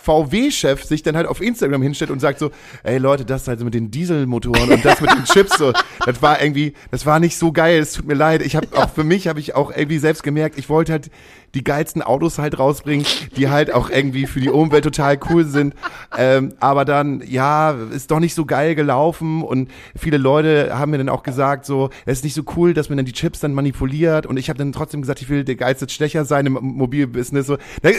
VW-Chef 0.00 0.84
sich 0.84 1.02
dann 1.02 1.16
halt 1.16 1.26
auf 1.26 1.40
Instagram 1.40 1.82
hinstellt 1.82 2.10
und 2.10 2.20
sagt 2.20 2.38
so, 2.38 2.50
ey 2.82 2.98
Leute, 2.98 3.24
das 3.24 3.48
halt 3.48 3.60
mit 3.60 3.74
den 3.74 3.90
Dieselmotoren 3.90 4.70
und 4.70 4.84
das 4.84 5.00
mit 5.00 5.10
den 5.10 5.24
Chips 5.32 5.58
so, 5.58 5.72
das 6.04 6.22
war 6.22 6.40
irgendwie, 6.40 6.74
das 6.90 7.06
war 7.06 7.20
nicht 7.20 7.36
so 7.36 7.52
geil, 7.52 7.80
es 7.80 7.92
tut 7.92 8.06
mir 8.06 8.14
leid. 8.14 8.42
Ich 8.42 8.56
habe 8.56 8.68
auch 8.76 8.90
für 8.90 9.04
mich 9.04 9.28
habe 9.28 9.40
ich 9.40 9.54
auch 9.54 9.74
irgendwie 9.74 9.98
selbst 9.98 10.22
gemerkt, 10.22 10.58
ich 10.58 10.68
wollte 10.68 10.92
halt 10.92 11.10
die 11.54 11.64
geilsten 11.64 12.02
Autos 12.02 12.38
halt 12.38 12.58
rausbringen, 12.58 13.04
die 13.36 13.48
halt 13.48 13.72
auch 13.72 13.90
irgendwie 13.90 14.26
für 14.26 14.40
die 14.40 14.50
Umwelt 14.50 14.84
total 14.84 15.18
cool 15.28 15.44
sind. 15.44 15.74
Ähm, 16.16 16.54
aber 16.60 16.84
dann, 16.84 17.22
ja, 17.26 17.72
ist 17.72 18.10
doch 18.10 18.20
nicht 18.20 18.34
so 18.34 18.44
geil 18.44 18.74
gelaufen 18.74 19.42
und 19.42 19.70
viele 19.96 20.18
Leute 20.18 20.78
haben 20.78 20.90
mir 20.90 20.98
dann 20.98 21.08
auch 21.08 21.22
gesagt, 21.22 21.66
so, 21.66 21.90
es 22.06 22.18
ist 22.18 22.24
nicht 22.24 22.34
so 22.34 22.42
cool, 22.56 22.74
dass 22.74 22.88
man 22.88 22.98
dann 22.98 23.06
die 23.06 23.12
Chips 23.12 23.40
dann 23.40 23.52
manipuliert 23.52 24.26
und 24.26 24.36
ich 24.36 24.48
habe 24.48 24.58
dann 24.58 24.72
trotzdem 24.72 25.00
gesagt, 25.00 25.22
ich 25.22 25.28
will 25.28 25.44
der 25.44 25.56
geilste 25.56 25.79
Stecher 25.88 26.24
sein 26.24 26.46
im 26.46 26.54
Mobilbusiness. 26.60 27.46
So, 27.46 27.56
das 27.82 27.94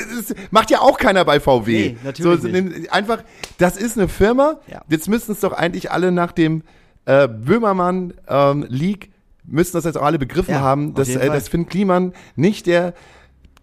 macht 0.52 0.70
ja 0.72 0.80
auch 0.82 0.98
keiner 0.98 1.26
bei 1.26 1.40
VW. 1.40 1.90
Nee, 1.92 1.98
natürlich 2.04 2.42
so, 2.42 2.48
nicht. 2.48 2.94
Einfach, 2.94 3.24
das 3.58 3.78
ist 3.78 3.98
eine 3.98 4.08
Firma. 4.08 4.60
Ja. 4.68 4.82
Jetzt 4.90 5.08
müssten 5.08 5.32
es 5.32 5.40
doch 5.40 5.54
eigentlich 5.54 5.92
alle 5.92 6.12
nach 6.12 6.32
dem 6.32 6.64
äh, 7.06 7.28
Böhmermann 7.28 8.14
ähm, 8.28 8.66
League 8.70 9.10
müssen 9.46 9.74
das 9.74 9.86
jetzt 9.86 9.98
auch 9.98 10.04
alle 10.04 10.20
begriffen 10.20 10.52
Ja, 10.52 10.62
haben, 10.62 10.94
dass, 10.94 11.10
äh, 11.10 11.28
dass 11.28 11.50
Finn 11.50 11.68
Kliman 11.68 12.14
nicht 12.36 12.68
der 12.68 12.94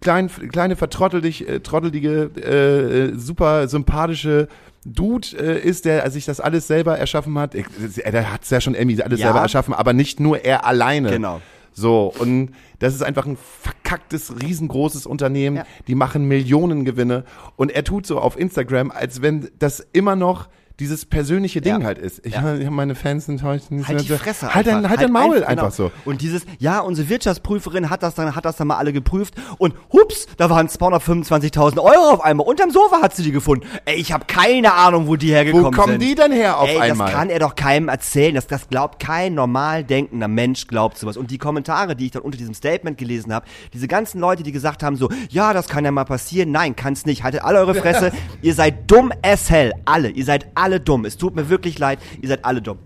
klein, 0.01 0.29
kleine 0.51 0.75
vertrottelige, 0.75 1.47
äh, 1.47 1.59
trottelige, 1.61 2.31
äh, 2.35 3.05
äh, 3.09 3.15
super 3.17 3.67
sympathische 3.67 4.47
Dude 4.85 5.27
äh, 5.37 5.59
ist, 5.59 5.85
der 5.85 6.09
sich 6.09 6.25
das 6.25 6.39
alles 6.39 6.67
selber 6.67 6.97
erschaffen 6.97 7.37
hat. 7.37 7.53
Ich, 7.55 7.65
äh, 7.97 8.11
der 8.11 8.31
hat 8.31 8.43
es 8.43 8.49
ja 8.49 8.61
schon 8.61 8.75
irgendwie 8.75 9.01
alles 9.03 9.19
Ja. 9.19 9.27
selber 9.27 9.41
erschaffen, 9.41 9.73
aber 9.73 9.93
nicht 9.93 10.19
nur 10.19 10.43
er 10.43 10.65
alleine. 10.65 11.09
Genau. 11.09 11.41
So, 11.73 12.13
und 12.19 12.51
das 12.79 12.93
ist 12.95 13.03
einfach 13.03 13.25
ein 13.25 13.37
verkacktes, 13.37 14.41
riesengroßes 14.41 15.05
Unternehmen. 15.05 15.57
Ja. 15.57 15.65
Die 15.87 15.95
machen 15.95 16.27
Millionen 16.27 16.85
Gewinne. 16.85 17.23
Und 17.55 17.71
er 17.71 17.83
tut 17.83 18.05
so 18.05 18.19
auf 18.19 18.37
Instagram, 18.37 18.91
als 18.91 19.21
wenn 19.21 19.49
das 19.59 19.85
immer 19.93 20.15
noch 20.15 20.49
dieses 20.79 21.05
persönliche 21.05 21.61
Ding 21.61 21.81
Ja. 21.81 21.85
halt 21.85 21.97
ist. 21.97 22.25
Ich, 22.25 22.33
Ja. 22.33 22.55
ich 22.55 22.65
hab 22.65 22.73
meine 22.73 22.95
Fans 22.95 23.27
enttäuscht. 23.27 23.65
Halt 23.85 24.01
die 24.01 24.07
Fresse 24.13 24.53
Halt 24.53 24.67
dein, 24.67 24.89
halt 24.89 25.01
dein 25.01 25.11
Maul 25.11 25.43
einfach, 25.43 25.49
genau. 25.55 25.69
so. 25.69 25.91
Und 26.05 26.21
dieses, 26.21 26.43
ja, 26.57 26.79
unsere 26.79 27.09
Wirtschaftsprüferin 27.09 27.89
hat 27.89 28.03
das 28.03 28.15
dann, 28.15 28.35
hat 28.35 28.45
das 28.45 28.55
dann 28.57 28.67
mal 28.67 28.77
alle 28.77 28.93
geprüft 28.93 29.33
und 29.57 29.73
hups, 29.91 30.27
da 30.37 30.49
waren 30.49 30.67
225.000 30.67 31.79
Euro 31.79 32.11
auf 32.13 32.23
einmal. 32.23 32.47
Unterm 32.47 32.71
Sofa 32.71 33.01
hat 33.01 33.15
sie 33.15 33.23
die 33.23 33.31
gefunden. 33.31 33.65
Ey, 33.85 33.95
ich 33.95 34.11
habe 34.11 34.25
keine 34.25 34.73
Ahnung, 34.73 35.07
wo 35.07 35.15
die 35.15 35.31
hergekommen 35.31 35.65
Wo 35.65 35.71
kommen 35.71 35.93
sind. 35.99 36.01
die 36.03 36.15
denn 36.15 36.31
her 36.31 36.59
auf 36.59 36.69
Ey, 36.69 36.79
einmal? 36.79 37.07
das 37.07 37.15
kann 37.15 37.29
er 37.29 37.39
doch 37.39 37.55
keinem 37.55 37.89
erzählen. 37.89 38.35
Das, 38.35 38.47
das 38.47 38.69
glaubt 38.69 38.99
kein 38.99 39.33
normal 39.33 39.83
denkender 39.83 40.27
Mensch 40.27 40.67
glaubt 40.67 40.97
sowas. 40.97 41.17
Und 41.17 41.31
die 41.31 41.37
Kommentare, 41.37 41.95
die 41.95 42.05
ich 42.05 42.11
dann 42.11 42.21
unter 42.21 42.37
diesem 42.37 42.53
Statement 42.53 42.97
gelesen 42.97 43.33
habe, 43.33 43.45
diese 43.73 43.87
ganzen 43.87 44.19
Leute, 44.19 44.43
die 44.43 44.51
gesagt 44.51 44.83
haben 44.83 44.95
so, 44.95 45.09
ja, 45.29 45.53
das 45.53 45.67
kann 45.67 45.83
ja 45.85 45.91
mal 45.91 46.05
passieren. 46.05 46.51
Nein, 46.51 46.75
kann's 46.75 47.05
nicht. 47.05 47.23
Haltet 47.23 47.43
alle 47.43 47.59
eure 47.59 47.75
Fresse. 47.75 48.11
ihr 48.41 48.53
seid 48.53 48.89
dumm 48.89 49.11
as 49.23 49.49
hell. 49.49 49.73
Alle. 49.85 50.09
Ihr 50.09 50.25
seid 50.25 50.47
alle 50.55 50.68
dumm. 50.77 51.05
Es 51.05 51.17
tut 51.17 51.35
mir 51.35 51.49
wirklich 51.49 51.79
leid. 51.79 51.97
Ihr 52.21 52.27
seid 52.27 52.45
alle 52.45 52.61
dumm. 52.61 52.77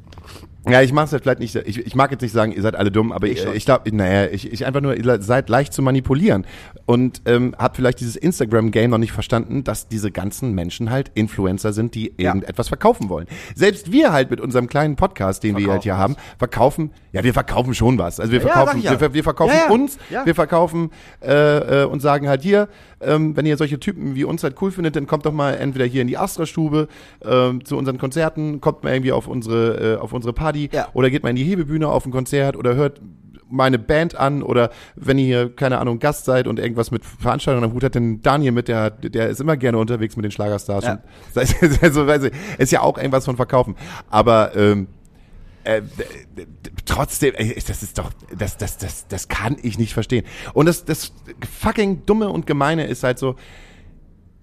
Ja, 0.67 0.82
ich 0.82 0.93
mach's 0.93 1.12
jetzt 1.12 1.23
vielleicht 1.23 1.39
nicht, 1.39 1.56
ich, 1.56 1.86
ich 1.86 1.95
mag 1.95 2.10
jetzt 2.12 2.21
nicht 2.21 2.32
sagen, 2.32 2.54
ihr 2.54 2.62
seid 2.62 2.76
alle 2.76 2.89
dumm, 2.89 3.12
aber 3.12 3.28
Ich 3.28 3.43
ich, 3.43 3.54
ich 3.54 3.65
glaube, 3.65 3.93
naja, 3.95 4.30
ich, 4.32 4.52
ich 4.52 4.65
einfach 4.65 4.80
nur, 4.82 4.95
ihr 4.95 5.21
seid 5.21 5.49
leicht 5.49 5.73
zu 5.73 5.82
manipulieren 5.82 6.45
und 6.86 7.21
ähm, 7.26 7.54
habt 7.58 7.76
vielleicht 7.76 7.99
dieses 7.99 8.15
Instagram-Game 8.15 8.89
noch 8.91 8.97
nicht 8.97 9.12
verstanden, 9.12 9.63
dass 9.65 9.89
diese 9.89 10.10
ganzen 10.10 10.54
Menschen 10.54 10.89
halt 10.89 11.12
Influencer 11.15 11.73
sind, 11.73 11.95
die 11.95 12.13
Ja. 12.17 12.30
irgendetwas 12.30 12.69
verkaufen 12.69 13.10
wollen. 13.10 13.28
Selbst 13.56 13.91
wir 13.91 14.13
halt 14.13 14.30
mit 14.32 14.39
unserem 14.39 14.67
kleinen 14.67 14.95
Podcast, 14.95 15.43
den 15.43 15.58
wir 15.58 15.69
halt 15.69 15.84
hier 15.84 15.97
haben, 15.97 16.15
verkaufen, 16.38 16.91
ja, 17.12 17.23
wir 17.23 17.34
verkaufen 17.34 17.73
schon 17.73 17.97
was. 17.97 18.19
Also 18.21 18.32
wir 18.32 18.39
Ja, 18.39 18.47
verkaufen, 18.47 18.78
ich 18.80 18.86
ja. 18.86 18.99
wir, 19.02 19.13
wir 19.13 19.23
verkaufen 19.23 19.54
Ja, 19.56 19.65
ja. 19.67 19.71
uns, 19.71 19.97
Ja. 20.10 20.26
wir 20.26 20.34
verkaufen 20.36 20.91
äh, 21.21 21.82
äh, 21.82 21.86
und 21.86 22.02
sagen 22.02 22.30
halt 22.30 22.41
hier, 22.41 22.69
ähm, 23.02 23.36
wenn 23.36 23.45
ihr 23.45 23.58
solche 23.58 23.80
Typen 23.82 24.15
wie 24.15 24.23
uns 24.23 24.43
halt 24.43 24.56
cool 24.62 24.71
findet, 24.71 24.95
dann 24.95 25.08
kommt 25.08 25.26
doch 25.26 25.34
mal 25.34 25.56
entweder 25.56 25.86
hier 25.86 26.02
in 26.02 26.08
die 26.08 26.17
Astra-Stube 26.17 26.88
ähm, 27.26 27.65
zu 27.65 27.76
unseren 27.78 27.97
Konzerten, 27.97 28.62
kommt 28.62 28.84
mal 28.84 28.93
irgendwie 28.93 29.12
auf 29.12 29.28
unsere, 29.28 29.95
äh, 29.95 29.97
auf 29.97 30.13
unsere 30.13 30.32
Party 30.34 30.52
Ja. 30.71 30.87
oder 30.93 31.09
geht 31.09 31.23
mal 31.23 31.29
in 31.29 31.35
die 31.35 31.43
Hebebühne 31.43 31.87
auf 31.87 32.05
ein 32.05 32.11
Konzert 32.11 32.55
oder 32.55 32.75
hört 32.75 33.01
meine 33.53 33.77
Band 33.77 34.15
an 34.15 34.41
oder 34.41 34.71
wenn 34.95 35.19
ihr, 35.19 35.55
keine 35.55 35.77
Ahnung, 35.77 35.99
Gast 35.99 36.25
seid 36.25 36.47
und 36.47 36.59
irgendwas 36.59 36.91
mit 36.91 37.05
Veranstaltungen 37.05 37.65
am 37.69 37.73
Hut 37.73 37.83
hat, 37.83 37.95
dann 37.95 38.21
Daniel 38.21 38.51
mit, 38.51 38.67
der, 38.67 38.89
der 38.89 39.29
ist 39.29 39.39
immer 39.39 39.57
gerne 39.57 39.77
unterwegs 39.77 40.15
mit 40.15 40.25
den 40.25 40.31
Schlagerstars. 40.31 40.85
Ja. 40.85 40.99
Also, 41.81 42.07
weiß 42.07 42.23
ich, 42.23 42.33
ist 42.57 42.71
ja 42.71 42.81
auch 42.81 42.97
irgendwas 42.97 43.25
von 43.25 43.35
Verkaufen. 43.35 43.75
Aber 44.09 44.55
ähm, 44.55 44.87
äh, 45.63 45.81
trotzdem, 46.85 47.35
ey, 47.35 47.55
das 47.67 47.83
ist 47.83 47.97
doch, 47.97 48.11
das, 48.35 48.57
das, 48.57 48.77
das, 48.77 49.07
das 49.07 49.27
kann 49.27 49.57
ich 49.61 49.77
nicht 49.77 49.93
verstehen. 49.93 50.25
Und 50.53 50.65
das, 50.65 50.85
das 50.85 51.13
fucking 51.59 52.05
Dumme 52.05 52.29
und 52.29 52.47
Gemeine 52.47 52.87
ist 52.87 53.03
halt 53.03 53.19
so, 53.19 53.35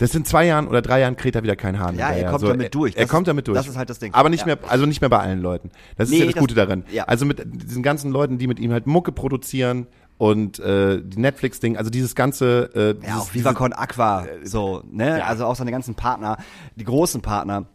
das 0.01 0.15
in 0.15 0.25
zwei 0.25 0.47
Jahren 0.47 0.67
oder 0.67 0.83
drei 0.83 1.01
Jahren 1.01 1.17
kräht 1.17 1.37
er 1.37 1.43
wieder 1.43 1.57
kein 1.57 1.79
Hahn. 1.79 1.97
Ja, 1.97 2.11
er 2.11 2.29
kommt 2.31 2.41
so, 2.41 2.49
damit 2.49 2.75
durch. 2.75 2.97
Er, 2.97 3.03
Das 3.03 3.11
kommt 3.11 3.29
damit 3.29 3.47
durch. 3.47 3.57
das 3.57 3.69
ist 3.69 3.77
halt 3.77 3.89
das 3.91 3.99
Ding. 3.99 4.13
Aber 4.15 4.29
nicht 4.29 4.41
Ja. 4.41 4.47
mehr, 4.47 4.59
also 4.69 4.87
nicht 4.87 5.01
mehr 5.01 5.11
bei 5.11 5.19
allen 5.21 5.41
Leuten. 5.41 5.71
Das 5.97 6.09
ist 6.09 6.13
Nee, 6.13 6.21
ja 6.21 6.25
das, 6.27 6.35
das- 6.35 6.41
Gute 6.41 6.55
daran. 6.55 6.85
ja. 6.91 7.05
Also 7.05 7.25
mit 7.27 7.41
diesen 7.47 7.83
ganzen 7.83 8.11
Leuten, 8.11 8.39
die 8.39 8.47
mit 8.47 8.59
ihm 8.59 8.73
halt 8.73 8.87
Mucke 8.87 9.13
produzieren 9.13 9.87
und 10.19 10.59
äh, 10.59 11.01
die 11.03 11.19
Netflix-Ding, 11.21 11.77
also 11.77 11.91
dieses 11.91 12.15
ganze, 12.15 12.71
äh, 12.75 12.79
Ja, 12.89 12.93
dieses, 12.93 13.17
auch 13.17 13.35
Viva 13.35 13.51
Aqua, 13.51 14.27
so, 14.45 14.83
ne? 14.91 15.19
ja. 15.19 15.25
Also 15.27 15.47
auch 15.47 15.57
seine 15.57 15.71
ganzen 15.71 15.95
Partner, 15.95 16.37
die 16.77 16.85
großen 16.85 17.21
Partner 17.23 17.67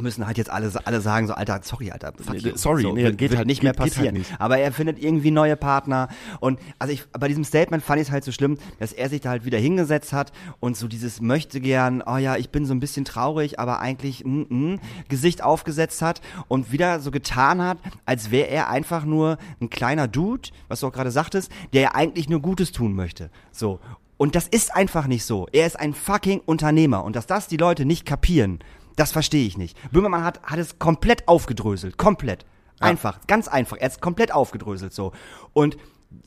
müssen 0.00 0.26
halt 0.26 0.38
jetzt 0.38 0.50
alle, 0.50 0.70
alle 0.84 1.00
sagen 1.00 1.26
so, 1.26 1.34
Alter, 1.34 1.60
sorry, 1.62 1.90
Alter, 1.90 2.12
fuck 2.16 2.40
you. 2.40 2.56
Sorry, 2.56 2.82
so, 2.82 2.92
nee, 2.92 3.04
wird, 3.04 3.18
geht 3.18 3.30
wird 3.30 3.38
halt- 3.38 3.46
nicht 3.46 3.62
mehr 3.62 3.72
geht 3.72 3.80
halt 3.80 3.94
passieren. 3.94 4.14
nicht. 4.16 4.32
Aber 4.38 4.58
er 4.58 4.72
findet 4.72 5.02
irgendwie 5.02 5.30
neue 5.30 5.56
Partner 5.56 6.08
und 6.40 6.58
also 6.78 6.92
ich, 6.94 7.04
bei 7.10 7.28
diesem 7.28 7.44
Statement 7.44 7.82
fand 7.82 8.00
ich 8.00 8.08
es 8.08 8.12
halt 8.12 8.24
so 8.24 8.32
schlimm, 8.32 8.58
dass 8.78 8.92
er 8.92 9.08
sich 9.08 9.20
da 9.20 9.30
halt 9.30 9.44
wieder 9.44 9.58
hingesetzt 9.58 10.12
hat 10.12 10.32
und 10.60 10.76
so 10.76 10.88
dieses 10.88 11.20
möchte 11.20 11.60
gern, 11.60 12.02
oh 12.06 12.16
ja, 12.16 12.36
ich 12.36 12.50
bin 12.50 12.64
so 12.66 12.72
ein 12.74 12.80
bisschen 12.80 13.04
traurig, 13.04 13.58
aber 13.58 13.80
eigentlich 13.80 14.24
mm, 14.24 14.42
mm, 14.48 14.80
Gesicht 15.08 15.42
aufgesetzt 15.42 16.00
hat 16.02 16.20
und 16.48 16.72
wieder 16.72 17.00
so 17.00 17.10
getan 17.10 17.60
hat, 17.60 17.78
als 18.06 18.30
wäre 18.30 18.48
er 18.48 18.70
einfach 18.70 19.04
nur 19.04 19.38
ein 19.60 19.68
kleiner 19.70 20.08
Dude, 20.08 20.48
was 20.68 20.80
du 20.80 20.86
auch 20.86 20.92
gerade 20.92 21.10
sagtest, 21.10 21.50
der 21.72 21.82
ja 21.82 21.94
eigentlich 21.94 22.28
nur 22.28 22.40
Gutes 22.40 22.72
tun 22.72 22.94
möchte. 22.94 23.30
So. 23.50 23.80
Und 24.16 24.36
das 24.36 24.46
ist 24.46 24.74
einfach 24.74 25.06
nicht 25.08 25.24
so. 25.24 25.48
Er 25.52 25.66
ist 25.66 25.78
ein 25.80 25.94
fucking 25.94 26.40
Unternehmer. 26.46 27.02
Und 27.02 27.16
dass 27.16 27.26
das 27.26 27.48
die 27.48 27.56
Leute 27.56 27.84
nicht 27.84 28.06
kapieren, 28.06 28.60
das 28.96 29.12
verstehe 29.12 29.46
ich 29.46 29.56
nicht. 29.56 29.76
Böhmermann 29.92 30.24
hat, 30.24 30.42
hat 30.42 30.58
es 30.58 30.78
komplett 30.78 31.28
aufgedröselt. 31.28 31.98
Komplett. 31.98 32.44
Einfach. 32.80 33.20
Ganz 33.26 33.48
einfach. 33.48 33.76
Er 33.78 33.86
hat 33.86 33.92
es 33.92 34.00
komplett 34.00 34.32
aufgedröselt 34.32 34.92
so. 34.92 35.12
Und 35.52 35.76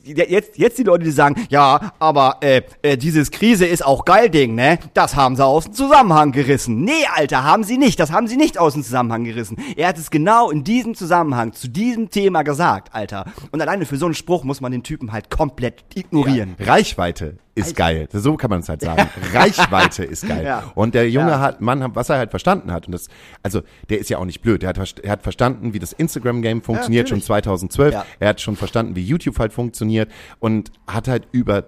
jetzt, 0.02 0.58
jetzt 0.58 0.78
die 0.78 0.82
Leute, 0.82 1.04
die 1.04 1.10
sagen, 1.10 1.46
ja, 1.48 1.92
aber 1.98 2.38
äh, 2.40 2.62
äh, 2.82 2.96
dieses 2.96 3.30
Krise 3.30 3.66
ist 3.66 3.84
auch 3.84 4.04
geil 4.04 4.30
Ding, 4.30 4.54
ne? 4.54 4.78
Das 4.94 5.16
haben 5.16 5.36
sie 5.36 5.44
aus 5.44 5.64
dem 5.64 5.74
Zusammenhang 5.74 6.32
gerissen. 6.32 6.82
Nee, 6.82 7.06
Alter, 7.14 7.44
haben 7.44 7.64
sie 7.64 7.78
nicht. 7.78 8.00
Das 8.00 8.12
haben 8.12 8.26
sie 8.26 8.36
nicht 8.36 8.58
aus 8.58 8.74
dem 8.74 8.82
Zusammenhang 8.82 9.24
gerissen. 9.24 9.56
Er 9.76 9.88
hat 9.88 9.98
es 9.98 10.10
genau 10.10 10.50
in 10.50 10.64
diesem 10.64 10.94
Zusammenhang 10.94 11.52
zu 11.52 11.68
diesem 11.68 12.10
Thema 12.10 12.42
gesagt, 12.42 12.94
Alter. 12.94 13.26
Und 13.52 13.60
alleine 13.60 13.86
für 13.86 13.96
so 13.96 14.06
einen 14.06 14.14
Spruch 14.14 14.44
muss 14.44 14.60
man 14.60 14.72
den 14.72 14.82
Typen 14.82 15.12
halt 15.12 15.30
komplett 15.30 15.84
ignorieren. 15.94 16.56
Reichweite 16.58 17.38
ist 17.56 17.74
geil. 17.74 18.08
So 18.12 18.36
kann 18.36 18.50
man 18.50 18.60
es 18.60 18.68
halt 18.68 18.82
sagen. 18.82 19.08
Reichweite 19.32 20.04
ist 20.04 20.28
geil. 20.28 20.44
Ja. 20.44 20.70
Und 20.74 20.94
der 20.94 21.10
junge 21.10 21.30
Ja. 21.32 21.40
hat, 21.40 21.60
Mann, 21.60 21.84
was 21.94 22.08
er 22.10 22.18
halt 22.18 22.30
verstanden 22.30 22.70
hat, 22.72 22.86
und 22.86 22.92
das, 22.92 23.08
also 23.42 23.62
der 23.88 23.98
ist 23.98 24.08
ja 24.10 24.18
auch 24.18 24.24
nicht 24.24 24.42
blöd, 24.42 24.62
der 24.62 24.68
hat, 24.68 24.98
er 25.00 25.10
hat 25.10 25.22
verstanden, 25.22 25.72
wie 25.74 25.78
das 25.78 25.92
Instagram-Game 25.92 26.62
funktioniert, 26.62 27.08
schon 27.08 27.16
natürlich. 27.18 27.26
2012. 27.44 27.94
Ja. 27.94 28.06
Er 28.20 28.28
hat 28.28 28.40
schon 28.40 28.56
verstanden, 28.56 28.94
wie 28.94 29.02
YouTube 29.04 29.38
halt 29.38 29.52
funktioniert 29.52 30.10
und 30.38 30.70
hat 30.86 31.08
halt 31.08 31.26
über 31.32 31.64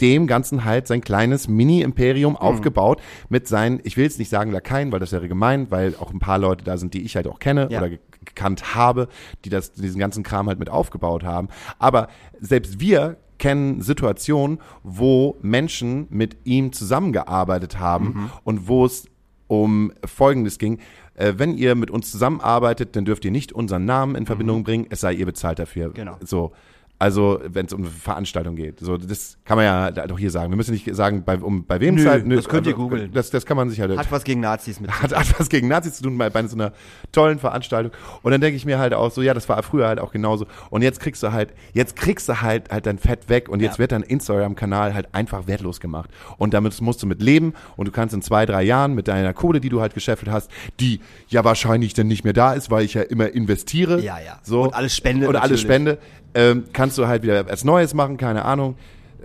dem 0.00 0.28
Ganzen 0.28 0.64
halt 0.64 0.86
sein 0.86 1.00
kleines 1.00 1.48
Mini-Imperium 1.48 2.36
aufgebaut 2.36 3.00
mit 3.28 3.48
seinen, 3.48 3.80
ich 3.82 3.96
will 3.96 4.04
jetzt 4.04 4.20
nicht 4.20 4.28
sagen 4.28 4.52
Lakaien, 4.52 4.92
weil 4.92 5.00
das 5.00 5.10
wäre 5.10 5.26
gemein, 5.26 5.70
weil 5.70 5.96
auch 5.98 6.12
ein 6.12 6.20
paar 6.20 6.38
Leute 6.38 6.64
da 6.64 6.76
sind, 6.76 6.94
die 6.94 7.02
ich 7.02 7.16
halt 7.16 7.26
auch 7.26 7.40
kenne 7.40 7.66
Ja. 7.70 7.78
oder 7.78 7.90
ge- 7.90 7.98
gekannt 8.24 8.76
habe, 8.76 9.08
die 9.44 9.48
das, 9.48 9.72
diesen 9.72 9.98
ganzen 9.98 10.22
Kram 10.22 10.46
halt 10.48 10.60
mit 10.60 10.70
aufgebaut 10.70 11.24
haben. 11.24 11.48
Aber 11.80 12.08
selbst 12.38 12.78
wir 12.78 13.16
kennen 13.38 13.80
Situationen, 13.80 14.58
wo 14.82 15.36
Menschen 15.42 16.06
mit 16.10 16.36
ihm 16.44 16.72
zusammengearbeitet 16.72 17.78
haben 17.78 18.30
und 18.44 18.68
wo 18.68 18.84
es 18.84 19.08
um 19.46 19.92
Folgendes 20.04 20.58
ging. 20.58 20.78
Äh, 21.14 21.34
wenn 21.36 21.56
ihr 21.56 21.74
mit 21.74 21.90
uns 21.90 22.10
zusammenarbeitet, 22.10 22.94
dann 22.94 23.04
dürft 23.04 23.24
ihr 23.24 23.30
nicht 23.30 23.52
unseren 23.52 23.84
Namen 23.84 24.14
in 24.14 24.26
Verbindung 24.26 24.58
mhm. 24.58 24.64
bringen, 24.64 24.86
es 24.90 25.00
sei 25.00 25.14
ihr 25.14 25.26
bezahlt 25.26 25.58
dafür. 25.58 25.92
Genau. 25.92 26.16
So. 26.24 26.52
Also, 27.00 27.40
wenn 27.44 27.66
es 27.66 27.72
um 27.72 27.82
eine 27.82 27.90
Veranstaltung 27.90 28.56
geht. 28.56 28.80
So, 28.80 28.96
das 28.96 29.38
kann 29.44 29.56
man 29.56 29.64
ja 29.64 29.90
doch 29.92 30.18
hier 30.18 30.32
sagen. 30.32 30.50
Wir 30.50 30.56
müssen 30.56 30.72
nicht 30.72 30.92
sagen, 30.96 31.22
bei, 31.24 31.36
um, 31.36 31.64
bei 31.64 31.80
wem 31.80 31.96
es 31.96 32.04
halt. 32.04 32.26
Nö, 32.26 32.34
das 32.34 32.48
könnt 32.48 32.66
ihr 32.66 32.74
googeln. 32.74 33.12
Das, 33.12 33.30
das 33.30 33.46
kann 33.46 33.56
man 33.56 33.70
sich 33.70 33.80
halt. 33.80 33.96
Hat 33.96 34.10
was 34.10 34.24
gegen 34.24 34.40
Nazis 34.40 34.80
mit. 34.80 34.90
Hat, 34.98 35.14
hat 35.14 35.38
was 35.38 35.48
gegen 35.48 35.68
Nazis 35.68 35.94
zu 35.94 36.02
tun 36.02 36.18
bei, 36.18 36.28
bei 36.28 36.44
so 36.46 36.56
einer 36.56 36.72
tollen 37.12 37.38
Veranstaltung. 37.38 37.92
Und 38.22 38.32
dann 38.32 38.40
denke 38.40 38.56
ich 38.56 38.64
mir 38.64 38.80
halt 38.80 38.94
auch 38.94 39.12
so, 39.12 39.22
ja, 39.22 39.32
das 39.32 39.48
war 39.48 39.62
früher 39.62 39.86
halt 39.86 40.00
auch 40.00 40.10
genauso. 40.10 40.46
Und 40.70 40.82
jetzt 40.82 40.98
kriegst 40.98 41.22
du 41.22 41.30
halt, 41.30 41.54
jetzt 41.72 41.94
kriegst 41.94 42.28
du 42.28 42.40
halt 42.40 42.72
halt 42.72 42.86
dein 42.86 42.98
Fett 42.98 43.28
weg 43.28 43.48
und 43.48 43.60
jetzt 43.60 43.74
ja. 43.74 43.78
wird 43.78 43.92
dein 43.92 44.02
Instagram-Kanal 44.02 44.92
halt 44.94 45.14
einfach 45.14 45.46
wertlos 45.46 45.78
gemacht. 45.78 46.10
Und 46.36 46.52
damit 46.52 46.80
musst 46.80 47.02
du 47.02 47.06
mit 47.06 47.22
leben 47.22 47.54
und 47.76 47.86
du 47.86 47.92
kannst 47.92 48.12
in 48.14 48.22
zwei, 48.22 48.44
drei 48.44 48.62
Jahren 48.62 48.94
mit 48.94 49.06
deiner 49.06 49.34
Kohle, 49.34 49.60
die 49.60 49.68
du 49.68 49.80
halt 49.80 49.94
gescheffelt 49.94 50.30
hast, 50.30 50.50
die 50.80 51.00
ja 51.28 51.44
wahrscheinlich 51.44 51.94
dann 51.94 52.08
nicht 52.08 52.24
mehr 52.24 52.32
da 52.32 52.54
ist, 52.54 52.72
weil 52.72 52.84
ich 52.84 52.94
ja 52.94 53.02
immer 53.02 53.28
investiere. 53.28 54.00
Ja, 54.00 54.18
ja. 54.18 54.40
So. 54.42 54.62
Und 54.62 54.74
alles 54.74 54.96
spende. 54.96 55.28
Und 55.28 55.36
alles 55.36 55.60
spende 55.60 55.98
ähm, 56.34 56.64
kannst 56.72 56.98
du 56.98 57.06
halt 57.06 57.22
wieder 57.22 57.48
was 57.48 57.64
Neues 57.64 57.94
machen, 57.94 58.16
keine 58.16 58.44
Ahnung. 58.44 58.76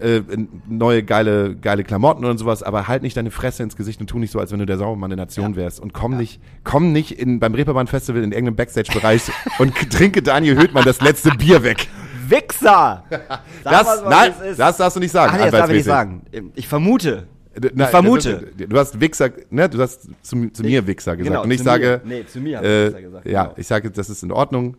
Äh, 0.02 0.22
neue 0.68 1.04
geile 1.04 1.56
geile 1.56 1.84
Klamotten 1.84 2.26
und 2.26 2.39
sowas, 2.39 2.63
aber 2.63 2.88
halt 2.88 3.04
nicht 3.04 3.16
deine 3.16 3.30
Fresse 3.30 3.62
ins 3.62 3.76
Gesicht 3.76 4.02
und 4.02 4.08
tu 4.08 4.18
nicht 4.18 4.32
so, 4.32 4.39
als 4.39 4.52
wenn 4.52 4.58
du 4.58 4.66
der 4.66 4.80
Sauermann 4.80 5.12
der 5.12 5.18
Nation 5.18 5.52
ja. 5.52 5.58
wärst 5.58 5.80
und 5.80 5.94
komm 5.94 6.13
ja. 6.13 6.18
nicht 6.18 6.42
komm 6.63 6.92
nicht 6.92 7.12
in, 7.20 7.39
beim 7.39 7.54
Reeperbahn 7.54 7.86
Festival 7.86 8.24
in 8.24 8.32
irgendeinem 8.32 8.56
Backstage-Bereich 8.56 9.32
und 9.60 9.74
trinke 9.92 10.24
Daniel 10.24 10.58
Höhtmann 10.58 10.84
das 10.84 11.00
letzte 11.00 11.30
Bier 11.38 11.62
weg. 11.63 11.88
Wichser! 12.28 13.04
das, 13.63 14.02
mal, 14.02 14.10
nein, 14.10 14.34
das 14.58 14.78
darfst 14.78 14.96
du 14.96 15.00
nicht 15.00 15.12
sagen. 15.12 15.32
Ach, 15.34 15.38
nee, 15.38 15.52
das 15.52 15.52
darf 15.52 15.70
ich 15.70 15.76
nicht 15.76 15.86
sagen. 15.86 16.24
Ich 16.56 16.68
vermute. 16.68 17.28
Ich 17.56 17.72
Nein, 17.74 17.88
vermute. 17.89 18.52
Du, 18.58 18.78
hast 18.78 19.00
Wichser, 19.00 19.30
ne, 19.52 19.70
du 19.70 19.80
hast 19.80 20.08
zu, 20.24 20.50
zu 20.50 20.63
mir 20.63 20.88
Wichser 20.88 21.16
gesagt. 21.16 21.30
Genau, 21.30 21.44
und 21.44 21.52
ich 21.52 21.62
sage, 21.62 22.02
mir. 22.04 22.16
nee, 22.16 22.26
zu 22.26 22.39
mir 22.39 22.60
äh, 22.63 22.88
Wichser 22.88 23.02
gesagt. 23.02 23.26
Ja, 23.28 23.44
genau. 23.44 23.56
ich 23.58 23.68
sage, 23.68 23.92
das 23.92 24.10
ist 24.10 24.24
in 24.24 24.32
Ordnung, 24.32 24.76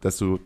dass 0.00 0.16
du 0.18 0.40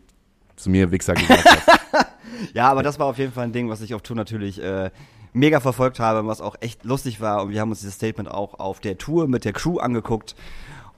zu 0.55 0.69
mir 0.69 0.91
Wichser 0.91 1.13
gesagt 1.13 1.45
hast. 1.45 2.05
ja, 2.53 2.69
aber 2.69 2.83
das 2.83 2.99
war 2.99 3.07
auf 3.07 3.17
jeden 3.17 3.31
Fall 3.31 3.45
ein 3.45 3.53
Ding, 3.53 3.69
was 3.69 3.81
ich 3.81 3.93
auf 3.93 4.01
Tour 4.01 4.15
natürlich 4.15 4.61
äh, 4.61 4.91
mega 5.33 5.59
verfolgt 5.59 5.99
habe, 5.99 6.25
was 6.27 6.41
auch 6.41 6.55
echt 6.61 6.83
lustig 6.83 7.21
war. 7.21 7.43
Und 7.43 7.51
wir 7.51 7.61
haben 7.61 7.69
uns 7.69 7.79
dieses 7.79 7.95
Statement 7.95 8.29
auch 8.29 8.59
auf 8.59 8.79
der 8.79 8.97
Tour 8.97 9.27
mit 9.27 9.45
der 9.45 9.53
Crew 9.53 9.79
angeguckt. 9.79 10.35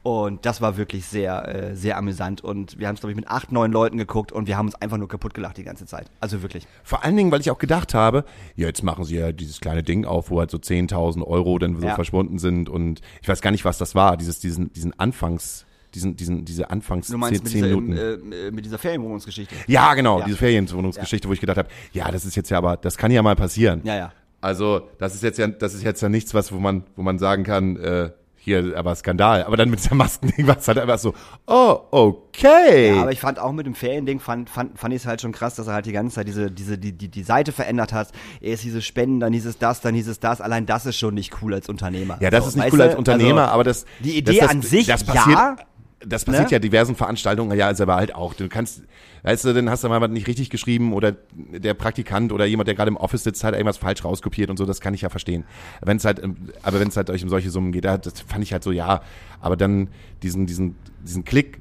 Und 0.06 0.46
das 0.46 0.62
war 0.62 0.78
wirklich 0.78 1.08
sehr, 1.08 1.48
äh, 1.48 1.76
sehr 1.76 1.98
amüsant. 1.98 2.40
Und 2.40 2.78
wir 2.78 2.88
haben 2.88 2.94
es, 2.94 3.00
glaube 3.00 3.14
ich, 3.14 3.16
mit 3.16 3.28
acht, 3.28 3.52
neun 3.52 3.72
Leuten 3.72 3.98
geguckt 3.98 4.32
und 4.32 4.48
wir 4.48 4.56
haben 4.56 4.68
uns 4.68 4.76
einfach 4.76 4.98
nur 4.98 5.08
kaputt 5.08 5.34
gelacht 5.34 5.58
die 5.58 5.64
ganze 5.64 5.88
Zeit. 5.88 6.12
Also 6.20 6.44
wirklich. 6.44 6.68
Vor 6.84 7.04
allen 7.04 7.18
Dingen, 7.18 7.32
weil 7.32 7.42
ich 7.42 7.50
auch 7.50 7.58
gedacht 7.58 7.96
habe, 7.96 8.24
ja, 8.56 8.68
jetzt 8.68 8.84
machen 8.84 9.04
sie 9.04 9.16
ja 9.16 9.32
dieses 9.32 9.62
kleine 9.62 9.82
Ding 9.82 10.06
auf, 10.06 10.30
wo 10.30 10.38
halt 10.38 10.52
so 10.52 10.60
10.000 10.60 11.26
Euro 11.26 11.58
dann 11.58 11.82
so 11.82 11.88
ja. 11.88 11.96
verschwunden 11.96 12.38
sind. 12.38 12.70
Und 12.70 13.02
ich 13.24 13.28
weiß 13.28 13.42
gar 13.42 13.50
nicht, 13.50 13.66
was 13.66 13.80
das 13.80 13.96
war, 13.96 14.16
dieses, 14.16 14.38
diesen, 14.38 14.72
diesen 14.74 14.94
Anfangs, 15.00 15.66
diesen, 15.96 16.16
diesen, 16.16 16.46
diese 16.46 16.70
Anfangs 16.70 17.08
du 17.08 17.18
meinst 17.18 17.36
10, 17.36 17.44
mit, 17.44 17.54
dieser, 17.54 17.68
Minuten. 17.68 18.32
Äh, 18.32 18.52
mit 18.52 18.66
dieser 18.66 18.78
Ferienwohnungsgeschichte. 18.78 19.56
Ja, 19.68 19.94
genau, 19.94 20.20
ja. 20.20 20.26
diese 20.26 20.38
Ferienwohnungsgeschichte, 20.38 21.26
ja. 21.26 21.30
wo 21.30 21.34
ich 21.34 21.40
gedacht 21.40 21.58
habe, 21.58 21.70
ja, 21.94 22.12
das 22.12 22.26
ist 22.26 22.36
jetzt 22.36 22.50
ja 22.50 22.58
aber, 22.58 22.78
das 22.78 22.98
kann 22.98 23.12
ja 23.12 23.24
mal 23.24 23.36
passieren. 23.36 23.82
Ja, 23.84 23.96
ja. 23.96 24.12
Also, 24.42 24.90
das 25.00 25.16
ist 25.16 25.24
jetzt 25.24 25.40
ja, 25.40 25.48
das 25.48 25.74
ist 25.74 25.84
jetzt 25.84 26.02
ja 26.02 26.10
nichts, 26.10 26.34
was, 26.34 26.52
wo 26.52 26.60
man, 26.60 26.84
wo 26.96 27.02
man 27.02 27.18
sagen 27.18 27.44
kann, 27.44 27.78
äh, 27.78 28.12
hier, 28.46 28.74
aber 28.78 28.94
Skandal. 28.96 29.44
Aber 29.44 29.58
dann 29.58 29.72
mit 29.72 29.80
dieser 29.80 29.96
Maskending 29.96 30.46
war 30.46 30.60
es 30.60 30.68
halt 30.68 30.78
einfach 30.78 31.00
so, 31.00 31.16
oh, 31.48 31.80
okay. 31.90 32.90
Ja, 32.96 33.02
aber 33.02 33.12
ich 33.12 33.20
fand 33.20 33.40
auch 33.40 33.52
mit 33.52 33.66
dem 33.66 33.74
Feriending, 33.74 34.20
fand, 34.20 34.52
fand, 34.52 34.78
fand 34.78 34.94
ich 34.94 35.02
es 35.02 35.08
halt 35.08 35.22
schon 35.22 35.32
krass, 35.32 35.56
dass 35.56 35.66
er 35.66 35.74
halt 35.74 35.88
die 35.88 35.92
ganze 35.92 36.16
Zeit 36.16 36.28
diese, 36.28 36.52
diese, 36.52 36.78
die, 36.78 36.92
die, 36.92 37.10
die 37.10 37.24
Seite 37.24 37.52
verändert 37.52 37.92
hat. 37.92 38.10
Erst 38.40 38.64
diese 38.64 38.84
Spenden, 38.84 39.20
dann 39.20 39.34
hieß 39.34 39.48
es 39.48 39.58
das, 39.58 39.82
dann 39.82 39.96
hieß 39.96 40.08
es 40.08 40.20
das. 40.20 40.42
Allein 40.42 40.68
das 40.68 40.86
ist 40.86 40.98
schon 40.98 41.16
nicht 41.16 41.42
cool 41.42 41.56
als 41.56 41.68
Unternehmer. 41.68 42.18
Ja, 42.22 42.30
das 42.30 42.44
so, 42.44 42.50
ist 42.50 42.56
nicht 42.56 42.72
cool 42.72 42.82
als 42.84 42.96
Unternehmer, 42.96 43.46
also, 43.46 43.54
aber 43.54 43.64
das. 43.64 43.86
Die 44.04 44.16
Idee 44.16 44.40
das, 44.40 44.50
an 44.50 44.62
sich, 44.62 44.86
das 44.86 45.04
passiert, 45.04 45.38
ja 45.38 45.56
das 46.00 46.26
passiert 46.26 46.48
ne? 46.48 46.52
ja 46.54 46.60
diversen 46.60 46.96
Veranstaltungen 46.96 47.58
ja 47.58 47.74
selber 47.74 47.96
halt 47.96 48.14
auch. 48.14 48.34
Du 48.34 48.48
kannst, 48.50 48.84
weißt 49.24 49.46
du, 49.46 49.54
dann 49.54 49.70
hast 49.70 49.84
du 49.84 49.90
mal 49.90 50.02
was 50.02 50.10
nicht 50.10 50.28
richtig 50.28 50.50
geschrieben 50.50 50.94
oder 50.94 51.14
der 51.34 51.74
Praktikant 51.74 52.32
oder 52.32 52.46
jemand, 52.46 52.68
der 52.68 52.76
gerade 52.76 52.90
im 52.90 52.98
Office 52.98 53.24
sitzt, 53.24 53.44
hat 53.44 53.54
irgendwas 53.54 53.78
falsch 53.78 54.04
rauskopiert 54.04 54.50
und 54.50 54.58
so, 54.58 54.66
das 54.66 54.82
kann 54.82 54.94
ich 54.94 55.02
ja 55.02 55.10
verstehen. 55.10 55.46
Wenn 55.82 55.98
es 55.98 56.06
halt, 56.06 56.22
aber 56.64 56.80
wenn 56.80 56.90
es 56.90 56.98
halt 56.98 57.10
euch 57.10 57.24
um 57.24 57.30
solche 57.30 57.50
Summen 57.50 57.72
geht, 57.72 57.86
das 57.86 58.22
fand 58.28 58.44
ich 58.44 58.54
halt 58.54 58.64
so, 58.64 58.72
ja, 58.72 59.02
aber 59.40 59.58
dann 59.58 59.90
diesen, 60.22 60.46
diesen, 60.46 60.76
diesen 61.04 61.24
Klick 61.24 61.60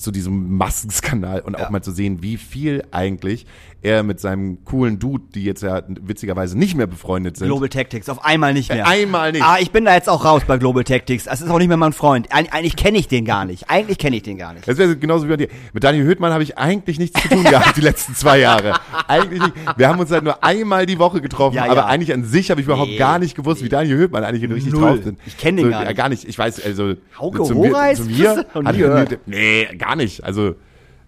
zu 0.00 0.10
diesem 0.10 0.56
Massenskandal 0.56 1.40
und 1.40 1.58
ja. 1.58 1.66
auch 1.66 1.70
mal 1.70 1.82
zu 1.82 1.92
sehen, 1.92 2.22
wie 2.22 2.36
viel 2.36 2.84
eigentlich 2.90 3.46
er 3.82 4.02
mit 4.02 4.20
seinem 4.20 4.64
coolen 4.64 4.98
Dude, 4.98 5.24
die 5.34 5.44
jetzt 5.44 5.62
ja 5.62 5.82
witzigerweise 5.88 6.58
nicht 6.58 6.74
mehr 6.74 6.86
befreundet 6.86 7.36
sind. 7.36 7.48
Global 7.48 7.68
Tactics, 7.68 8.08
auf 8.08 8.24
einmal 8.24 8.52
nicht 8.52 8.68
mehr. 8.68 8.84
Äh, 8.84 9.02
einmal 9.02 9.32
nicht. 9.32 9.42
Ah, 9.42 9.56
ich 9.58 9.70
bin 9.70 9.84
da 9.84 9.94
jetzt 9.94 10.08
auch 10.08 10.24
raus 10.24 10.42
bei 10.46 10.58
Global 10.58 10.84
Tactics. 10.84 11.24
Das 11.24 11.40
ist 11.40 11.50
auch 11.50 11.58
nicht 11.58 11.68
mehr 11.68 11.76
mein 11.76 11.92
Freund. 11.92 12.28
Eig 12.30 12.52
eigentlich 12.52 12.76
kenne 12.76 12.98
ich 12.98 13.08
den 13.08 13.24
gar 13.24 13.44
nicht. 13.44 13.70
Eigentlich 13.70 13.98
kenne 13.98 14.16
ich 14.16 14.22
den 14.22 14.36
gar 14.36 14.52
nicht. 14.52 14.68
Das 14.68 14.76
wäre 14.76 14.96
genauso 14.96 15.26
wie 15.26 15.30
bei 15.30 15.36
dir. 15.38 15.48
Mit 15.72 15.82
Daniel 15.82 16.04
Höhtmann 16.04 16.32
habe 16.32 16.42
ich 16.42 16.58
eigentlich 16.58 16.98
nichts 16.98 17.22
zu 17.22 17.28
tun 17.28 17.44
gehabt 17.44 17.76
die 17.76 17.80
letzten 17.80 18.14
zwei 18.14 18.38
Jahre. 18.38 18.74
Eigentlich 19.08 19.40
nicht. 19.40 19.54
Wir 19.76 19.88
haben 19.88 19.98
uns 19.98 20.10
halt 20.10 20.24
nur 20.24 20.44
einmal 20.44 20.84
die 20.84 20.98
Woche 20.98 21.20
getroffen, 21.20 21.56
ja, 21.56 21.64
ja. 21.64 21.72
aber 21.72 21.86
eigentlich 21.86 22.12
an 22.12 22.24
sich 22.24 22.50
habe 22.50 22.60
ich 22.60 22.66
überhaupt 22.66 22.90
nee, 22.90 22.98
gar 22.98 23.18
nicht 23.18 23.34
gewusst, 23.34 23.60
nee. 23.60 23.66
wie 23.66 23.70
Daniel 23.70 23.96
Höhtmann 23.96 24.24
eigentlich 24.24 24.50
richtig 24.50 24.72
Null. 24.72 24.82
drauf 24.82 25.04
sind. 25.04 25.18
Ich 25.26 25.38
kenne 25.38 25.62
den 25.62 25.66
so, 25.66 25.70
gar 25.70 25.84
nicht. 25.84 25.96
Gar 25.96 26.08
nicht. 26.10 26.24
Ich 26.28 26.38
weiß, 26.38 26.64
also 26.64 26.94
Hauke 27.18 27.42
zu, 27.44 27.54
Horeis? 27.54 27.98
zu 27.98 28.04
mir, 28.04 28.46
hat 28.52 28.76
mir 28.76 29.18
nee, 29.26 29.66
gar 29.78 29.89
nicht. 29.96 30.24
Also 30.24 30.54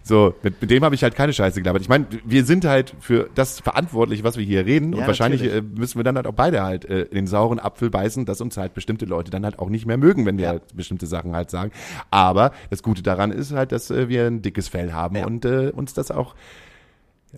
so, 0.05 0.35
mit, 0.43 0.59
mit 0.59 0.69
dem 0.69 0.83
habe 0.83 0.95
ich 0.95 1.03
halt 1.03 1.15
keine 1.15 1.31
Scheiße 1.31 1.61
gelabert. 1.61 1.81
Ich 1.81 1.87
meine, 1.87 2.05
wir 2.25 2.43
sind 2.43 2.65
halt 2.65 2.93
für 2.99 3.29
das 3.35 3.61
verantwortlich, 3.61 4.23
was 4.25 4.35
wir 4.35 4.43
hier 4.43 4.65
reden. 4.65 4.91
Ja, 4.91 4.99
und 4.99 5.07
wahrscheinlich 5.07 5.43
äh, 5.43 5.61
müssen 5.61 5.97
wir 5.97 6.03
dann 6.03 6.17
halt 6.17 6.27
auch 6.27 6.33
beide 6.33 6.61
halt 6.61 6.83
äh, 6.85 7.07
den 7.07 7.25
sauren 7.25 7.57
Apfel 7.57 7.89
beißen, 7.89 8.25
dass 8.25 8.41
uns 8.41 8.57
halt 8.57 8.73
bestimmte 8.73 9.05
Leute 9.05 9.31
dann 9.31 9.45
halt 9.45 9.59
auch 9.59 9.69
nicht 9.69 9.85
mehr 9.85 9.97
mögen, 9.97 10.25
wenn 10.25 10.37
wir 10.37 10.43
ja. 10.43 10.49
halt 10.51 10.75
bestimmte 10.75 11.07
Sachen 11.07 11.33
halt 11.33 11.49
sagen. 11.49 11.71
Aber 12.11 12.51
das 12.69 12.83
Gute 12.83 13.01
daran 13.01 13.31
ist 13.31 13.53
halt, 13.53 13.71
dass 13.71 13.91
äh, 13.91 14.09
wir 14.09 14.27
ein 14.27 14.41
dickes 14.41 14.67
Fell 14.67 14.91
haben 14.91 15.15
ja. 15.15 15.25
und 15.25 15.45
äh, 15.45 15.71
uns 15.73 15.93
das 15.93 16.11
auch 16.11 16.35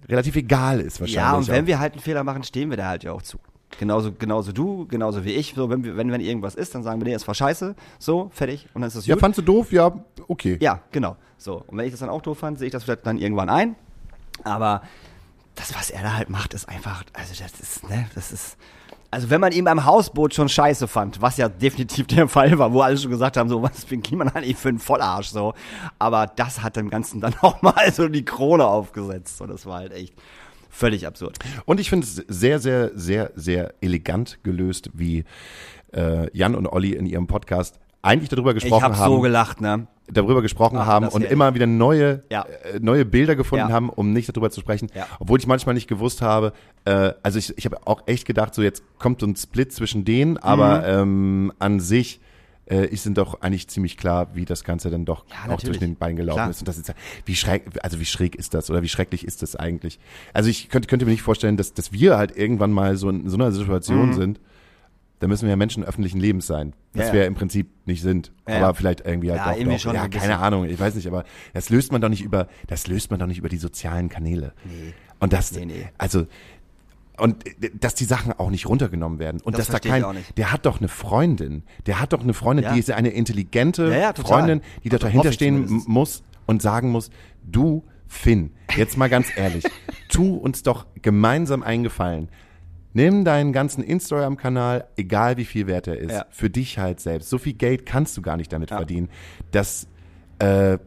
relativ 0.10 0.36
egal 0.36 0.80
ist 0.80 1.00
wahrscheinlich. 1.00 1.16
Ja, 1.16 1.38
und 1.38 1.48
wenn 1.48 1.66
auch. 1.66 1.68
wir 1.68 1.80
halt 1.80 1.94
einen 1.94 2.02
Fehler 2.02 2.24
machen, 2.24 2.44
stehen 2.44 2.72
wir 2.72 2.78
da 2.78 2.88
halt 2.88 3.04
ja 3.04 3.12
auch 3.12 3.22
zu. 3.22 3.38
Genauso, 3.80 4.12
genauso 4.12 4.52
du, 4.52 4.88
genauso 4.88 5.24
wie 5.24 5.34
ich. 5.34 5.54
So, 5.56 5.70
wenn, 5.70 5.84
wenn, 5.98 6.12
wenn 6.12 6.22
irgendwas 6.22 6.56
ist, 6.56 6.74
dann 6.74 6.82
sagen 6.82 7.00
wir, 7.00 7.06
nee, 7.06 7.14
es 7.14 7.28
war 7.28 7.36
scheiße. 7.36 7.76
So, 8.00 8.30
fertig. 8.34 8.68
Und 8.74 8.82
dann 8.82 8.88
ist 8.88 8.96
das 8.98 9.06
Ja, 9.06 9.18
fandst 9.18 9.38
du 9.38 9.42
doof? 9.42 9.72
Ja, 9.72 9.94
okay. 10.28 10.58
Ja, 10.62 10.82
genau. 10.92 11.18
So. 11.38 11.64
Und 11.68 11.78
wenn 11.78 11.86
ich 11.86 11.92
das 11.92 12.00
dann 12.00 12.10
auch 12.10 12.22
doof 12.22 12.40
fand, 12.40 12.58
sehe 12.58 12.68
ich 12.68 12.72
das 12.72 12.84
vielleicht 12.84 13.06
dann 13.06 13.18
irgendwann 13.18 13.50
ein. 13.50 13.76
Aber 14.44 14.82
das, 15.56 15.74
was 15.76 15.90
er 15.90 16.04
da 16.04 16.14
halt 16.14 16.30
macht, 16.30 16.54
ist 16.54 16.68
einfach, 16.68 17.04
also 17.14 17.34
das 17.42 17.60
ist, 17.60 17.90
ne, 17.90 18.08
das 18.16 18.32
ist, 18.32 18.58
also 19.12 19.30
wenn 19.30 19.40
man 19.40 19.54
ihn 19.54 19.64
beim 19.64 19.86
Hausboot 19.86 20.34
schon 20.34 20.50
scheiße 20.50 20.88
fand, 20.88 21.22
was 21.22 21.38
ja 21.38 21.48
definitiv 21.48 22.08
der 22.08 22.28
Fall 22.28 22.58
war, 22.58 22.74
wo 22.74 22.82
alle 22.82 22.98
schon 22.98 23.12
gesagt 23.12 23.38
haben, 23.38 23.50
so, 23.50 23.62
was 23.62 23.86
bin 23.86 24.04
man 24.12 24.30
eigentlich 24.30 24.58
für 24.58 24.70
ein 24.70 24.80
Vollarsch, 24.88 25.30
so. 25.30 25.54
Aber 26.00 26.28
das 26.28 26.62
hat 26.62 26.76
dem 26.76 26.90
Ganzen 26.90 27.22
dann 27.22 27.36
auch 27.42 27.62
mal 27.62 27.92
so 27.92 28.08
die 28.08 28.26
Krone 28.26 28.66
aufgesetzt. 28.66 29.42
Und 29.42 29.50
das 29.50 29.66
war 29.66 29.80
halt 29.80 29.94
echt, 29.94 30.14
Völlig 30.76 31.08
absurd. 31.08 31.40
Und 31.64 31.80
ich 31.80 31.90
finde 31.90 32.06
es 32.06 32.16
sehr, 32.28 32.60
sehr, 32.60 32.92
sehr, 32.96 33.32
sehr 33.34 33.76
elegant 33.80 34.44
gelöst, 34.44 34.90
wie 34.94 35.24
äh, 35.94 36.30
Jan 36.38 36.54
und 36.54 36.68
Olli 36.68 36.92
in 36.92 37.06
ihrem 37.06 37.28
Podcast 37.28 37.80
eigentlich 38.02 38.28
darüber 38.28 38.54
gesprochen 38.54 38.80
ich 38.80 38.84
hab 38.84 38.98
haben. 38.98 39.14
so 39.14 39.22
gelacht, 39.22 39.62
ne? 39.62 39.88
Darüber 40.08 40.44
gesprochen 40.44 40.78
Ach, 40.78 40.86
haben 40.86 41.08
und 41.08 41.24
immer 41.24 41.56
wieder 41.56 41.66
neue, 41.66 42.24
ja. 42.30 42.44
äh, 42.44 42.80
neue 42.80 43.06
Bilder 43.06 43.36
gefunden 43.36 43.70
ja. 43.70 43.74
haben, 43.74 43.90
um 43.90 44.14
nicht 44.14 44.30
darüber 44.30 44.52
zu 44.52 44.62
sprechen. 44.62 44.88
Ja. 44.94 45.08
Obwohl 45.20 45.40
ich 45.40 45.48
manchmal 45.48 45.74
nicht 45.74 45.88
gewusst 45.88 46.22
habe, 46.22 46.54
äh, 46.86 47.14
also 47.24 47.40
ich, 47.40 47.58
ich 47.58 47.66
habe 47.66 47.88
auch 47.88 48.04
echt 48.06 48.26
gedacht, 48.26 48.54
so 48.54 48.62
jetzt 48.62 48.84
kommt 49.00 49.22
so 49.22 49.28
ein 49.28 49.36
Split 49.36 49.74
zwischen 49.74 50.06
denen, 50.06 50.38
aber 50.38 50.80
mhm. 50.80 51.50
ähm, 51.50 51.54
an 51.58 51.80
sich 51.80 52.20
äh, 52.70 52.86
ist 52.88 53.06
dann 53.06 53.14
doch 53.14 53.42
eigentlich 53.42 53.68
ziemlich 53.68 53.98
klar, 53.98 54.30
wie 54.34 54.46
das 54.46 54.64
Ganze 54.64 54.90
dann 54.90 55.06
doch 55.06 55.26
ja, 55.30 55.54
auch 55.54 55.60
zwischen 55.60 55.82
den 55.82 55.96
Beinen 55.96 56.16
gelaufen 56.16 56.38
klar. 56.38 56.50
ist. 56.50 56.60
Und 56.60 56.68
das 56.68 56.78
ist 56.78 56.94
wie 57.26 57.36
schräg, 57.36 57.64
also 57.82 58.00
wie 58.00 58.06
schräg 58.06 58.36
ist 58.36 58.54
das 58.54 58.70
oder 58.70 58.82
wie 58.82 58.90
schrecklich 58.90 59.26
ist 59.26 59.42
das 59.42 59.56
eigentlich? 59.56 60.00
Also 60.34 60.50
ich 60.50 60.70
könnte, 60.70 60.88
könnte 60.88 61.06
mir 61.06 61.12
nicht 61.12 61.22
vorstellen, 61.22 61.58
dass, 61.58 61.74
dass 61.74 61.92
wir 61.92 62.18
halt 62.18 62.36
irgendwann 62.36 62.72
mal 62.72 62.98
so 62.98 63.10
in 63.10 63.30
so 63.30 63.38
einer 63.38 63.52
Situation 63.52 64.10
mhm. 64.10 64.14
sind. 64.14 64.40
Da 65.20 65.28
müssen 65.28 65.44
wir 65.44 65.52
ja 65.52 65.56
Menschen 65.56 65.84
öffentlichen 65.84 66.20
Lebens 66.20 66.46
sein, 66.46 66.74
was 66.94 67.08
ja, 67.08 67.14
wir 67.14 67.22
ja 67.22 67.28
im 67.28 67.36
Prinzip 67.36 67.70
nicht 67.86 68.02
sind, 68.02 68.34
ja, 68.48 68.58
aber 68.58 68.76
vielleicht 68.76 69.06
irgendwie 69.06 69.32
halt 69.32 69.40
ja, 69.40 69.52
doch, 69.52 69.58
irgendwie 69.58 69.76
doch. 69.76 69.82
Schon 69.82 69.96
ja, 69.96 70.08
keine 70.10 70.40
Ahnung, 70.40 70.66
ich 70.66 70.80
weiß 70.80 70.96
nicht, 70.96 71.08
aber 71.08 71.24
das 71.54 71.70
löst 71.70 71.92
man 71.92 72.02
doch 72.02 72.10
nicht 72.10 72.22
über, 72.22 72.48
das 72.68 72.88
löst 72.88 73.12
man 73.12 73.20
doch 73.20 73.28
nicht 73.28 73.38
über 73.38 73.50
die 73.50 73.58
sozialen 73.58 74.10
Kanäle. 74.10 74.54
Nee. 74.66 74.94
Und 75.20 75.32
das, 75.32 75.54
nee, 75.54 75.66
nee. 75.66 75.88
also 75.98 76.28
und 77.18 77.48
äh, 77.48 77.72
dass 77.80 77.96
die 77.96 78.06
Sachen 78.06 78.34
auch 78.34 78.50
nicht 78.50 78.68
runtergenommen 78.68 79.20
werden 79.20 79.42
und 79.42 79.58
das 79.58 79.68
dass 79.68 79.82
da 79.82 79.90
kein 79.90 80.04
der 80.38 80.52
hat 80.52 80.66
doch 80.66 80.80
eine 80.80 80.88
Freundin 80.88 81.64
der 81.86 82.00
hat 82.00 82.14
doch 82.14 82.22
eine 82.22 82.34
Freundin 82.34 82.74
die 82.74 82.80
ist 82.80 82.92
eine 82.92 83.10
intelligente 83.10 84.14
Freundin 84.16 84.62
die 84.84 84.90
da 84.90 84.98
dahinter 84.98 85.32
stehen 85.32 85.84
muss 85.88 86.24
und 86.46 86.62
sagen 86.62 86.92
muss 86.92 87.10
du 87.44 87.84
Finn 88.08 88.52
jetzt 88.76 88.98
mal 88.98 89.10
ganz 89.10 89.28
ehrlich 89.36 89.64
tu 90.10 90.36
uns 90.36 90.64
doch 90.64 90.86
gemeinsam 91.02 91.64
eingefallen 91.64 92.30
Nimm 92.96 93.26
deinen 93.26 93.52
ganzen 93.52 93.84
Instagram-Kanal, 93.84 94.88
egal 94.96 95.36
wie 95.36 95.44
viel 95.44 95.68
wert 95.68 95.88
er 95.88 95.98
ist, 95.98 96.14
ja. 96.14 96.26
für 96.30 96.50
dich 96.50 96.80
halt 96.80 97.02
selbst. 97.02 97.30
So 97.30 97.38
viel 97.38 97.52
Geld 97.52 97.86
kannst 97.86 98.16
du 98.16 98.22
gar 98.22 98.38
nicht 98.38 98.54
damit 98.54 98.72
ja. 98.72 98.78
verdienen. 98.78 99.10
Das 99.52 99.90
äh, 100.40 100.78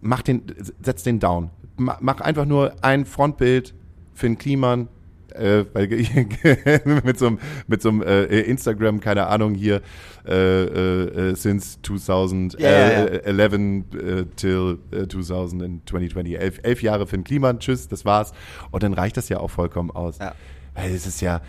mach 0.00 0.22
den, 0.22 0.44
setz 0.82 1.02
den 1.02 1.20
down. 1.20 1.50
Mach 1.76 2.22
einfach 2.22 2.46
nur 2.46 2.72
ein 2.80 3.04
Frontbild, 3.04 3.74
Finn 4.14 4.38
Kliman, 4.38 4.88
äh, 5.34 5.66
weil, 5.74 5.88
mit 7.04 7.18
so 7.18 7.26
einem, 7.26 7.38
mit 7.66 7.82
so 7.82 7.90
einem 7.90 8.02
äh, 8.02 8.24
Instagram, 8.40 9.00
keine 9.00 9.26
Ahnung, 9.26 9.54
hier 9.54 9.82
äh, 10.26 10.64
äh, 10.64 11.34
since 11.34 11.82
2011 11.82 12.58
yeah, 12.58 13.04
yeah. 13.04 14.20
äh, 14.20 14.26
till 14.36 14.78
2020, 14.90 16.16
elf, 16.38 16.60
elf 16.62 16.82
Jahre 16.82 17.06
für 17.06 17.18
den 17.18 17.24
Klima, 17.24 17.52
tschüss, 17.52 17.88
das 17.88 18.06
war's. 18.06 18.32
Und 18.70 18.82
dann 18.82 18.94
reicht 18.94 19.18
das 19.18 19.28
ja 19.28 19.38
auch 19.38 19.50
vollkommen 19.50 19.90
aus. 19.90 20.16
Ja. 20.18 20.34
Weil 20.74 20.94
es 20.94 21.06
ist 21.06 21.20
ja, 21.20 21.40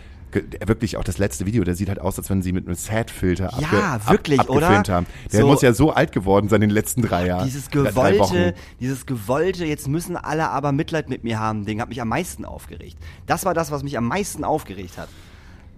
wirklich 0.66 0.96
auch 0.96 1.04
das 1.04 1.18
letzte 1.18 1.46
Video, 1.46 1.64
der 1.64 1.74
sieht 1.74 1.88
halt 1.88 2.00
aus, 2.00 2.18
als 2.18 2.30
wenn 2.30 2.42
sie 2.42 2.52
mit 2.52 2.66
einem 2.66 2.74
Sad-Filter 2.74 3.50
ja, 3.58 3.94
abge 3.94 4.10
wirklich, 4.10 4.40
ab, 4.40 4.50
abgefilmt 4.50 4.88
oder? 4.88 4.94
haben. 4.94 5.06
Der 5.32 5.40
so, 5.40 5.46
muss 5.46 5.62
ja 5.62 5.72
so 5.72 5.92
alt 5.92 6.12
geworden 6.12 6.48
sein 6.48 6.62
in 6.62 6.68
den 6.68 6.74
letzten 6.74 7.02
drei 7.02 7.26
Jahren. 7.26 7.44
Dieses 7.44 7.70
gewollte, 7.70 8.54
dieses 8.80 9.06
gewollte, 9.06 9.64
jetzt 9.64 9.88
müssen 9.88 10.16
alle 10.16 10.50
aber 10.50 10.72
Mitleid 10.72 11.08
mit 11.08 11.24
mir 11.24 11.38
haben, 11.38 11.64
Ding 11.64 11.80
hat 11.80 11.88
mich 11.88 12.00
am 12.00 12.08
meisten 12.08 12.44
aufgeregt. 12.44 12.96
Das 13.26 13.44
war 13.44 13.54
das, 13.54 13.70
was 13.70 13.82
mich 13.82 13.96
am 13.96 14.08
meisten 14.08 14.44
aufgeregt 14.44 14.98
hat. 14.98 15.08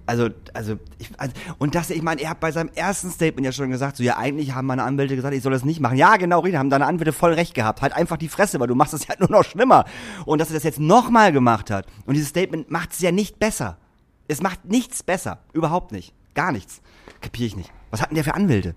Also, 0.06 0.28
also, 0.54 0.78
ich, 0.98 1.10
also, 1.18 1.32
und 1.58 1.74
das, 1.74 1.90
ich 1.90 2.02
meine, 2.02 2.20
er 2.20 2.30
hat 2.30 2.40
bei 2.40 2.52
seinem 2.52 2.70
ersten 2.74 3.10
Statement 3.10 3.44
ja 3.44 3.50
schon 3.50 3.70
gesagt, 3.70 3.96
so, 3.96 4.04
ja, 4.04 4.16
eigentlich 4.16 4.54
haben 4.54 4.66
meine 4.66 4.84
Anwälte 4.84 5.16
gesagt, 5.16 5.34
ich 5.34 5.42
soll 5.42 5.52
das 5.52 5.64
nicht 5.64 5.80
machen. 5.80 5.96
Ja, 5.96 6.16
genau, 6.16 6.40
richtig, 6.40 6.58
haben 6.58 6.70
deine 6.70 6.86
Anwälte 6.86 7.12
voll 7.12 7.32
recht 7.32 7.54
gehabt. 7.54 7.82
Halt 7.82 7.92
einfach 7.92 8.16
die 8.16 8.28
Fresse, 8.28 8.60
weil 8.60 8.68
du 8.68 8.76
machst 8.76 8.94
es 8.94 9.06
ja 9.06 9.14
nur 9.18 9.30
noch 9.30 9.44
schlimmer. 9.44 9.84
Und 10.24 10.40
dass 10.40 10.50
er 10.50 10.54
das 10.54 10.62
jetzt 10.62 10.78
nochmal 10.78 11.32
gemacht 11.32 11.70
hat. 11.70 11.86
Und 12.06 12.14
dieses 12.14 12.28
Statement 12.28 12.70
macht 12.70 12.92
es 12.92 13.00
ja 13.00 13.10
nicht 13.10 13.38
besser. 13.38 13.78
Es 14.28 14.42
macht 14.42 14.64
nichts 14.64 15.02
besser. 15.02 15.38
Überhaupt 15.52 15.90
nicht. 15.92 16.14
Gar 16.34 16.52
nichts. 16.52 16.82
Kapier 17.20 17.46
ich 17.46 17.56
nicht. 17.56 17.72
Was 17.90 18.00
hat 18.00 18.10
denn 18.10 18.16
der 18.16 18.24
für 18.24 18.34
Anwälte? 18.34 18.74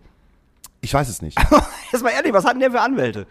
Ich 0.82 0.94
weiß 0.94 1.10
es 1.10 1.22
nicht. 1.22 1.38
Jetzt 1.92 2.04
mal 2.04 2.12
ehrlich, 2.12 2.34
was 2.34 2.46
hat 2.46 2.54
denn 2.54 2.62
der 2.62 2.72
für 2.72 2.82
Anwälte? 2.82 3.28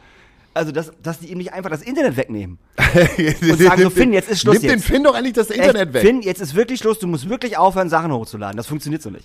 Also, 0.59 0.72
dass, 0.72 0.90
dass 1.00 1.20
die 1.20 1.30
ihm 1.30 1.38
nicht 1.38 1.52
einfach 1.52 1.70
das 1.70 1.82
Internet 1.82 2.16
wegnehmen. 2.16 2.59
und 3.16 3.59
sagen 3.59 3.82
so, 3.82 3.90
Finn, 3.90 4.12
jetzt 4.12 4.28
ist 4.28 4.40
Schluss. 4.40 4.54
Nimm 4.54 4.64
jetzt. 4.64 4.72
den 4.72 4.80
Finn 4.80 5.04
doch 5.04 5.14
endlich 5.14 5.34
das 5.34 5.50
Internet 5.50 5.88
Echt, 5.88 5.94
weg. 5.94 6.02
Finn, 6.02 6.20
jetzt 6.20 6.40
ist 6.40 6.56
wirklich 6.56 6.80
Schluss. 6.80 6.98
Du 6.98 7.06
musst 7.06 7.28
wirklich 7.28 7.56
aufhören, 7.56 7.88
Sachen 7.88 8.12
hochzuladen. 8.12 8.56
Das 8.56 8.66
funktioniert 8.66 9.00
so 9.00 9.11
nicht. 9.11 9.24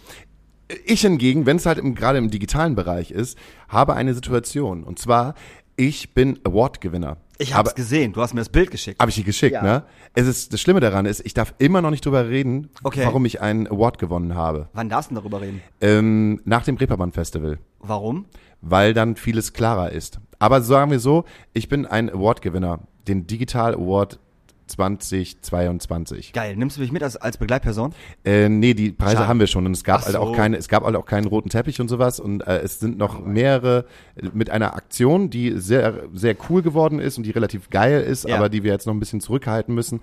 Ich 0.85 1.01
hingegen, 1.01 1.47
wenn 1.47 1.57
es 1.57 1.65
halt 1.65 1.79
im, 1.79 1.95
gerade 1.95 2.19
im 2.19 2.29
digitalen 2.29 2.75
Bereich 2.75 3.09
ist, 3.09 3.35
habe 3.67 3.95
eine 3.95 4.13
Situation. 4.13 4.83
Und 4.83 4.99
zwar, 4.99 5.33
ich 5.75 6.13
bin 6.13 6.39
Award-Gewinner. 6.43 7.17
Ich 7.39 7.55
habe 7.55 7.67
es 7.67 7.73
gesehen. 7.73 8.13
Du 8.13 8.21
hast 8.21 8.35
mir 8.35 8.41
das 8.41 8.49
Bild 8.49 8.69
geschickt. 8.69 8.99
Habe 8.99 9.09
ich 9.09 9.15
dir 9.15 9.23
geschickt, 9.23 9.53
ja. 9.53 9.63
ne? 9.63 9.83
Es 10.13 10.27
ist 10.27 10.53
das 10.53 10.61
Schlimme 10.61 10.81
daran 10.81 11.07
ist, 11.07 11.25
ich 11.25 11.33
darf 11.33 11.55
immer 11.57 11.81
noch 11.81 11.89
nicht 11.89 12.05
drüber 12.05 12.29
reden, 12.29 12.69
okay. 12.83 13.05
warum 13.05 13.25
ich 13.25 13.41
einen 13.41 13.67
Award 13.67 13.97
gewonnen 13.97 14.35
habe. 14.35 14.69
Wann 14.73 14.87
darfst 14.87 15.09
du 15.09 15.15
darüber 15.15 15.41
reden? 15.41 15.63
Ähm, 15.81 16.41
nach 16.45 16.63
dem 16.63 16.77
Reeperbahn 16.77 17.11
Festival. 17.11 17.57
Warum? 17.79 18.25
Weil 18.61 18.93
dann 18.93 19.15
vieles 19.15 19.53
klarer 19.53 19.91
ist. 19.91 20.19
Aber 20.43 20.61
sagen 20.61 20.91
wir 20.91 20.99
so, 20.99 21.23
ich 21.53 21.69
bin 21.69 21.85
ein 21.85 22.09
Award-Gewinner, 22.09 22.79
den 23.07 23.27
Digital 23.27 23.75
Award 23.75 24.19
2022. 24.67 26.33
Geil. 26.33 26.57
Nimmst 26.57 26.75
du 26.75 26.81
mich 26.81 26.91
mit 26.91 27.01
als, 27.01 27.15
als 27.15 27.37
Begleitperson? 27.37 27.93
Äh, 28.25 28.49
nee, 28.49 28.73
die 28.73 28.91
Preise 28.91 29.15
Schade. 29.15 29.27
haben 29.29 29.39
wir 29.39 29.47
schon 29.47 29.65
und 29.65 29.71
es 29.71 29.85
gab 29.85 30.01
so. 30.01 30.07
halt 30.07 30.17
auch 30.17 30.35
keine, 30.35 30.57
es 30.57 30.67
gab 30.67 30.83
halt 30.83 30.97
auch 30.97 31.05
keinen 31.05 31.27
roten 31.27 31.47
Teppich 31.47 31.79
und 31.79 31.87
sowas 31.87 32.19
und 32.19 32.45
äh, 32.45 32.59
es 32.59 32.81
sind 32.81 32.97
noch 32.97 33.25
mehrere 33.25 33.85
mit 34.33 34.49
einer 34.49 34.75
Aktion, 34.75 35.29
die 35.29 35.57
sehr, 35.57 36.03
sehr 36.13 36.35
cool 36.49 36.61
geworden 36.61 36.99
ist 36.99 37.17
und 37.17 37.25
die 37.25 37.31
relativ 37.31 37.69
geil 37.69 38.01
ist, 38.01 38.27
ja. 38.27 38.35
aber 38.35 38.49
die 38.49 38.63
wir 38.63 38.73
jetzt 38.73 38.85
noch 38.85 38.93
ein 38.93 38.99
bisschen 38.99 39.21
zurückhalten 39.21 39.73
müssen, 39.73 40.01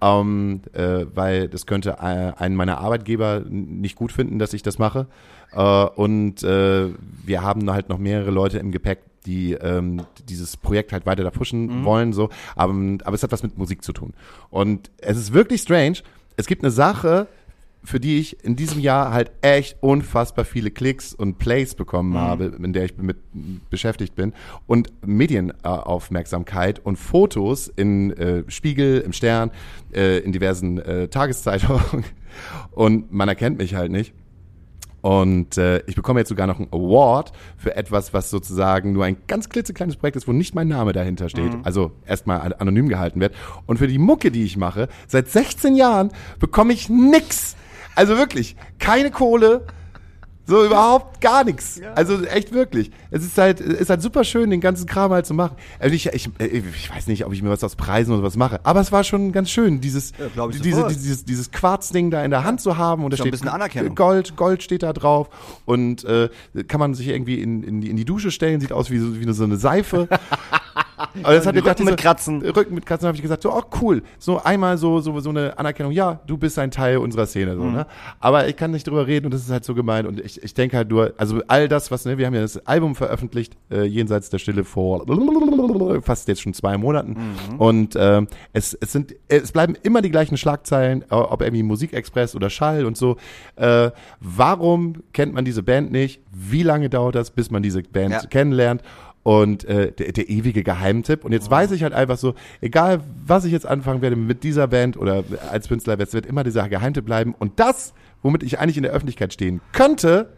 ähm, 0.00 0.62
äh, 0.72 1.04
weil 1.14 1.48
das 1.48 1.66
könnte 1.66 1.98
äh, 2.00 2.32
einen 2.40 2.56
meiner 2.56 2.78
Arbeitgeber 2.78 3.42
nicht 3.46 3.96
gut 3.96 4.12
finden, 4.12 4.38
dass 4.38 4.54
ich 4.54 4.62
das 4.62 4.78
mache. 4.78 5.08
Äh, 5.52 5.60
und 5.60 6.42
äh, 6.42 6.88
wir 7.24 7.42
haben 7.42 7.70
halt 7.70 7.90
noch 7.90 7.98
mehrere 7.98 8.30
Leute 8.30 8.58
im 8.58 8.72
Gepäck, 8.72 9.00
die 9.26 9.52
ähm, 9.52 10.02
dieses 10.28 10.56
Projekt 10.56 10.92
halt 10.92 11.06
weiter 11.06 11.24
da 11.24 11.30
pushen 11.30 11.80
mhm. 11.80 11.84
wollen, 11.84 12.12
so. 12.12 12.30
Aber, 12.56 12.74
aber 13.04 13.14
es 13.14 13.22
hat 13.22 13.32
was 13.32 13.42
mit 13.42 13.58
Musik 13.58 13.82
zu 13.82 13.92
tun. 13.92 14.14
Und 14.50 14.90
es 14.98 15.16
ist 15.16 15.32
wirklich 15.32 15.62
strange. 15.62 15.98
Es 16.36 16.46
gibt 16.46 16.62
eine 16.62 16.70
Sache, 16.70 17.28
für 17.84 18.00
die 18.00 18.18
ich 18.18 18.42
in 18.42 18.56
diesem 18.56 18.80
Jahr 18.80 19.12
halt 19.12 19.30
echt 19.42 19.76
unfassbar 19.80 20.46
viele 20.46 20.70
Klicks 20.70 21.12
und 21.12 21.38
Plays 21.38 21.74
bekommen 21.74 22.12
mhm. 22.12 22.18
habe, 22.18 22.44
in 22.62 22.72
der 22.72 22.86
ich 22.86 22.96
mit 22.96 23.18
beschäftigt 23.68 24.14
bin 24.14 24.32
und 24.66 24.90
Medienaufmerksamkeit 25.06 26.80
und 26.84 26.96
Fotos 26.96 27.68
in 27.68 28.12
äh, 28.12 28.44
Spiegel, 28.48 29.00
im 29.00 29.12
Stern, 29.12 29.50
äh, 29.92 30.18
in 30.18 30.32
diversen 30.32 30.78
äh, 30.78 31.08
Tageszeitungen 31.08 32.04
und 32.72 33.12
man 33.12 33.28
erkennt 33.28 33.58
mich 33.58 33.74
halt 33.74 33.92
nicht. 33.92 34.14
Und 35.04 35.58
äh, 35.58 35.82
ich 35.86 35.96
bekomme 35.96 36.20
jetzt 36.20 36.30
sogar 36.30 36.46
noch 36.46 36.58
einen 36.58 36.72
Award 36.72 37.32
für 37.58 37.76
etwas, 37.76 38.14
was 38.14 38.30
sozusagen 38.30 38.94
nur 38.94 39.04
ein 39.04 39.18
ganz 39.26 39.50
klitzekleines 39.50 39.96
Projekt 39.96 40.16
ist, 40.16 40.26
wo 40.26 40.32
nicht 40.32 40.54
mein 40.54 40.68
Name 40.68 40.94
dahinter 40.94 41.28
steht. 41.28 41.52
Mhm. 41.52 41.60
Also 41.62 41.92
erstmal 42.06 42.54
anonym 42.58 42.88
gehalten 42.88 43.20
wird. 43.20 43.34
Und 43.66 43.76
für 43.76 43.86
die 43.86 43.98
Mucke, 43.98 44.30
die 44.30 44.44
ich 44.44 44.56
mache, 44.56 44.88
seit 45.06 45.28
16 45.28 45.76
Jahren 45.76 46.10
bekomme 46.38 46.72
ich 46.72 46.88
nix. 46.88 47.54
Also 47.94 48.16
wirklich, 48.16 48.56
keine 48.78 49.10
Kohle, 49.10 49.66
so 50.46 50.64
überhaupt 50.64 51.20
gar 51.20 51.44
nichts. 51.44 51.80
Ja. 51.82 51.92
Also 51.94 52.22
echt 52.24 52.52
wirklich. 52.52 52.90
Es 53.10 53.24
ist 53.24 53.38
halt, 53.38 53.60
ist 53.60 53.90
halt 53.90 54.02
super 54.02 54.24
schön, 54.24 54.50
den 54.50 54.60
ganzen 54.60 54.86
Kram 54.86 55.12
halt 55.12 55.26
zu 55.26 55.34
machen. 55.34 55.56
Also 55.78 55.94
ich, 55.94 56.06
ich, 56.06 56.28
ich 56.38 56.94
weiß 56.94 57.06
nicht, 57.06 57.24
ob 57.24 57.32
ich 57.32 57.42
mir 57.42 57.50
was 57.50 57.64
aus 57.64 57.76
Preisen 57.76 58.12
oder 58.12 58.22
was 58.22 58.36
mache, 58.36 58.60
aber 58.64 58.80
es 58.80 58.92
war 58.92 59.04
schon 59.04 59.32
ganz 59.32 59.50
schön, 59.50 59.80
dieses, 59.80 60.12
ja, 60.36 60.48
diese, 60.48 60.86
dieses, 60.88 61.24
dieses 61.24 61.50
Quarzding 61.50 62.10
da 62.10 62.24
in 62.24 62.30
der 62.30 62.44
Hand 62.44 62.60
zu 62.60 62.76
haben 62.76 63.04
und 63.04 63.12
da 63.12 63.16
steht 63.16 63.34
Gold, 63.94 64.36
Gold 64.36 64.62
steht 64.62 64.82
da 64.82 64.92
drauf 64.92 65.28
und 65.64 66.04
äh, 66.04 66.28
kann 66.68 66.80
man 66.80 66.94
sich 66.94 67.08
irgendwie 67.08 67.40
in, 67.40 67.62
in, 67.62 67.80
die, 67.80 67.90
in 67.90 67.96
die 67.96 68.04
Dusche 68.04 68.30
stellen, 68.30 68.60
sieht 68.60 68.72
aus 68.72 68.90
wie 68.90 68.98
so, 68.98 69.18
wie 69.18 69.32
so 69.32 69.44
eine 69.44 69.56
Seife. 69.56 70.08
Aber 70.96 71.34
das 71.34 71.46
hat 71.46 71.54
Rücken 71.54 71.64
gedacht, 71.64 71.84
mit 71.84 71.96
Kratzen. 71.96 72.42
Rücken 72.42 72.74
mit 72.74 72.86
Kratzen 72.86 73.06
habe 73.06 73.16
ich 73.16 73.22
gesagt, 73.22 73.42
so, 73.42 73.52
oh 73.52 73.62
cool, 73.80 74.02
so 74.18 74.42
einmal 74.42 74.78
so, 74.78 75.00
so, 75.00 75.18
so 75.20 75.30
eine 75.30 75.58
Anerkennung, 75.58 75.92
ja, 75.92 76.20
du 76.26 76.36
bist 76.36 76.58
ein 76.58 76.70
Teil 76.70 76.98
unserer 76.98 77.26
Szene, 77.26 77.56
so, 77.56 77.64
mhm. 77.64 77.72
ne? 77.72 77.86
Aber 78.20 78.48
ich 78.48 78.56
kann 78.56 78.70
nicht 78.70 78.86
drüber 78.86 79.06
reden 79.06 79.26
und 79.26 79.34
das 79.34 79.42
ist 79.42 79.50
halt 79.50 79.64
so 79.64 79.74
gemein 79.74 80.06
und 80.06 80.20
ich, 80.20 80.42
ich 80.42 80.54
denke 80.54 80.76
halt 80.76 80.90
nur, 80.90 81.14
also 81.16 81.40
all 81.48 81.68
das, 81.68 81.90
was, 81.90 82.04
ne, 82.04 82.18
wir 82.18 82.26
haben 82.26 82.34
ja 82.34 82.42
das 82.42 82.66
Album 82.66 82.94
veröffentlicht, 82.94 83.56
äh, 83.70 83.84
jenseits 83.84 84.30
der 84.30 84.38
Stille 84.38 84.64
vor 84.64 85.04
fast 86.02 86.28
jetzt 86.28 86.42
schon 86.42 86.54
zwei 86.54 86.76
Monaten 86.78 87.10
mhm. 87.50 87.60
und 87.60 87.96
ähm, 87.98 88.28
es, 88.52 88.74
es 88.74 88.92
sind, 88.92 89.14
es 89.28 89.52
bleiben 89.52 89.74
immer 89.82 90.02
die 90.02 90.10
gleichen 90.10 90.36
Schlagzeilen, 90.36 91.04
ob 91.10 91.42
irgendwie 91.42 91.62
Musikexpress 91.62 92.34
oder 92.34 92.50
Schall 92.50 92.84
und 92.84 92.96
so. 92.96 93.16
Äh, 93.56 93.90
warum 94.20 95.02
kennt 95.12 95.34
man 95.34 95.44
diese 95.44 95.62
Band 95.62 95.92
nicht? 95.92 96.22
Wie 96.32 96.62
lange 96.62 96.90
dauert 96.90 97.14
das, 97.14 97.30
bis 97.30 97.50
man 97.50 97.62
diese 97.62 97.82
Band 97.82 98.12
ja. 98.12 98.20
kennenlernt? 98.26 98.82
Und 99.24 99.64
äh, 99.64 99.90
der, 99.90 100.12
der 100.12 100.28
ewige 100.28 100.62
Geheimtipp. 100.62 101.24
Und 101.24 101.32
jetzt 101.32 101.48
oh. 101.48 101.50
weiß 101.50 101.72
ich 101.72 101.82
halt 101.82 101.94
einfach 101.94 102.18
so, 102.18 102.34
egal 102.60 103.00
was 103.26 103.44
ich 103.44 103.52
jetzt 103.52 103.66
anfangen 103.66 104.02
werde 104.02 104.16
mit 104.16 104.44
dieser 104.44 104.68
Band 104.68 104.96
oder 104.96 105.24
als 105.50 105.66
Künstler, 105.66 105.98
es 105.98 106.12
wird 106.12 106.26
immer 106.26 106.44
dieser 106.44 106.68
Geheimtipp 106.68 107.06
bleiben. 107.06 107.34
Und 107.36 107.58
das, 107.58 107.94
womit 108.22 108.42
ich 108.44 108.60
eigentlich 108.60 108.76
in 108.76 108.84
der 108.84 108.92
Öffentlichkeit 108.92 109.32
stehen 109.32 109.60
könnte, 109.72 110.30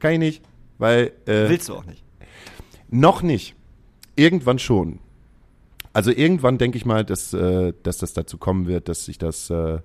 kann 0.00 0.14
ich 0.14 0.18
nicht, 0.18 0.44
weil 0.78 1.12
äh, 1.26 1.48
willst 1.48 1.68
du 1.68 1.74
auch 1.74 1.84
nicht. 1.84 2.02
Noch 2.88 3.22
nicht. 3.22 3.54
Irgendwann 4.16 4.58
schon. 4.58 5.00
Also 5.92 6.10
irgendwann 6.10 6.56
denke 6.56 6.78
ich 6.78 6.86
mal, 6.86 7.04
dass, 7.04 7.34
äh, 7.34 7.74
dass 7.82 7.98
das 7.98 8.14
dazu 8.14 8.38
kommen 8.38 8.66
wird, 8.66 8.88
dass 8.88 9.06
ich 9.06 9.18
das, 9.18 9.50
äh, 9.50 9.80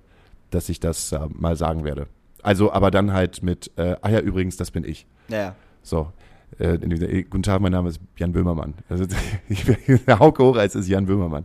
dass 0.50 0.70
ich 0.70 0.80
das 0.80 1.12
äh, 1.12 1.20
mal 1.28 1.56
sagen 1.56 1.84
werde. 1.84 2.06
Also, 2.42 2.72
aber 2.72 2.90
dann 2.90 3.12
halt 3.12 3.42
mit, 3.42 3.70
äh, 3.76 3.96
ah 4.00 4.08
ja, 4.08 4.20
übrigens, 4.20 4.56
das 4.56 4.70
bin 4.70 4.84
ich. 4.84 5.06
Ja. 5.28 5.54
So 5.82 6.10
äh, 6.58 6.74
äh, 6.74 7.22
guten 7.24 7.42
Tag, 7.42 7.60
mein 7.60 7.72
Name 7.72 7.88
ist 7.88 8.00
Jan 8.16 8.32
Böhmermann. 8.32 8.74
Also, 8.88 9.06
ich 9.48 9.64
bin, 9.64 9.76
Hauke 10.08 10.42
Horeis 10.42 10.74
ist 10.74 10.88
Jan 10.88 11.06
Böhmermann. 11.06 11.44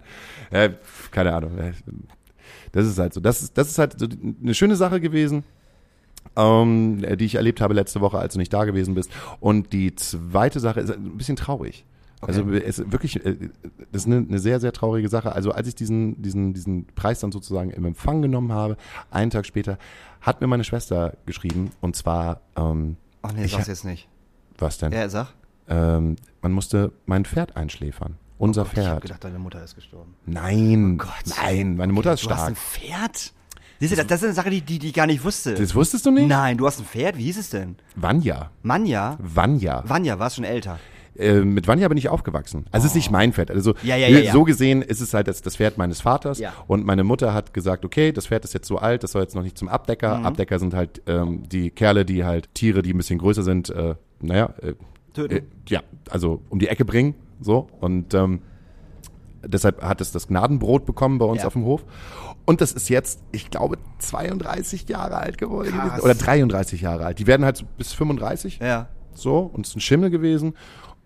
Äh, 0.51 0.71
keine 1.11 1.33
Ahnung. 1.33 1.57
Äh, 1.57 1.73
das 2.71 2.87
ist 2.87 2.99
halt 2.99 3.13
so. 3.13 3.21
Das 3.21 3.41
ist, 3.41 3.57
das 3.57 3.69
ist 3.69 3.77
halt 3.77 3.99
so 3.99 4.07
eine 4.43 4.53
schöne 4.53 4.75
Sache 4.75 4.99
gewesen, 4.99 5.43
ähm, 6.35 7.03
die 7.17 7.25
ich 7.25 7.35
erlebt 7.35 7.61
habe 7.61 7.73
letzte 7.73 8.01
Woche, 8.01 8.19
als 8.19 8.33
du 8.33 8.39
nicht 8.39 8.51
da 8.51 8.65
gewesen 8.65 8.95
bist. 8.95 9.11
Und 9.39 9.71
die 9.73 9.95
zweite 9.95 10.59
Sache 10.59 10.81
ist 10.81 10.91
ein 10.91 11.17
bisschen 11.17 11.35
traurig. 11.37 11.85
Okay. 12.21 12.31
Also 12.31 12.49
es 12.51 12.79
ist 12.79 12.91
wirklich, 12.91 13.23
äh, 13.25 13.35
das 13.91 14.03
ist 14.03 14.07
eine, 14.07 14.25
eine, 14.27 14.39
sehr, 14.39 14.59
sehr 14.59 14.71
traurige 14.71 15.09
Sache. 15.09 15.33
Also 15.33 15.51
als 15.51 15.67
ich 15.67 15.75
diesen, 15.75 16.21
diesen, 16.21 16.53
diesen 16.53 16.87
Preis 16.95 17.19
dann 17.19 17.31
sozusagen 17.31 17.69
im 17.69 17.85
Empfang 17.85 18.21
genommen 18.21 18.51
habe, 18.51 18.77
einen 19.11 19.31
Tag 19.31 19.45
später, 19.45 19.77
hat 20.21 20.41
mir 20.41 20.47
meine 20.47 20.63
Schwester 20.63 21.17
geschrieben 21.25 21.71
und 21.81 21.95
zwar 21.95 22.41
ähm, 22.55 22.97
Ach 23.21 23.33
nee, 23.33 23.47
sag's 23.47 23.67
jetzt 23.67 23.85
nicht. 23.85 24.07
Was 24.57 24.77
denn? 24.77 24.91
Ja, 24.91 25.09
sag. 25.09 25.33
Ähm, 25.67 26.15
man 26.41 26.51
musste 26.51 26.91
mein 27.05 27.25
Pferd 27.25 27.55
einschläfern. 27.57 28.17
Unser 28.37 28.61
oh 28.61 28.65
Gott, 28.65 28.73
Pferd. 28.73 28.85
Ich 28.85 28.91
hab 28.91 29.01
gedacht, 29.01 29.23
deine 29.23 29.39
Mutter 29.39 29.63
ist 29.63 29.75
gestorben. 29.75 30.15
Nein. 30.25 30.95
Oh 30.99 31.05
Gott. 31.05 31.37
Nein, 31.41 31.77
meine 31.77 31.93
Mutter 31.93 32.09
okay, 32.09 32.15
ist 32.15 32.21
stark. 32.21 32.37
Du 32.37 32.41
hast 32.41 32.49
ein 32.49 32.55
Pferd? 32.55 33.33
Siehst 33.79 33.91
du, 33.91 33.97
das, 33.97 34.07
das 34.07 34.19
ist 34.19 34.25
eine 34.25 34.33
Sache, 34.33 34.49
die, 34.49 34.61
die, 34.61 34.79
die 34.79 34.87
ich 34.87 34.93
gar 34.93 35.07
nicht 35.07 35.23
wusste. 35.23 35.53
Das 35.53 35.75
wusstest 35.75 36.05
du 36.05 36.11
nicht? 36.11 36.27
Nein, 36.27 36.57
du 36.57 36.65
hast 36.65 36.79
ein 36.79 36.85
Pferd. 36.85 37.17
Wie 37.17 37.23
hieß 37.23 37.37
es 37.37 37.49
denn? 37.49 37.75
Vanya. 37.95 38.51
Manja? 38.61 39.17
Vanya. 39.19 39.83
Vanya, 39.85 40.17
warst 40.17 40.37
schon 40.37 40.45
älter. 40.45 40.79
Äh, 41.17 41.41
mit 41.41 41.67
Vanya 41.67 41.87
bin 41.87 41.97
ich 41.97 42.09
aufgewachsen. 42.09 42.65
Also 42.71 42.85
oh. 42.85 42.87
es 42.87 42.91
ist 42.91 42.95
nicht 42.95 43.09
oh. 43.09 43.13
mein 43.13 43.33
Pferd. 43.33 43.51
Also 43.51 43.73
ja, 43.83 43.95
ja, 43.95 44.07
ja, 44.07 44.31
so 44.31 44.43
gesehen 44.43 44.81
ist 44.81 45.01
es 45.01 45.13
halt 45.13 45.27
das, 45.27 45.41
das 45.41 45.57
Pferd 45.57 45.77
meines 45.77 46.01
Vaters. 46.01 46.41
Und 46.67 46.85
meine 46.85 47.03
Mutter 47.03 47.33
hat 47.33 47.53
gesagt, 47.53 47.85
okay, 47.85 48.11
das 48.11 48.27
Pferd 48.27 48.45
ist 48.45 48.53
jetzt 48.53 48.67
so 48.67 48.77
alt, 48.77 49.03
das 49.03 49.11
soll 49.11 49.21
jetzt 49.21 49.35
noch 49.35 49.43
nicht 49.43 49.57
zum 49.57 49.67
Abdecker. 49.67 50.19
Mhm. 50.19 50.25
Abdecker 50.25 50.59
sind 50.59 50.73
halt 50.73 51.01
ähm, 51.07 51.43
die 51.47 51.69
Kerle, 51.69 52.05
die 52.05 52.25
halt 52.25 52.53
Tiere, 52.53 52.81
die 52.81 52.93
ein 52.93 52.97
bisschen 52.97 53.19
größer 53.19 53.43
sind, 53.43 53.69
äh, 53.69 53.95
naja, 54.21 54.53
äh, 54.61 54.73
Töten. 55.13 55.37
Äh, 55.37 55.41
ja, 55.67 55.81
also 56.09 56.41
um 56.49 56.59
die 56.59 56.67
Ecke 56.67 56.85
bringen, 56.85 57.15
so. 57.39 57.67
Und 57.79 58.13
ähm, 58.13 58.41
deshalb 59.43 59.81
hat 59.81 60.01
es 60.01 60.11
das 60.11 60.27
Gnadenbrot 60.27 60.85
bekommen 60.85 61.17
bei 61.17 61.25
uns 61.25 61.41
ja. 61.41 61.47
auf 61.47 61.53
dem 61.53 61.65
Hof. 61.65 61.83
Und 62.45 62.61
das 62.61 62.73
ist 62.73 62.89
jetzt, 62.89 63.21
ich 63.31 63.49
glaube, 63.49 63.77
32 63.99 64.87
Jahre 64.87 65.17
alt 65.17 65.37
geworden. 65.37 65.71
Krass. 65.71 66.03
Oder 66.03 66.13
33 66.13 66.81
Jahre 66.81 67.05
alt. 67.05 67.19
Die 67.19 67.27
werden 67.27 67.43
halt 67.43 67.65
bis 67.77 67.93
35. 67.93 68.59
Ja. 68.59 68.89
So, 69.13 69.39
und 69.39 69.65
es 69.65 69.71
ist 69.71 69.77
ein 69.77 69.81
Schimmel 69.81 70.09
gewesen. 70.11 70.53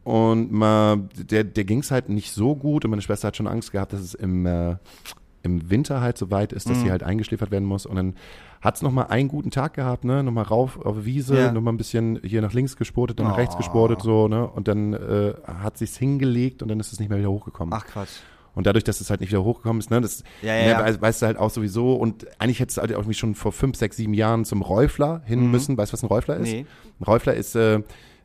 Und 0.04 0.52
mal, 0.52 1.08
der, 1.16 1.44
der 1.44 1.64
ging 1.64 1.80
es 1.80 1.92
halt 1.92 2.10
nicht 2.10 2.32
so 2.32 2.56
gut. 2.56 2.84
Und 2.84 2.92
meine 2.92 3.02
Schwester 3.02 3.28
hat 3.28 3.38
schon 3.38 3.48
Angst 3.48 3.72
gehabt, 3.72 3.94
dass 3.94 4.02
es 4.02 4.14
im, 4.16 4.46
äh, 4.46 4.76
im 5.44 5.70
Winter 5.70 6.02
halt 6.02 6.18
so 6.18 6.30
weit 6.32 6.52
ist, 6.52 6.70
dass 6.70 6.80
mhm. 6.80 6.84
sie 6.84 6.92
halt 6.92 7.04
eingeschläfert 7.04 7.52
werden 7.52 7.66
muss. 7.66 7.86
Und 7.86 7.96
dann 7.96 8.16
hat 8.62 8.76
es 8.76 8.82
nochmal 8.82 9.08
einen 9.08 9.30
guten 9.30 9.52
Tag 9.52 9.74
gehabt, 9.74 10.04
ne? 10.04 10.24
Nochmal 10.24 10.44
rauf 10.44 10.80
auf 10.84 11.06
Wiese, 11.06 11.38
ja. 11.38 11.52
nochmal 11.52 11.74
ein 11.74 11.78
bisschen 11.78 12.20
hier 12.24 12.42
nach 12.42 12.54
links 12.54 12.76
gesportet, 12.76 13.20
dann 13.20 13.28
oh. 13.28 13.30
nach 13.30 13.38
rechts 13.38 13.56
gesportet, 13.58 14.02
so, 14.02 14.28
ne? 14.28 14.48
Und 14.48 14.68
dann 14.68 14.94
äh, 14.94 15.34
hat 15.46 15.78
sich's 15.78 15.98
hingelegt 15.98 16.62
und 16.62 16.68
dann 16.68 16.80
ist 16.80 16.92
es 16.92 17.00
nicht 17.00 17.10
mehr 17.10 17.20
wieder 17.20 17.32
hochgekommen. 17.32 17.74
Ach 17.74 17.86
Quatsch. 17.86 18.20
Und 18.56 18.68
dadurch, 18.68 18.84
dass 18.84 19.00
es 19.00 19.10
halt 19.10 19.22
nicht 19.22 19.30
wieder 19.30 19.44
hochgekommen 19.44 19.80
ist, 19.80 19.92
ne, 19.92 20.02
das 20.02 20.24
ja, 20.42 20.54
ja, 20.56 20.82
ne, 20.82 21.02
weißt 21.02 21.22
du 21.22 21.28
halt 21.28 21.38
auch 21.38 21.50
sowieso. 21.50 21.94
Und 21.94 22.28
eigentlich 22.40 22.60
hättest 22.60 22.78
du 22.78 22.82
halt 22.82 22.94
auch 22.96 23.06
mich 23.06 23.18
schon 23.18 23.36
vor 23.36 23.52
fünf, 23.52 23.78
sechs, 23.78 23.96
sieben 23.96 24.14
Jahren 24.14 24.44
zum 24.44 24.62
Räufler 24.62 25.22
hin 25.26 25.46
mhm. 25.46 25.52
müssen. 25.52 25.78
Weißt 25.78 25.92
du, 25.92 25.94
was 25.94 26.04
ein 26.04 26.08
Räufler 26.08 26.38
ist? 26.38 26.52
Nee. 26.52 26.66
Ein 27.00 27.04
Räufler 27.04 27.36
ist 27.36 27.56
äh, 27.56 27.82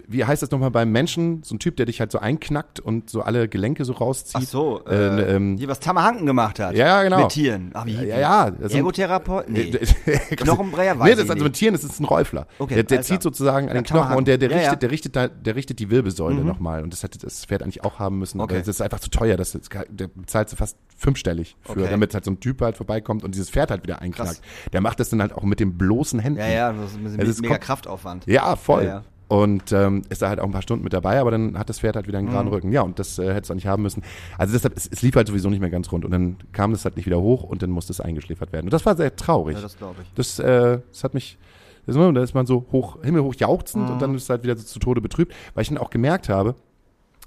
wie 0.09 0.25
heißt 0.25 0.43
das 0.43 0.51
nochmal 0.51 0.71
beim 0.71 0.91
Menschen? 0.91 1.43
So 1.43 1.55
ein 1.55 1.59
Typ, 1.59 1.77
der 1.77 1.87
dich 1.87 2.01
halt 2.01 2.13
so 2.13 2.19
einknackt 2.19 2.81
und 2.81 3.11
so 3.11 3.23
alle 3.23 3.49
Gelenke 3.49 3.85
so 3.85 3.93
rauszieht. 3.93 4.43
Ach 4.43 4.43
so, 4.43 4.85
äh, 4.87 4.95
äh, 4.95 5.37
ähm, 5.37 5.57
die 5.57 5.69
was 5.69 5.81
Tamahanken 5.81 6.27
gemacht 6.27 6.59
hat. 6.61 6.75
Ja, 6.77 7.03
genau. 7.03 7.23
Mit 7.23 7.31
Tieren. 7.31 7.71
Ach, 7.75 7.87
wie, 7.87 7.95
ja, 7.95 8.19
ja. 8.19 8.53
Also, 8.61 8.77
Ergotherapeut? 8.77 9.49
Nee. 9.49 9.71
Knochenbrecher 10.37 10.99
weiß 10.99 11.09
Nee, 11.09 11.15
das 11.15 11.25
ist 11.25 11.31
also 11.31 11.45
mit 11.45 11.55
Tieren, 11.55 11.75
das 11.75 11.85
ist 11.85 12.01
ein 12.01 12.05
Räufler. 12.05 12.47
Okay, 12.59 12.75
der, 12.75 12.85
der 12.85 13.03
zieht 13.03 13.23
sozusagen 13.23 13.69
an 13.69 13.75
den 13.75 13.85
Knochen 13.85 14.17
und 14.17 14.29
der, 14.29 14.39
der, 14.39 14.51
ja, 14.51 14.57
richtet, 14.57 14.73
ja. 14.73 14.77
der, 14.77 14.91
richtet, 14.91 15.17
der, 15.17 15.29
der 15.29 15.57
richtet 15.57 15.79
die 15.79 15.91
Wirbelsäule 15.91 16.41
mhm. 16.41 16.47
nochmal. 16.47 16.83
Und 16.83 16.93
das 16.93 17.03
hätte 17.03 17.19
das 17.19 17.45
Pferd 17.45 17.63
eigentlich 17.63 17.85
auch 17.85 17.99
haben 17.99 18.19
müssen. 18.19 18.41
Okay. 18.41 18.59
Das 18.59 18.69
ist 18.69 18.83
einfach 18.83 19.01
zu 19.01 19.11
teuer. 19.11 19.37
Das, 19.37 19.53
das, 19.53 19.69
der 19.89 20.09
bezahlt 20.09 20.49
so 20.49 20.57
fast 20.57 20.77
fünfstellig 20.97 21.57
für, 21.63 21.73
okay. 21.73 21.87
damit 21.91 22.15
halt 22.15 22.25
so 22.25 22.31
ein 22.31 22.41
Typ 22.41 22.61
halt 22.61 22.77
vorbeikommt 22.77 23.25
und 23.25 23.35
dieses 23.35 23.51
Pferd 23.51 23.71
halt 23.71 23.83
wieder 23.83 24.01
einknackt. 24.01 24.29
Krass. 24.29 24.41
Der 24.73 24.81
macht 24.81 25.01
das 25.01 25.09
dann 25.11 25.21
halt 25.21 25.33
auch 25.33 25.43
mit 25.43 25.61
den 25.61 25.77
bloßen 25.77 26.19
Händen. 26.21 26.39
Ja, 26.39 26.49
ja, 26.49 26.73
das 26.73 26.93
ist 26.93 26.97
ein 26.97 27.17
bisschen 27.17 27.43
mega 27.43 27.59
Kraftaufwand. 27.59 28.27
Ja, 28.27 28.57
voll. 28.57 28.85
Ja. 28.85 29.05
Und 29.27 29.73
ähm, 29.73 30.03
ist 30.11 30.21
da 30.21 30.29
halt 30.29 30.39
auch 30.39 30.45
ein 30.45 30.53
paar 30.53 30.63
Stunden 30.63 30.85
mit 30.85 30.93
dabei, 30.93 31.19
aber 31.19 31.31
dann 31.31 31.59
hat 31.59 31.71
das 31.71 31.81
Pferd 31.81 31.97
halt 31.97 32.07
wieder 32.07 32.19
einen 32.19 32.29
geraden 32.29 32.49
mhm. 32.49 32.55
Rücken. 32.55 32.73
Ja, 32.73 32.83
und 32.83 32.99
das 32.99 33.19
äh, 33.19 33.29
hätte 33.29 33.45
es 33.45 33.51
auch 33.51 33.55
nicht 33.55 33.67
haben 33.67 33.83
müssen. 33.83 34.03
Also 34.37 34.53
deshalb, 34.53 34.77
es, 34.77 34.87
es 34.87 35.01
lief 35.03 35.17
halt 35.17 35.29
sowieso 35.29 35.49
nicht 35.49 35.61
mehr 35.61 35.71
ganz 35.71 35.91
rund. 35.91 36.05
Und 36.05 36.11
dann 36.11 36.37
kam 36.53 36.73
das 36.73 36.85
halt 36.85 36.97
nicht 36.97 37.07
wieder 37.07 37.21
hoch 37.21 37.43
und 37.43 37.63
dann 37.63 37.71
musste 37.71 37.93
es 37.93 38.01
eingeschläfert 38.01 38.53
werden. 38.53 38.67
Und 38.67 38.73
das 38.73 38.85
war 38.85 38.97
sehr 38.97 39.17
traurig. 39.17 39.57
Ja, 39.57 39.63
das 39.63 39.79
glaube 39.79 40.03
ich. 40.03 40.13
Das, 40.15 40.39
äh, 40.39 40.81
das 40.91 41.05
hat 41.05 41.15
mich, 41.15 41.39
das, 41.87 41.97
da 41.97 42.23
ist 42.23 42.35
man 42.35 42.45
so 42.45 42.67
hoch, 42.71 42.99
himmelhoch 43.03 43.35
jauchzend 43.35 43.87
mhm. 43.87 43.95
und 43.95 44.03
dann 44.03 44.15
ist 44.15 44.25
es 44.25 44.31
halt 44.31 44.43
wieder 44.43 44.57
so 44.57 44.65
zu 44.65 44.79
Tode 44.79 45.01
betrübt, 45.01 45.35
weil 45.55 45.63
ich 45.63 45.69
dann 45.69 45.79
auch 45.79 45.91
gemerkt 45.91 46.29
habe, 46.29 46.55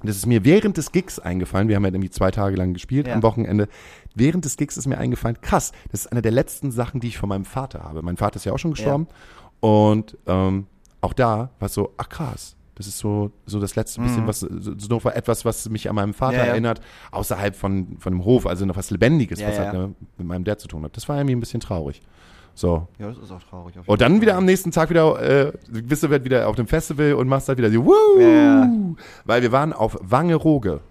das 0.04 0.18
ist 0.18 0.28
mir 0.28 0.46
während 0.46 0.78
des 0.78 0.92
Gigs 0.92 1.18
eingefallen, 1.18 1.68
wir 1.68 1.76
haben 1.76 1.84
ja 1.84 1.90
irgendwie 1.90 2.12
zwei 2.12 2.30
Tage 2.30 2.56
lang 2.56 2.74
gespielt 2.74 3.08
ja. 3.08 3.16
am 3.16 3.24
Wochenende, 3.24 3.68
während 4.14 4.46
des 4.46 4.56
Gigs 4.58 4.78
ist 4.78 4.86
mir 4.86 5.00
eingefallen, 5.00 5.42
krass, 5.42 5.72
das 5.92 6.02
ist 6.02 6.12
eine 6.12 6.22
der 6.22 6.32
letzten 6.32 6.72
Sachen, 6.72 7.00
die 7.00 7.08
ich 7.08 7.18
von 7.18 7.30
meinem 7.30 7.46
Vater 7.46 7.84
habe. 7.84 8.04
Mein 8.04 8.18
Vater 8.18 8.36
ist 8.36 8.46
ja 8.46 8.54
auch 8.54 8.60
schon 8.60 8.72
gestorben 8.72 9.08
ja. 9.10 9.70
und 9.70 10.18
ähm, 10.28 10.68
auch 11.02 11.14
da 11.14 11.52
war 11.60 11.66
es 11.68 11.74
so, 11.74 11.94
ach 11.98 12.10
krass, 12.10 12.56
das 12.76 12.86
ist 12.86 13.00
so, 13.00 13.32
so 13.48 13.60
das 13.60 13.76
letzte 13.76 14.02
bisschen, 14.02 14.24
mhm. 14.24 14.28
was, 14.28 14.40
so 14.42 15.10
etwas, 15.10 15.46
was 15.46 15.68
mich 15.70 15.90
an 15.90 15.96
meinen 15.96 16.14
Vater 16.14 16.38
ja, 16.38 16.46
ja. 16.46 16.52
erinnert, 16.52 16.80
außerhalb 17.12 17.56
von, 17.56 17.98
von 17.98 18.14
dem 18.14 18.24
Hof, 18.24 18.46
also 18.46 18.66
noch 18.66 18.78
was 18.78 18.92
Lebendiges, 18.92 19.40
ja, 19.40 19.48
was 19.48 19.58
halt 19.58 19.74
ne, 19.74 19.96
mit 20.18 20.28
meinem 20.28 20.44
Dad 20.44 20.60
zu 20.60 20.68
tun 20.68 20.84
hat. 20.84 20.96
Das 20.96 21.10
war 21.10 21.18
irgendwie 21.18 21.36
ein 21.36 21.40
bisschen 21.40 21.60
traurig. 21.60 22.04
So. 22.54 22.88
Ja, 23.00 23.10
das 23.10 23.18
ist 23.18 23.32
auch 23.32 23.42
traurig. 23.42 23.76
Und 23.86 24.02
dann 24.02 24.22
wieder 24.22 24.36
am 24.36 24.46
nächsten 24.46 24.72
Tag 24.72 24.92
wieder, 24.92 25.48
äh, 25.48 25.52
bist 25.70 26.04
du 26.04 26.10
wieder 26.10 26.48
auf 26.48 26.56
dem 26.56 26.68
Festival 26.68 27.14
und 27.14 27.28
machst 27.28 27.48
halt 27.48 27.58
wieder 27.58 27.72
so, 27.72 27.84
Woo! 27.86 28.96
Weil 29.26 29.42
wir 29.42 29.52
waren 29.52 29.74
auf 29.74 29.98
Wangerooge. 30.02 30.82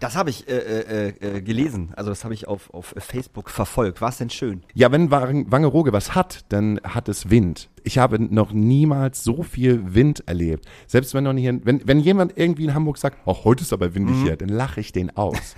Das 0.00 0.16
habe 0.16 0.30
ich 0.30 0.48
äh, 0.48 0.52
äh, 0.52 1.08
äh, 1.08 1.42
gelesen, 1.42 1.92
also 1.96 2.10
das 2.10 2.22
habe 2.22 2.32
ich 2.32 2.46
auf, 2.46 2.72
auf 2.72 2.94
Facebook 2.98 3.50
verfolgt. 3.50 4.00
War 4.00 4.10
es 4.10 4.18
denn 4.18 4.30
schön? 4.30 4.62
Ja, 4.74 4.92
wenn 4.92 5.10
Wangerooge 5.10 5.92
was 5.92 6.14
hat, 6.14 6.44
dann 6.50 6.80
hat 6.84 7.08
es 7.08 7.30
Wind. 7.30 7.68
Ich 7.82 7.98
habe 7.98 8.20
noch 8.20 8.52
niemals 8.52 9.24
so 9.24 9.42
viel 9.42 9.94
Wind 9.94 10.22
erlebt. 10.26 10.66
Selbst 10.86 11.14
wenn 11.14 11.24
noch 11.24 11.32
nicht, 11.32 11.50
wenn, 11.64 11.82
wenn 11.86 11.98
jemand 11.98 12.38
irgendwie 12.38 12.64
in 12.64 12.74
Hamburg 12.74 12.98
sagt, 12.98 13.18
oh, 13.24 13.44
heute 13.44 13.62
ist 13.62 13.72
aber 13.72 13.94
windig 13.94 14.16
mhm. 14.16 14.22
hier, 14.22 14.36
dann 14.36 14.50
lache 14.50 14.80
ich 14.80 14.92
den 14.92 15.16
aus. 15.16 15.56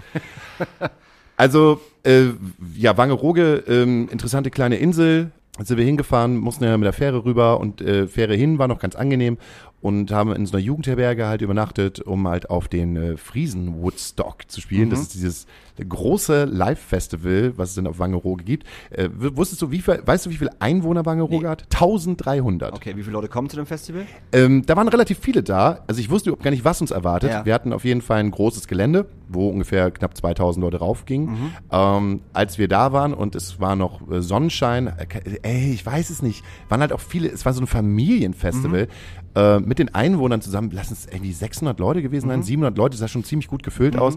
also, 1.37 1.81
äh, 2.05 2.29
ja, 2.77 2.97
Wangerooge, 2.97 3.65
ähm, 3.67 4.09
interessante 4.11 4.51
kleine 4.51 4.77
Insel, 4.77 5.33
sind 5.59 5.77
wir 5.77 5.85
hingefahren, 5.85 6.37
mussten 6.37 6.65
ja 6.65 6.77
mit 6.77 6.87
der 6.87 6.93
Fähre 6.93 7.25
rüber 7.25 7.61
und 7.61 7.81
äh, 7.81 8.07
Fähre 8.07 8.35
hin 8.35 8.59
war 8.59 8.69
noch 8.69 8.79
ganz 8.79 8.95
angenehm 8.95 9.37
und 9.81 10.11
haben 10.11 10.33
in 10.33 10.47
so 10.47 10.57
einer 10.57 10.63
Jugendherberge 10.63 11.27
halt 11.27 11.43
übernachtet, 11.43 12.01
um 12.01 12.29
halt 12.29 12.51
auf 12.51 12.69
den 12.69 12.97
äh, 12.97 13.17
Friesen 13.17 13.83
Woodstock 13.83 14.51
zu 14.51 14.61
spielen. 14.61 14.89
Mhm. 14.89 14.91
Das 14.91 15.01
ist 15.01 15.15
dieses 15.15 15.47
große 15.89 16.45
Live-Festival, 16.45 17.55
was 17.57 17.71
es 17.71 17.75
denn 17.77 17.87
auf 17.87 17.99
Wangerooge 17.99 18.45
gibt. 18.45 18.67
Äh, 18.91 19.09
wusstest 19.13 19.63
du, 19.63 19.71
wie 19.71 19.81
viel, 19.81 20.03
weißt 20.05 20.27
du, 20.27 20.31
wie 20.31 20.37
viele 20.37 20.51
Einwohner 20.61 21.07
Wangerooge 21.07 21.45
nee. 21.45 21.51
hat? 21.51 21.65
1300. 21.73 22.73
Okay, 22.73 22.97
wie 22.97 23.03
viele 23.03 23.13
Leute 23.13 23.29
kommen 23.29 23.49
zu 23.49 23.57
dem 23.57 23.67
Festival? 23.67 24.07
Ähm, 24.33 24.65
da 24.67 24.77
waren 24.77 24.89
relativ 24.89 25.19
viele 25.19 25.43
da. 25.43 25.81
Also 25.87 26.01
ich 26.01 26.11
wusste 26.11 26.31
überhaupt 26.31 26.45
gar 26.45 26.51
nicht, 26.51 26.65
was 26.65 26.81
uns 26.81 26.91
erwartet. 26.91 27.31
Ja. 27.31 27.45
Wir 27.45 27.55
hatten 27.55 27.73
auf 27.73 27.85
jeden 27.85 28.03
Fall 28.03 28.21
ein 28.21 28.31
großes 28.31 28.67
Gelände, 28.69 29.07
wo 29.29 29.49
ungefähr 29.49 29.91
knapp 29.91 30.17
2000 30.17 30.63
Leute 30.63 30.79
raufgingen. 30.79 31.31
Mhm. 31.31 31.53
Ähm, 31.71 32.21
als 32.33 32.59
wir 32.59 32.69
da 32.69 32.93
waren 32.93 33.15
und 33.15 33.35
es 33.35 33.61
war 33.61 33.77
noch 33.77 34.11
äh, 34.11 34.23
Sonnenschein, 34.23 34.89
äh, 34.89 35.39
ey, 35.43 35.73
ich 35.73 35.85
weiß 35.85 36.11
es 36.11 36.23
nicht, 36.23 36.45
waren 36.69 36.81
halt 36.81 36.93
auch 36.93 37.01
viele, 37.01 37.29
es 37.29 37.45
war 37.45 37.53
so 37.53 37.61
ein 37.61 37.67
Familienfestival. 37.67 38.85
Mhm 38.85 39.21
äh, 39.35 39.61
mit 39.61 39.79
den 39.79 39.95
Einwohnern 39.95 40.41
zusammen, 40.41 40.71
lassen 40.71 40.95
es 40.95 41.07
irgendwie 41.07 41.33
600 41.33 41.79
Leute 41.79 42.03
gewesen 42.03 42.29
sein, 42.29 42.41
mhm. 42.41 42.45
700 42.45 42.77
Leute, 42.77 42.93
das 42.93 43.01
sah 43.01 43.09
schon 43.09 43.25
ziemlich 43.25 43.49
gut 43.49 43.63
gefüllt 43.63 43.95
mhm. 43.95 44.01
aus. 44.01 44.17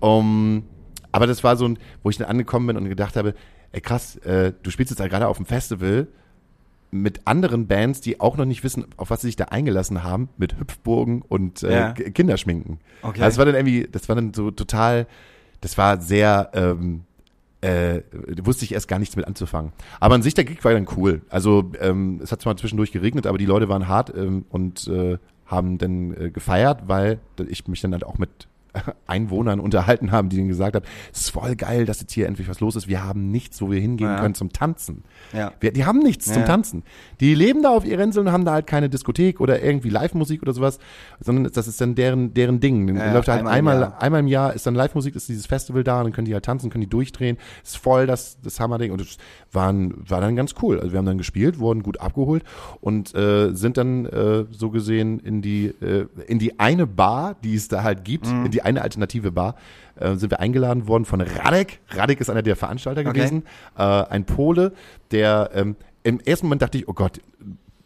Um, 0.00 0.64
aber 1.12 1.26
das 1.26 1.44
war 1.44 1.56
so 1.56 1.66
ein, 1.66 1.78
wo 2.02 2.10
ich 2.10 2.16
dann 2.16 2.28
angekommen 2.28 2.66
bin 2.66 2.76
und 2.76 2.88
gedacht 2.88 3.16
habe, 3.16 3.34
ey 3.72 3.80
krass, 3.80 4.16
äh, 4.16 4.52
du 4.62 4.70
spielst 4.70 4.90
jetzt 4.90 5.00
halt 5.00 5.10
gerade 5.10 5.28
auf 5.28 5.36
dem 5.36 5.46
Festival 5.46 6.08
mit 6.90 7.26
anderen 7.26 7.66
Bands, 7.66 8.02
die 8.02 8.20
auch 8.20 8.36
noch 8.36 8.44
nicht 8.44 8.62
wissen, 8.64 8.84
auf 8.98 9.10
was 9.10 9.22
sie 9.22 9.28
sich 9.28 9.36
da 9.36 9.44
eingelassen 9.44 10.02
haben, 10.02 10.28
mit 10.36 10.58
Hüpfburgen 10.58 11.22
und 11.22 11.62
äh, 11.62 11.72
ja. 11.72 11.92
Kinderschminken. 11.92 12.80
Okay. 13.00 13.22
Also 13.22 13.24
das 13.24 13.38
war 13.38 13.46
dann 13.46 13.54
irgendwie, 13.54 13.88
das 13.90 14.08
war 14.08 14.16
dann 14.16 14.34
so 14.34 14.50
total, 14.50 15.06
das 15.62 15.78
war 15.78 16.00
sehr, 16.02 16.50
ähm, 16.52 17.04
äh, 17.62 18.02
wusste 18.42 18.66
ich 18.66 18.72
erst 18.72 18.88
gar 18.88 18.98
nichts 18.98 19.16
mit 19.16 19.26
anzufangen. 19.26 19.72
Aber 20.00 20.14
an 20.14 20.22
sich 20.22 20.34
der 20.34 20.44
Gig 20.44 20.62
war 20.64 20.72
dann 20.74 20.86
cool. 20.96 21.22
Also 21.30 21.72
ähm, 21.80 22.20
es 22.22 22.30
hat 22.30 22.42
zwar 22.42 22.56
zwischendurch 22.58 22.92
geregnet, 22.92 23.26
aber 23.26 23.38
die 23.38 23.46
Leute 23.46 23.70
waren 23.70 23.88
hart 23.88 24.12
ähm, 24.14 24.44
und 24.50 24.86
äh, 24.88 25.16
haben 25.46 25.78
dann 25.78 26.14
äh, 26.14 26.30
gefeiert, 26.30 26.88
weil 26.88 27.20
ich 27.48 27.66
mich 27.68 27.80
dann 27.80 27.92
halt 27.92 28.04
auch 28.04 28.18
mit 28.18 28.48
Einwohnern 29.06 29.60
unterhalten 29.60 30.12
haben, 30.12 30.28
die 30.28 30.36
denen 30.36 30.48
gesagt 30.48 30.76
haben, 30.76 30.84
es 31.12 31.22
ist 31.22 31.30
voll 31.30 31.56
geil, 31.56 31.84
dass 31.84 32.00
jetzt 32.00 32.12
hier 32.12 32.26
endlich 32.26 32.48
was 32.48 32.60
los 32.60 32.76
ist. 32.76 32.88
Wir 32.88 33.04
haben 33.04 33.30
nichts, 33.30 33.60
wo 33.60 33.70
wir 33.70 33.80
hingehen 33.80 34.08
ja. 34.08 34.20
können 34.20 34.34
zum 34.34 34.52
Tanzen. 34.52 35.04
Ja. 35.32 35.52
Wir, 35.60 35.72
die 35.72 35.84
haben 35.84 35.98
nichts 35.98 36.26
ja. 36.26 36.34
zum 36.34 36.44
Tanzen. 36.44 36.82
Die 37.20 37.34
leben 37.34 37.62
da 37.62 37.70
auf 37.70 37.84
ihrer 37.84 38.02
Insel 38.02 38.20
und 38.20 38.32
haben 38.32 38.44
da 38.44 38.52
halt 38.52 38.66
keine 38.66 38.88
Diskothek 38.88 39.40
oder 39.40 39.62
irgendwie 39.62 39.90
Live-Musik 39.90 40.42
oder 40.42 40.52
sowas, 40.52 40.78
sondern 41.20 41.52
das 41.52 41.68
ist 41.68 41.80
dann 41.80 41.94
deren, 41.94 42.34
deren 42.34 42.60
Ding. 42.60 42.86
Dann 42.86 42.96
ja, 42.96 43.12
läuft 43.12 43.28
halt 43.28 43.46
einmal, 43.46 43.74
einmal, 43.74 43.82
im 43.82 43.92
einmal 43.98 44.20
im 44.20 44.26
Jahr 44.26 44.54
ist 44.54 44.66
dann 44.66 44.74
Live-Musik, 44.74 45.16
ist 45.16 45.28
dieses 45.28 45.46
Festival 45.46 45.84
da, 45.84 46.02
dann 46.02 46.12
können 46.12 46.24
die 46.24 46.34
halt 46.34 46.44
tanzen, 46.44 46.70
können 46.70 46.82
die 46.82 46.90
durchdrehen. 46.90 47.36
Ist 47.62 47.76
voll 47.76 48.06
das, 48.06 48.38
das 48.42 48.58
Hammer-Ding 48.58 48.90
und 48.90 49.00
das 49.00 49.18
waren, 49.52 49.94
war 50.08 50.20
dann 50.20 50.34
ganz 50.34 50.54
cool. 50.62 50.80
Also 50.80 50.92
wir 50.92 50.98
haben 50.98 51.06
dann 51.06 51.18
gespielt, 51.18 51.58
wurden 51.58 51.82
gut 51.82 52.00
abgeholt 52.00 52.42
und 52.80 53.14
äh, 53.14 53.52
sind 53.54 53.76
dann 53.76 54.06
äh, 54.06 54.44
so 54.50 54.70
gesehen 54.70 55.20
in 55.20 55.42
die, 55.42 55.66
äh, 55.66 56.06
in 56.26 56.38
die 56.38 56.58
eine 56.58 56.86
Bar, 56.86 57.36
die 57.44 57.54
es 57.54 57.68
da 57.68 57.82
halt 57.82 58.04
gibt, 58.04 58.26
mhm. 58.26 58.46
in 58.46 58.50
die 58.50 58.61
eine 58.64 58.82
alternative 58.82 59.32
Bar, 59.32 59.56
äh, 59.96 60.14
sind 60.14 60.30
wir 60.30 60.40
eingeladen 60.40 60.88
worden 60.88 61.04
von 61.04 61.20
Radek. 61.20 61.80
Radek 61.90 62.20
ist 62.20 62.30
einer 62.30 62.42
der 62.42 62.56
Veranstalter 62.56 63.02
okay. 63.02 63.12
gewesen, 63.12 63.44
äh, 63.76 63.82
ein 63.82 64.24
Pole, 64.24 64.72
der 65.10 65.50
ähm, 65.54 65.76
im 66.02 66.20
ersten 66.20 66.46
Moment 66.46 66.62
dachte 66.62 66.78
ich, 66.78 66.88
oh 66.88 66.92
Gott, 66.92 67.20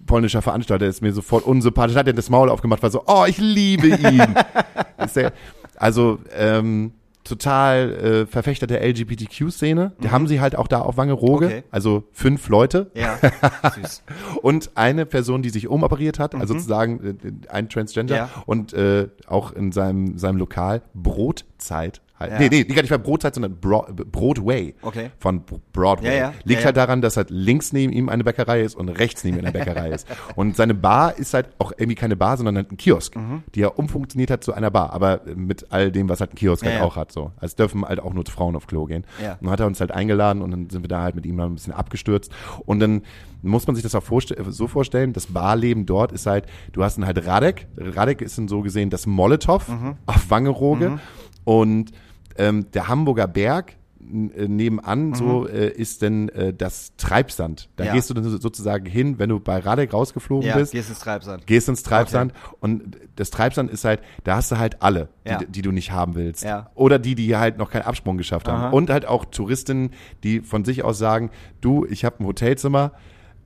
polnischer 0.07 0.41
Veranstalter 0.41 0.87
ist 0.87 1.03
mir 1.03 1.13
sofort 1.13 1.45
unsympathisch, 1.45 1.97
hat 1.97 2.07
er 2.07 2.13
das 2.13 2.31
Maul 2.31 2.49
aufgemacht, 2.49 2.83
war 2.83 2.91
so, 2.91 3.03
oh, 3.07 3.25
ich 3.27 3.39
liebe 3.39 3.89
ihn. 3.89 4.35
der, 5.15 5.33
also, 5.77 6.19
ähm, 6.35 6.93
total 7.27 7.93
äh, 7.93 8.27
Verfechter 8.27 8.67
der 8.67 8.87
LGBTQ-Szene. 8.87 9.93
Die 10.03 10.07
mhm. 10.07 10.13
haben 10.13 10.27
sie 10.27 10.41
halt 10.41 10.57
auch 10.57 10.69
da 10.69 10.81
auf 10.81 10.97
Wangerooge. 10.97 11.47
Okay. 11.47 11.63
Also 11.71 12.05
fünf 12.13 12.49
Leute. 12.49 12.91
Ja, 12.95 13.19
süß. 13.75 14.03
und 14.43 14.71
eine 14.75 15.07
Person, 15.07 15.43
die 15.43 15.51
sich 15.51 15.69
umoperiert 15.69 16.19
hat, 16.19 16.35
also 16.35 16.55
mhm. 16.55 16.59
sozusagen 16.59 17.05
äh, 17.05 17.51
ein 17.51 17.69
Transgender. 17.69 18.17
Ja. 18.17 18.31
Und 18.47 18.73
äh, 18.73 19.09
auch 19.27 19.53
in 19.53 19.73
seinem, 19.73 20.19
seinem 20.19 20.39
Lokal 20.39 20.83
Brotzeit 20.95 22.01
Halt. 22.19 22.33
Ja. 22.33 22.39
Nee, 22.39 22.49
nee, 22.49 22.65
gar 22.65 22.83
nicht 22.83 22.91
bei 22.91 22.99
Brotzeit, 22.99 23.35
sondern 23.35 23.61
Bro 23.61 23.89
Broadway 24.11 24.75
okay. 24.83 25.11
von 25.19 25.43
Broadway. 25.73 26.17
Ja, 26.17 26.29
ja. 26.29 26.35
Liegt 26.45 26.61
ja, 26.61 26.67
halt 26.67 26.77
daran, 26.77 27.03
dass 27.03 27.17
halt 27.17 27.29
links 27.31 27.73
neben 27.73 27.93
ihm 27.93 28.09
eine 28.09 28.25
Bäckerei 28.25 28.63
ist 28.63 28.75
und 28.75 28.89
rechts 28.89 29.23
neben 29.23 29.39
ihm 29.39 29.45
eine 29.45 29.53
Bäckerei 29.53 29.91
ist. 29.91 30.07
Und 30.37 30.57
seine 30.57 30.75
Bar 30.75 31.19
ist 31.19 31.35
halt 31.35 31.49
auch 31.59 31.73
irgendwie 31.73 31.95
keine 31.95 32.17
Bar, 32.17 32.37
sondern 32.37 32.57
halt 32.57 32.73
ein 32.73 32.77
Kiosk, 32.77 33.17
mhm. 33.17 33.43
die 33.55 33.63
er 33.63 33.79
umfunktioniert 33.79 34.31
hat 34.31 34.45
zu 34.45 34.53
einer 34.53 34.71
Bar, 34.71 34.93
aber 34.93 35.21
mit 35.35 35.67
all 35.71 35.93
dem, 35.93 36.09
was 36.09 36.21
halt 36.21 36.33
ein 36.33 36.37
Kiosk 36.37 36.65
halt 36.65 36.81
auch 36.81 36.97
hat. 36.97 37.13
So. 37.13 37.33
Also 37.37 37.57
dürfen 37.57 37.85
halt 37.85 38.01
auch 38.01 38.13
nur 38.13 38.25
Frauen 38.27 38.57
auf 38.57 38.67
Klo 38.67 38.87
gehen. 38.87 39.05
Ja. 39.23 39.33
Und 39.33 39.45
dann 39.45 39.51
hat 39.51 39.61
er 39.61 39.67
uns 39.67 39.81
halt 39.81 39.93
eingeladen 39.93 40.43
und 40.43 40.51
dann 40.51 40.71
sind 40.71 40.83
wir 40.83 40.89
da 40.89 41.03
halt 41.03 41.15
mit 41.15 41.27
ihm 41.27 41.37
mal 41.37 41.47
ein 41.47 41.55
bisschen 41.55 41.73
abgestürzt. 41.73 42.33
Und 42.65 42.81
dann 42.81 43.03
muss 43.43 43.67
man 43.67 43.77
sich 43.77 43.83
das 43.83 43.95
auch 43.95 44.03
vorste 44.03 44.37
so 44.49 44.67
vorstellen, 44.67 45.13
das 45.13 45.27
Barleben 45.27 45.87
dort 45.87 46.13
ist 46.13 46.27
halt, 46.27 46.47
du 46.73 46.83
hast 46.83 46.97
dann 46.97 47.07
halt 47.07 47.27
Radek. 47.27 47.67
Radek 47.77 48.23
ist 48.23 48.39
dann 48.39 48.49
so 48.49 48.63
gesehen 48.63 48.91
das 48.91 49.07
Molotow 49.07 49.67
mhm. 49.69 49.97
auf 50.07 50.31
Wangerooge. 50.31 50.91
Mhm. 50.91 51.01
Und 51.45 51.93
ähm, 52.39 52.71
der 52.73 52.89
Hamburger 52.89 53.27
Berg 53.27 53.77
äh, 54.09 54.47
nebenan 54.47 55.09
mhm. 55.09 55.15
so 55.15 55.49
äh, 55.49 55.69
ist 55.69 56.03
denn 56.03 56.29
äh, 56.29 56.53
das 56.53 56.93
Treibsand. 56.97 57.69
Da 57.77 57.85
ja. 57.85 57.93
gehst 57.93 58.09
du 58.09 58.15
dann 58.15 58.25
sozusagen 58.25 58.87
hin, 58.87 59.19
wenn 59.19 59.31
du 59.31 59.41
bei 59.41 59.59
Radek 59.59 59.93
rausgeflogen 59.93 60.49
ja, 60.49 60.57
bist. 60.57 60.73
gehst 60.73 60.91
ins 60.91 61.01
Treibsand. 61.01 61.47
Gehst 61.47 61.69
ins 61.69 61.83
Treibsand 61.83 62.33
okay. 62.33 62.57
und 62.61 62.97
das 63.17 63.31
Treibsand 63.31 63.71
ist 63.71 63.85
halt, 63.85 64.01
da 64.25 64.37
hast 64.37 64.53
du 64.53 64.59
halt 64.59 64.83
alle, 64.83 65.09
ja. 65.25 65.39
die, 65.39 65.47
die, 65.47 65.63
du 65.63 65.73
nicht 65.73 65.91
haben 65.91 66.15
willst. 66.15 66.45
Ja. 66.45 66.71
Oder 66.75 66.99
die, 66.99 67.15
die 67.15 67.37
halt 67.37 67.59
noch 67.59 67.71
keinen 67.71 67.83
Absprung 67.83 68.17
geschafft 68.17 68.49
haben. 68.49 68.59
Aha. 68.59 68.71
Und 68.71 68.91
halt 68.91 69.07
auch 69.07 69.25
Touristinnen, 69.25 69.91
die 70.23 70.41
von 70.41 70.65
sich 70.65 70.85
aus 70.85 70.99
sagen, 70.99 71.31
du, 71.61 71.85
ich 71.87 72.05
habe 72.05 72.23
ein 72.23 72.27
Hotelzimmer, 72.27 72.93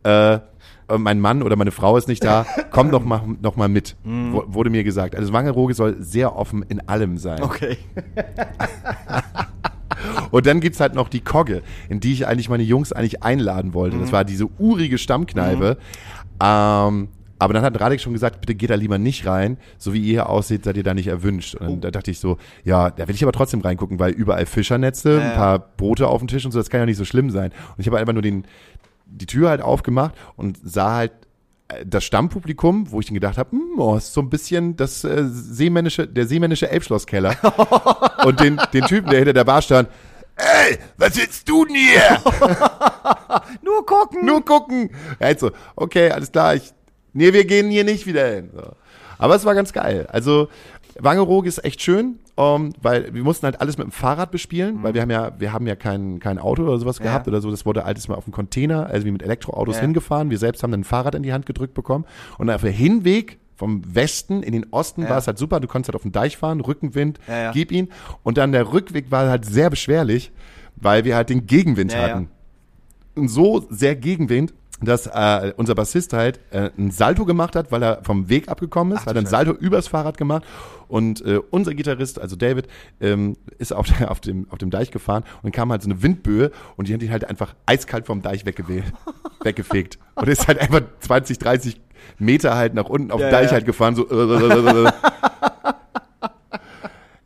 äh, 0.02 0.40
mein 0.98 1.20
Mann 1.20 1.42
oder 1.42 1.56
meine 1.56 1.70
Frau 1.70 1.96
ist 1.96 2.08
nicht 2.08 2.24
da, 2.24 2.46
komm 2.70 2.90
doch 2.90 3.04
mal, 3.04 3.22
noch 3.40 3.56
mal 3.56 3.68
mit, 3.68 3.96
mm. 4.04 4.34
wurde 4.46 4.70
mir 4.70 4.84
gesagt. 4.84 5.14
Also 5.16 5.32
Wangerooge 5.32 5.74
soll 5.74 5.96
sehr 6.00 6.36
offen 6.36 6.64
in 6.68 6.86
allem 6.88 7.18
sein. 7.18 7.42
Okay. 7.42 7.78
Und 10.30 10.46
dann 10.46 10.60
gibt's 10.60 10.80
halt 10.80 10.94
noch 10.94 11.08
die 11.08 11.20
Kogge, 11.20 11.62
in 11.88 12.00
die 12.00 12.12
ich 12.12 12.26
eigentlich 12.26 12.48
meine 12.48 12.62
Jungs 12.62 12.92
eigentlich 12.92 13.22
einladen 13.22 13.74
wollte. 13.74 13.96
Mhm. 13.96 14.00
Das 14.02 14.12
war 14.12 14.24
diese 14.24 14.46
urige 14.58 14.98
Stammkneipe. 14.98 15.76
Mhm. 15.78 16.42
Ähm, 16.42 17.08
aber 17.40 17.54
dann 17.54 17.62
hat 17.62 17.80
Radek 17.80 18.02
schon 18.02 18.12
gesagt, 18.12 18.42
bitte 18.42 18.54
geht 18.54 18.68
da 18.68 18.74
lieber 18.74 18.98
nicht 18.98 19.26
rein. 19.26 19.56
So 19.78 19.94
wie 19.94 20.00
ihr 20.00 20.04
hier 20.04 20.28
aussieht, 20.28 20.62
seid 20.64 20.76
ihr 20.76 20.82
da 20.82 20.92
nicht 20.92 21.06
erwünscht. 21.06 21.54
Und 21.54 21.68
oh. 21.68 21.76
da 21.80 21.90
dachte 21.90 22.10
ich 22.10 22.18
so, 22.18 22.36
ja, 22.64 22.90
da 22.90 23.08
will 23.08 23.14
ich 23.14 23.22
aber 23.22 23.32
trotzdem 23.32 23.60
reingucken, 23.60 23.98
weil 23.98 24.12
überall 24.12 24.44
Fischernetze, 24.44 25.18
ja, 25.18 25.30
ein 25.30 25.34
paar 25.34 25.58
Brote 25.58 26.06
auf 26.06 26.20
dem 26.20 26.28
Tisch 26.28 26.44
und 26.44 26.52
so, 26.52 26.58
das 26.58 26.68
kann 26.68 26.80
ja 26.80 26.86
nicht 26.86 26.98
so 26.98 27.06
schlimm 27.06 27.30
sein. 27.30 27.50
Und 27.50 27.80
ich 27.80 27.86
habe 27.86 27.98
einfach 27.98 28.12
nur 28.12 28.20
den, 28.20 28.44
die 29.10 29.26
Tür 29.26 29.50
halt 29.50 29.60
aufgemacht 29.60 30.14
und 30.36 30.58
sah 30.62 30.94
halt 30.94 31.12
äh, 31.68 31.84
das 31.84 32.04
Stammpublikum, 32.04 32.90
wo 32.90 33.00
ich 33.00 33.06
dann 33.06 33.14
gedacht 33.14 33.38
habe, 33.38 33.52
hm, 33.52 33.78
oh, 33.78 33.96
ist 33.96 34.12
so 34.12 34.20
ein 34.20 34.30
bisschen 34.30 34.76
das 34.76 35.04
äh, 35.04 35.24
seemännische, 35.26 36.06
der 36.06 36.26
seemännische 36.26 36.70
Elbschlosskeller. 36.70 37.36
und 38.24 38.40
den, 38.40 38.60
den 38.72 38.84
Typen, 38.84 39.10
der 39.10 39.18
hinter 39.18 39.32
der 39.32 39.44
Bar 39.44 39.62
stand, 39.62 39.88
ey, 40.36 40.78
was 40.96 41.16
willst 41.16 41.48
du 41.48 41.64
denn 41.64 41.76
hier? 41.76 42.22
Nur 43.62 43.84
gucken. 43.84 44.24
Nur 44.24 44.44
gucken. 44.44 44.90
Er 45.18 45.28
halt 45.28 45.40
so, 45.40 45.50
okay, 45.76 46.10
alles 46.10 46.32
klar, 46.32 46.54
ich, 46.54 46.72
nee, 47.12 47.32
wir 47.32 47.44
gehen 47.44 47.70
hier 47.70 47.84
nicht 47.84 48.06
wieder 48.06 48.26
hin. 48.26 48.50
So. 48.54 48.72
Aber 49.18 49.34
es 49.34 49.44
war 49.44 49.54
ganz 49.54 49.72
geil. 49.72 50.06
Also, 50.10 50.48
Wangerooge 50.98 51.48
ist 51.48 51.64
echt 51.64 51.82
schön, 51.82 52.18
um, 52.36 52.66
ähm, 52.66 52.72
weil 52.82 53.14
wir 53.14 53.22
mussten 53.22 53.44
halt 53.44 53.60
alles 53.60 53.78
mit 53.78 53.86
dem 53.86 53.92
Fahrrad 53.92 54.30
bespielen, 54.30 54.76
mhm. 54.76 54.82
weil 54.82 54.94
wir 54.94 55.02
haben 55.02 55.10
ja, 55.10 55.32
wir 55.38 55.52
haben 55.52 55.66
ja 55.66 55.76
kein, 55.76 56.20
kein 56.20 56.38
Auto 56.38 56.62
oder 56.62 56.78
sowas 56.78 56.98
ja. 56.98 57.04
gehabt 57.04 57.28
oder 57.28 57.40
so. 57.40 57.50
Das 57.50 57.66
wurde 57.66 57.84
alles 57.84 58.08
mal 58.08 58.14
auf 58.14 58.24
dem 58.24 58.32
Container, 58.32 58.86
also 58.86 59.06
wie 59.06 59.10
mit 59.10 59.22
Elektroautos 59.22 59.76
ja. 59.76 59.82
hingefahren. 59.82 60.30
Wir 60.30 60.38
selbst 60.38 60.62
haben 60.62 60.70
dann 60.70 60.80
ein 60.80 60.84
Fahrrad 60.84 61.14
in 61.14 61.22
die 61.22 61.32
Hand 61.32 61.46
gedrückt 61.46 61.74
bekommen. 61.74 62.04
Und 62.38 62.50
auf 62.50 62.62
der 62.62 62.72
Hinweg 62.72 63.38
vom 63.56 63.82
Westen 63.94 64.42
in 64.42 64.52
den 64.52 64.66
Osten 64.70 65.02
ja. 65.02 65.10
war 65.10 65.18
es 65.18 65.26
halt 65.26 65.38
super. 65.38 65.60
Du 65.60 65.68
konntest 65.68 65.88
halt 65.88 65.96
auf 65.96 66.02
dem 66.02 66.12
Deich 66.12 66.38
fahren, 66.38 66.60
Rückenwind, 66.60 67.20
gib 67.52 67.72
ihn. 67.72 67.88
Und 68.22 68.38
dann 68.38 68.52
der 68.52 68.72
Rückweg 68.72 69.10
war 69.10 69.28
halt 69.28 69.44
sehr 69.44 69.68
beschwerlich, 69.68 70.32
weil 70.76 71.04
wir 71.04 71.14
halt 71.14 71.28
den 71.28 71.46
Gegenwind 71.46 71.94
hatten. 71.94 72.30
Und 73.14 73.28
so 73.28 73.66
sehr 73.68 73.96
Gegenwind, 73.96 74.54
dass 74.82 75.06
äh, 75.06 75.52
unser 75.56 75.74
Bassist 75.74 76.12
halt 76.12 76.40
äh, 76.50 76.70
ein 76.78 76.90
Salto 76.90 77.24
gemacht 77.24 77.56
hat, 77.56 77.70
weil 77.72 77.82
er 77.82 78.02
vom 78.02 78.28
Weg 78.28 78.48
abgekommen 78.48 78.96
ist, 78.96 79.02
Ach, 79.02 79.06
hat 79.06 79.16
ein 79.16 79.26
Salto 79.26 79.52
übers 79.52 79.88
Fahrrad 79.88 80.16
gemacht 80.16 80.44
und 80.88 81.24
äh, 81.24 81.40
unser 81.50 81.74
Gitarrist, 81.74 82.20
also 82.20 82.36
David, 82.36 82.66
ähm, 83.00 83.36
ist 83.58 83.72
auf, 83.72 83.86
der, 83.86 84.10
auf, 84.12 84.20
dem, 84.20 84.46
auf 84.50 84.58
dem 84.58 84.70
Deich 84.70 84.90
gefahren 84.90 85.24
und 85.42 85.52
kam 85.52 85.70
halt 85.70 85.82
so 85.82 85.90
eine 85.90 86.02
Windböe 86.02 86.50
und 86.76 86.88
die 86.88 86.94
hat 86.94 87.02
ihn 87.02 87.10
halt 87.10 87.24
einfach 87.28 87.54
eiskalt 87.66 88.06
vom 88.06 88.22
Deich 88.22 88.46
weggefegt 89.42 89.98
und 90.14 90.28
ist 90.28 90.48
halt 90.48 90.58
einfach 90.58 90.82
20, 91.00 91.38
30 91.38 91.80
Meter 92.18 92.56
halt 92.56 92.74
nach 92.74 92.86
unten 92.86 93.10
auf 93.10 93.20
ja, 93.20 93.30
Deich 93.30 93.46
ja. 93.46 93.52
halt 93.52 93.66
gefahren, 93.66 93.94
so. 93.94 94.08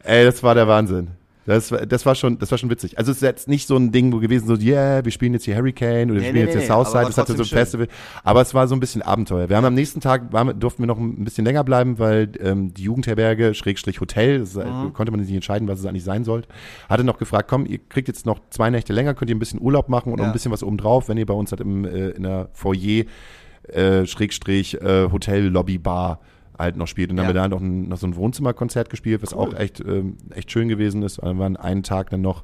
Ey, 0.02 0.24
das 0.24 0.42
war 0.42 0.54
der 0.54 0.68
Wahnsinn. 0.68 1.12
Das, 1.46 1.68
das 1.88 2.06
war 2.06 2.14
schon, 2.14 2.38
das 2.38 2.50
war 2.50 2.58
schon 2.58 2.70
witzig. 2.70 2.98
Also 2.98 3.10
es 3.10 3.18
ist 3.18 3.22
jetzt 3.22 3.48
nicht 3.48 3.66
so 3.66 3.76
ein 3.76 3.92
Ding 3.92 4.12
wo 4.12 4.18
gewesen, 4.18 4.46
so, 4.46 4.54
yeah, 4.54 5.04
wir 5.04 5.12
spielen 5.12 5.34
jetzt 5.34 5.44
hier 5.44 5.56
Hurricane 5.56 6.10
oder 6.10 6.14
wir 6.14 6.20
nee, 6.20 6.28
spielen 6.28 6.34
nee, 6.34 6.40
jetzt 6.40 6.54
nee, 6.54 6.60
hier 6.60 6.68
Southside, 6.68 7.06
das 7.06 7.18
hatte 7.18 7.32
so 7.32 7.42
ein 7.42 7.46
schön. 7.46 7.58
Festival. 7.58 7.88
Aber 8.22 8.40
es 8.40 8.54
war 8.54 8.66
so 8.66 8.74
ein 8.74 8.80
bisschen 8.80 9.02
Abenteuer. 9.02 9.48
Wir 9.48 9.56
haben 9.56 9.64
am 9.64 9.74
nächsten 9.74 10.00
Tag, 10.00 10.32
waren, 10.32 10.58
durften 10.58 10.82
wir 10.82 10.86
noch 10.86 10.98
ein 10.98 11.24
bisschen 11.24 11.44
länger 11.44 11.64
bleiben, 11.64 11.98
weil 11.98 12.32
ähm, 12.40 12.72
die 12.72 12.82
Jugendherberge, 12.82 13.54
Schrägstrich 13.54 14.00
Hotel, 14.00 14.40
das, 14.40 14.54
mhm. 14.54 14.92
konnte 14.94 15.12
man 15.12 15.20
nicht 15.20 15.32
entscheiden, 15.32 15.68
was 15.68 15.80
es 15.80 15.86
eigentlich 15.86 16.04
sein 16.04 16.24
sollte, 16.24 16.48
hatte 16.88 17.04
noch 17.04 17.18
gefragt, 17.18 17.48
komm, 17.48 17.66
ihr 17.66 17.78
kriegt 17.78 18.08
jetzt 18.08 18.24
noch 18.24 18.40
zwei 18.50 18.70
Nächte 18.70 18.92
länger, 18.92 19.14
könnt 19.14 19.30
ihr 19.30 19.36
ein 19.36 19.40
bisschen 19.40 19.60
Urlaub 19.60 19.88
machen 19.88 20.12
und 20.12 20.20
ja. 20.20 20.26
ein 20.26 20.32
bisschen 20.32 20.52
was 20.52 20.62
obendrauf, 20.62 21.08
wenn 21.08 21.18
ihr 21.18 21.26
bei 21.26 21.34
uns 21.34 21.52
halt 21.52 21.60
im, 21.60 21.84
äh, 21.84 22.10
in 22.10 22.22
der 22.22 22.48
Foyer 22.52 23.04
äh, 23.68 24.06
Schrägstrich 24.06 24.80
äh, 24.80 25.10
Hotel 25.10 25.46
Lobby 25.48 25.78
Bar 25.78 26.20
halt 26.58 26.76
noch 26.76 26.86
spielt. 26.86 27.10
Und 27.10 27.16
dann 27.16 27.24
ja. 27.24 27.28
haben 27.28 27.34
wir 27.34 27.42
da 27.42 27.48
noch, 27.48 27.60
ein, 27.60 27.88
noch 27.88 27.98
so 27.98 28.06
ein 28.06 28.16
Wohnzimmerkonzert 28.16 28.90
gespielt, 28.90 29.22
was 29.22 29.32
cool. 29.32 29.38
auch 29.38 29.58
echt, 29.58 29.80
ähm, 29.80 30.16
echt 30.30 30.50
schön 30.50 30.68
gewesen 30.68 31.02
ist. 31.02 31.22
Wir 31.22 31.38
waren 31.38 31.56
einen 31.56 31.82
Tag 31.82 32.10
dann 32.10 32.20
noch 32.20 32.42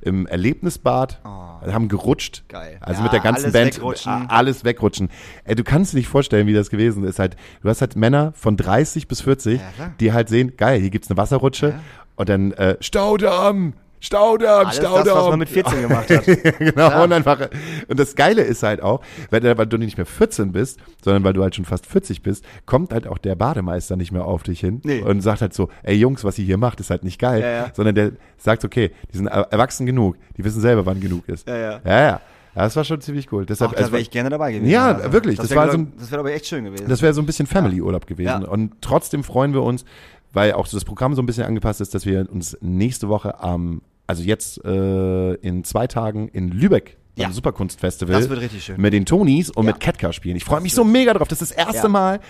im 0.00 0.26
Erlebnisbad, 0.26 1.20
oh. 1.24 1.28
haben 1.28 1.88
gerutscht. 1.88 2.44
Geil. 2.48 2.78
Also 2.80 2.98
ja, 2.98 3.04
mit 3.04 3.12
der 3.12 3.20
ganzen 3.20 3.44
alles 3.44 3.52
Band 3.52 3.76
wegrutschen. 3.76 4.12
alles 4.28 4.64
wegrutschen. 4.64 5.08
Ey, 5.44 5.54
du 5.54 5.64
kannst 5.64 5.92
dir 5.92 5.98
nicht 5.98 6.08
vorstellen, 6.08 6.46
wie 6.46 6.52
das 6.54 6.70
gewesen 6.70 7.04
ist. 7.04 7.18
Halt, 7.18 7.36
du 7.62 7.68
hast 7.68 7.80
halt 7.80 7.94
Männer 7.94 8.32
von 8.34 8.56
30 8.56 9.06
bis 9.06 9.20
40, 9.20 9.60
ja, 9.60 9.94
die 10.00 10.12
halt 10.12 10.28
sehen, 10.28 10.56
geil, 10.56 10.80
hier 10.80 10.90
gibt's 10.90 11.08
eine 11.08 11.16
Wasserrutsche 11.16 11.74
und 12.16 12.28
dann 12.28 12.52
äh, 12.52 12.76
Staudamm, 12.80 13.74
Staudamm, 14.02 14.66
Alles 14.66 14.78
Staudamm. 14.78 15.04
Das, 15.04 15.14
was 15.14 15.28
man 15.28 15.38
mit 15.38 15.48
14 15.48 15.82
gemacht 15.82 16.10
hat. 16.10 16.24
genau, 16.58 16.90
ja. 16.90 17.04
und 17.04 17.12
einfach. 17.12 17.48
Und 17.86 18.00
das 18.00 18.16
Geile 18.16 18.42
ist 18.42 18.64
halt 18.64 18.82
auch, 18.82 19.00
weil, 19.30 19.42
weil, 19.56 19.66
du 19.66 19.78
nicht 19.78 19.96
mehr 19.96 20.06
14 20.06 20.50
bist, 20.50 20.80
sondern 21.04 21.22
weil 21.22 21.34
du 21.34 21.42
halt 21.42 21.54
schon 21.54 21.64
fast 21.64 21.86
40 21.86 22.20
bist, 22.20 22.44
kommt 22.66 22.92
halt 22.92 23.06
auch 23.06 23.18
der 23.18 23.36
Bademeister 23.36 23.94
nicht 23.94 24.10
mehr 24.10 24.24
auf 24.24 24.42
dich 24.42 24.58
hin 24.58 24.80
nee. 24.82 25.02
und 25.02 25.20
sagt 25.20 25.40
halt 25.40 25.54
so, 25.54 25.68
ey 25.84 25.94
Jungs, 25.94 26.24
was 26.24 26.36
ihr 26.40 26.44
hier 26.44 26.58
macht, 26.58 26.80
ist 26.80 26.90
halt 26.90 27.04
nicht 27.04 27.20
geil, 27.20 27.42
ja, 27.42 27.50
ja. 27.50 27.70
sondern 27.74 27.94
der 27.94 28.10
sagt, 28.38 28.64
okay, 28.64 28.90
die 29.12 29.18
sind 29.18 29.28
erwachsen 29.28 29.86
genug, 29.86 30.16
die 30.36 30.42
wissen 30.42 30.60
selber, 30.60 30.84
wann 30.84 31.00
genug 31.00 31.28
ist. 31.28 31.46
Ja, 31.46 31.56
ja. 31.56 31.80
ja, 31.84 32.00
ja. 32.00 32.20
Ja, 32.54 32.64
das 32.64 32.76
war 32.76 32.84
schon 32.84 33.00
ziemlich 33.00 33.32
cool. 33.32 33.46
Deshalb, 33.46 33.70
Ach, 33.72 33.78
da 33.78 33.90
wäre 33.92 34.02
ich 34.02 34.10
gerne 34.10 34.28
dabei 34.28 34.52
gewesen. 34.52 34.70
Ja, 34.70 34.96
also. 34.96 35.12
wirklich. 35.12 35.36
Das, 35.36 35.48
das 35.48 35.56
war 35.56 35.70
so, 35.70 35.86
das 35.98 36.10
wäre 36.10 36.20
aber 36.20 36.34
echt 36.34 36.46
schön 36.46 36.64
gewesen. 36.64 36.86
Das 36.86 37.00
wäre 37.00 37.14
so 37.14 37.22
ein 37.22 37.26
bisschen 37.26 37.46
Family-Urlaub 37.46 38.06
gewesen. 38.06 38.44
Und 38.44 38.74
trotzdem 38.82 39.24
freuen 39.24 39.54
wir 39.54 39.62
uns, 39.62 39.86
weil 40.34 40.52
auch 40.52 40.66
so 40.66 40.76
das 40.76 40.84
Programm 40.84 41.14
so 41.14 41.22
ein 41.22 41.26
bisschen 41.26 41.44
angepasst 41.44 41.80
ist, 41.80 41.94
dass 41.94 42.04
wir 42.04 42.30
uns 42.30 42.58
nächste 42.60 43.08
Woche 43.08 43.40
am 43.40 43.80
also 44.06 44.22
jetzt 44.22 44.64
äh, 44.64 45.34
in 45.34 45.64
zwei 45.64 45.86
Tagen 45.86 46.28
in 46.28 46.48
Lübeck 46.48 46.98
ja. 47.16 47.26
am 47.26 47.32
Superkunstfestival. 47.32 48.20
Das 48.20 48.28
wird 48.28 48.40
richtig 48.40 48.64
schön. 48.64 48.80
Mit 48.80 48.92
den 48.92 49.06
Tonis 49.06 49.50
und 49.50 49.64
ja. 49.64 49.72
mit 49.72 49.80
Ketka 49.80 50.12
spielen. 50.12 50.36
Ich 50.36 50.44
freue 50.44 50.60
mich 50.60 50.74
so 50.74 50.84
mega 50.84 51.14
drauf. 51.14 51.28
Das 51.28 51.42
ist 51.42 51.52
das 51.52 51.58
erste 51.58 51.84
ja. 51.84 51.88
Mal, 51.88 52.20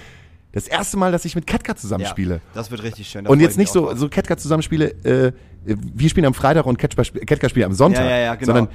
das 0.53 0.69
erste 0.69 0.97
Mal, 0.97 1.13
dass 1.13 1.25
ich 1.25 1.35
mit 1.35 1.47
Ketka 1.47 1.75
zusammenspiele. 1.75 2.35
Ja, 2.35 2.41
das 2.55 2.71
wird 2.71 2.83
richtig 2.83 3.09
schön. 3.09 3.27
und 3.27 3.41
jetzt 3.41 3.59
nicht 3.59 3.73
so, 3.73 3.95
so 3.95 4.09
Ketka 4.09 4.37
zusammenspiele, 4.37 4.91
äh, 5.05 5.33
wir 5.65 6.09
spielen 6.09 6.27
am 6.27 6.35
Freitag 6.35 6.67
und 6.67 6.79
Ketka, 6.79 7.03
Ketka 7.03 7.49
spielt 7.49 7.67
am 7.67 7.73
Sonntag. 7.73 8.05
Ja, 8.05 8.11
ja, 8.11 8.19
ja, 8.19 8.35
genau. 8.35 8.55
Sondern 8.55 8.69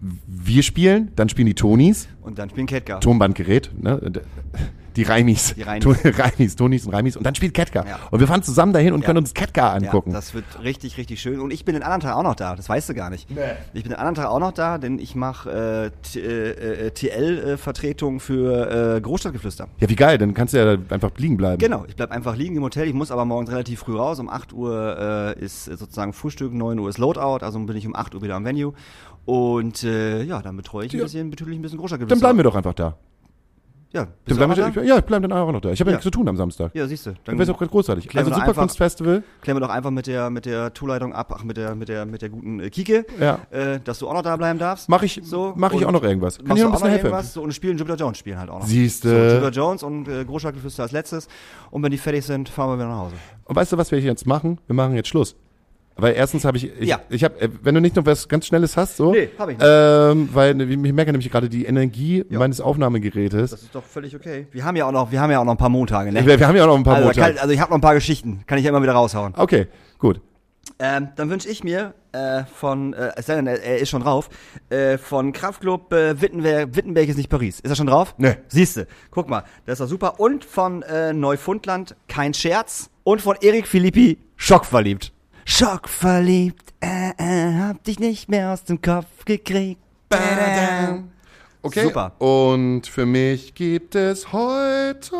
wir 0.00 0.62
spielen, 0.62 1.10
dann 1.16 1.28
spielen 1.28 1.46
die 1.46 1.54
Tonis. 1.54 2.08
Und 2.20 2.38
dann 2.38 2.50
spielen 2.50 2.66
Ketka. 2.66 2.98
Tonbandgerät. 2.98 3.70
Ne? 3.76 4.00
Die 4.96 5.02
Reimis. 5.02 5.54
Die 5.54 5.62
Reimis. 5.62 5.98
Reimis, 6.04 6.56
Tonis 6.56 6.86
und 6.86 6.94
Reimis. 6.94 7.16
Und 7.16 7.24
dann 7.24 7.34
spielt 7.34 7.54
Ketka. 7.54 7.84
Ja. 7.86 7.98
Und 8.10 8.20
wir 8.20 8.26
fahren 8.26 8.42
zusammen 8.42 8.72
dahin 8.72 8.92
und 8.94 9.00
ja. 9.00 9.06
können 9.06 9.18
uns 9.18 9.34
Ketka 9.34 9.74
angucken. 9.74 10.10
Ja, 10.10 10.16
das 10.16 10.34
wird 10.34 10.44
richtig, 10.62 10.96
richtig 10.96 11.20
schön. 11.20 11.40
Und 11.40 11.52
ich 11.52 11.64
bin 11.64 11.74
den 11.74 11.82
anderen 11.82 12.00
Tag 12.00 12.16
auch 12.16 12.22
noch 12.22 12.34
da. 12.34 12.56
Das 12.56 12.68
weißt 12.68 12.88
du 12.88 12.94
gar 12.94 13.10
nicht. 13.10 13.30
Nee. 13.30 13.40
Ich 13.74 13.82
bin 13.82 13.90
den 13.92 13.98
anderen 13.98 14.14
Tag 14.14 14.26
auch 14.26 14.38
noch 14.38 14.52
da, 14.52 14.78
denn 14.78 14.98
ich 14.98 15.14
mache 15.14 15.92
äh, 16.14 16.18
äh, 16.18 16.86
äh 16.86 16.90
TL-Vertretung 16.90 18.20
für 18.20 18.96
äh, 18.96 19.00
Großstadtgeflüster. 19.00 19.68
Ja, 19.80 19.88
wie 19.88 19.96
geil. 19.96 20.18
Dann 20.18 20.34
kannst 20.34 20.54
du 20.54 20.58
ja 20.58 20.76
einfach 20.88 21.10
liegen 21.18 21.36
bleiben. 21.36 21.58
Genau. 21.58 21.84
Ich 21.86 21.96
bleib 21.96 22.10
einfach 22.10 22.34
liegen 22.36 22.56
im 22.56 22.62
Hotel. 22.62 22.88
Ich 22.88 22.94
muss 22.94 23.10
aber 23.10 23.24
morgens 23.24 23.50
relativ 23.50 23.80
früh 23.80 23.96
raus. 23.96 24.18
Um 24.18 24.30
8 24.30 24.52
Uhr 24.52 25.34
äh, 25.36 25.44
ist 25.44 25.66
sozusagen 25.66 26.12
Frühstück, 26.12 26.54
9 26.54 26.78
Uhr 26.78 26.88
ist 26.88 26.98
Loadout. 26.98 27.44
Also 27.44 27.58
bin 27.60 27.76
ich 27.76 27.86
um 27.86 27.94
8 27.94 28.14
Uhr 28.14 28.22
wieder 28.22 28.36
am 28.36 28.44
Venue. 28.44 28.72
Und 29.26 29.82
äh, 29.82 30.22
ja, 30.22 30.40
dann 30.40 30.56
betreue 30.56 30.86
ich 30.86 30.94
ein 30.94 31.00
bisschen, 31.00 31.30
natürlich 31.30 31.58
ein 31.58 31.62
bisschen 31.62 31.78
Großstadtgeflüster. 31.78 32.14
Dann 32.14 32.20
bleiben 32.20 32.38
wir 32.38 32.44
doch 32.44 32.54
einfach 32.54 32.74
da. 32.74 32.96
Ja, 33.92 34.08
dann 34.26 34.36
bleiben 34.36 34.74
wir, 34.74 34.84
ja, 34.84 34.98
ich 34.98 35.04
bleibe 35.04 35.28
dann 35.28 35.38
auch 35.38 35.50
noch 35.52 35.60
da. 35.60 35.70
Ich 35.70 35.80
habe 35.80 35.90
ja. 35.90 35.96
nichts 35.96 36.02
zu 36.02 36.10
tun 36.10 36.28
am 36.28 36.36
Samstag. 36.36 36.74
Ja, 36.74 36.86
siehst 36.86 37.06
du. 37.06 37.14
Dann 37.24 37.36
wäre 37.36 37.44
es 37.44 37.54
auch 37.54 37.58
ganz 37.58 37.70
großartig. 37.70 38.14
Also 38.16 38.34
Superkunstfestival. 38.34 39.22
Klären 39.40 39.56
wir 39.56 39.60
doch 39.60 39.72
einfach 39.72 39.90
mit 39.90 40.06
der 40.06 40.28
mit 40.28 40.44
der 40.44 40.74
Tourleitung 40.74 41.12
ab, 41.14 41.32
ach 41.36 41.44
mit 41.44 41.56
der 41.56 41.74
mit 41.74 41.88
der 41.88 42.04
mit 42.04 42.20
der 42.20 42.28
guten 42.28 42.60
äh, 42.60 42.68
Kike, 42.68 43.06
ja. 43.20 43.38
äh, 43.50 43.80
dass 43.80 44.00
du 44.00 44.08
auch 44.08 44.14
noch 44.14 44.22
da 44.22 44.36
bleiben 44.36 44.58
darfst. 44.58 44.88
Mach 44.88 45.02
ich 45.02 45.20
so 45.22 45.54
mach 45.56 45.72
ich 45.72 45.86
auch 45.86 45.92
noch 45.92 46.02
irgendwas. 46.02 46.38
Kann 46.38 46.56
ich 46.56 46.62
noch 46.62 46.70
ein 46.70 46.90
bisschen 46.90 47.10
helfen? 47.10 47.22
So, 47.22 47.42
und 47.42 47.54
spielen 47.54 47.78
Jupiter 47.78 47.96
Jones 47.96 48.18
spielen 48.18 48.38
halt 48.38 48.50
auch 48.50 48.60
noch. 48.60 48.66
Siehst 48.66 49.04
du. 49.04 49.08
So, 49.08 49.14
Jupiter 49.14 49.50
Jones 49.50 49.82
und 49.82 50.08
äh, 50.08 50.24
Großschlaggeflüster 50.24 50.82
als 50.82 50.92
letztes 50.92 51.28
und 51.70 51.82
wenn 51.82 51.90
die 51.90 51.98
fertig 51.98 52.24
sind, 52.24 52.48
fahren 52.48 52.70
wir 52.70 52.78
wieder 52.78 52.88
nach 52.88 52.98
Hause. 52.98 53.14
Und 53.44 53.54
weißt 53.54 53.72
du, 53.72 53.78
was 53.78 53.92
wir 53.92 54.00
jetzt 54.00 54.26
machen? 54.26 54.58
Wir 54.66 54.74
machen 54.74 54.94
jetzt 54.94 55.08
Schluss. 55.08 55.36
Weil 55.98 56.14
erstens 56.14 56.44
habe 56.44 56.58
ich, 56.58 56.70
ich, 56.78 56.88
ja. 56.88 57.00
ich 57.08 57.24
habe, 57.24 57.40
äh, 57.40 57.48
wenn 57.62 57.74
du 57.74 57.80
nicht 57.80 57.96
noch 57.96 58.04
was 58.04 58.28
ganz 58.28 58.46
Schnelles 58.46 58.76
hast, 58.76 58.98
so, 58.98 59.12
nee, 59.12 59.30
hab 59.38 59.48
ich 59.48 59.56
nicht. 59.56 59.66
Ähm, 59.66 60.28
weil 60.32 60.60
ich 60.60 60.92
merke 60.92 61.10
nämlich 61.10 61.30
gerade 61.30 61.48
die 61.48 61.64
Energie 61.64 62.22
ja. 62.28 62.38
meines 62.38 62.60
Aufnahmegerätes. 62.60 63.50
Das 63.50 63.62
ist 63.62 63.74
doch 63.74 63.82
völlig 63.82 64.14
okay. 64.14 64.46
Wir 64.52 64.64
haben 64.64 64.76
ja 64.76 64.84
auch 64.84 64.92
noch, 64.92 65.10
wir 65.10 65.20
haben 65.20 65.30
ja 65.30 65.40
auch 65.40 65.44
noch 65.44 65.54
ein 65.54 65.58
paar 65.58 65.70
Montage, 65.70 66.12
ne? 66.12 66.26
Wir, 66.26 66.38
wir 66.38 66.46
haben 66.46 66.56
ja 66.56 66.64
auch 66.64 66.68
noch 66.68 66.76
ein 66.76 66.84
paar 66.84 66.96
also, 66.96 67.06
Montage. 67.06 67.34
Kann, 67.34 67.42
also 67.42 67.54
ich 67.54 67.60
habe 67.60 67.70
noch 67.70 67.78
ein 67.78 67.82
paar 67.82 67.94
Geschichten, 67.94 68.42
kann 68.46 68.58
ich 68.58 68.64
ja 68.64 68.70
immer 68.70 68.82
wieder 68.82 68.92
raushauen. 68.92 69.32
Okay, 69.36 69.68
gut. 69.98 70.20
Ähm, 70.78 71.08
dann 71.16 71.30
wünsche 71.30 71.48
ich 71.48 71.64
mir 71.64 71.94
äh, 72.12 72.44
von, 72.44 72.92
äh, 72.92 73.12
er, 73.16 73.78
ist 73.78 73.88
schon 73.88 74.02
drauf, 74.02 74.28
äh, 74.68 74.98
von 74.98 75.32
Kraftclub 75.32 75.90
äh, 75.94 76.20
Wittenberg, 76.20 76.76
Wittenberg 76.76 77.08
ist 77.08 77.16
nicht 77.16 77.30
Paris. 77.30 77.60
Ist 77.60 77.70
er 77.70 77.76
schon 77.76 77.86
drauf? 77.86 78.14
Ne. 78.18 78.36
Siehste, 78.48 78.86
guck 79.10 79.30
mal, 79.30 79.44
das 79.64 79.80
ist 79.80 79.86
doch 79.86 79.88
super. 79.88 80.20
Und 80.20 80.44
von 80.44 80.82
äh, 80.82 81.14
Neufundland, 81.14 81.96
kein 82.08 82.34
Scherz. 82.34 82.90
Und 83.04 83.22
von 83.22 83.36
Erik 83.40 83.68
Philippi, 83.68 84.18
schockverliebt. 84.36 85.12
Schockverliebt, 85.46 86.74
äh, 86.80 87.12
äh, 87.16 87.54
hab 87.54 87.82
dich 87.84 87.98
nicht 87.98 88.28
mehr 88.28 88.52
aus 88.52 88.64
dem 88.64 88.82
Kopf 88.82 89.24
gekriegt. 89.24 89.80
Badam. 90.10 91.10
Okay. 91.62 91.84
Super. 91.84 92.12
Und 92.20 92.86
für 92.86 93.06
mich 93.06 93.54
gibt 93.54 93.94
es 93.94 94.32
heute. 94.32 95.16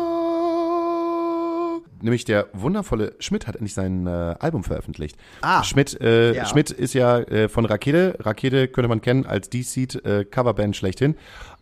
Nämlich 2.01 2.25
der 2.25 2.47
wundervolle 2.53 3.15
Schmidt 3.19 3.47
hat 3.47 3.55
endlich 3.55 3.73
sein 3.73 4.05
äh, 4.07 4.09
Album 4.39 4.63
veröffentlicht. 4.63 5.17
Ah. 5.41 5.63
Schmidt, 5.63 5.99
äh, 5.99 6.33
Ja. 6.35 6.45
Schmidt 6.45 6.69
ist 6.69 6.93
ja 6.93 7.19
äh, 7.19 7.49
von 7.49 7.65
Rakete. 7.65 8.15
Rakete 8.19 8.67
könnte 8.67 8.87
man 8.87 9.01
kennen 9.01 9.25
als 9.25 9.49
D-Seed 9.49 10.05
äh, 10.05 10.25
Coverband 10.25 10.75
schlechthin. 10.75 11.15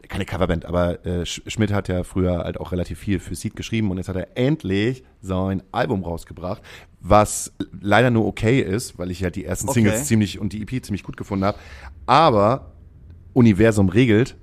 Keine 0.09 0.25
Coverband, 0.25 0.65
aber 0.65 1.03
äh, 1.05 1.21
Sch- 1.23 1.41
Schmidt 1.49 1.71
hat 1.73 1.87
ja 1.87 2.03
früher 2.03 2.39
halt 2.39 2.59
auch 2.59 2.71
relativ 2.71 2.99
viel 2.99 3.19
für 3.19 3.33
Seed 3.33 3.55
geschrieben 3.55 3.89
und 3.89 3.97
jetzt 3.97 4.07
hat 4.09 4.15
er 4.17 4.27
endlich 4.37 5.03
sein 5.21 5.63
Album 5.71 6.03
rausgebracht, 6.03 6.61
was 6.99 7.53
leider 7.81 8.11
nur 8.11 8.27
okay 8.27 8.59
ist, 8.59 8.99
weil 8.99 9.09
ich 9.09 9.23
halt 9.23 9.35
die 9.35 9.45
ersten 9.45 9.67
Okay. 9.69 9.79
Singles 9.81 10.05
ziemlich 10.05 10.37
und 10.39 10.53
die 10.53 10.61
EP 10.61 10.83
ziemlich 10.85 11.01
gut 11.03 11.17
gefunden 11.17 11.45
habe. 11.45 11.57
Aber 12.05 12.73
Universum 13.33 13.89
regelt, 13.89 14.35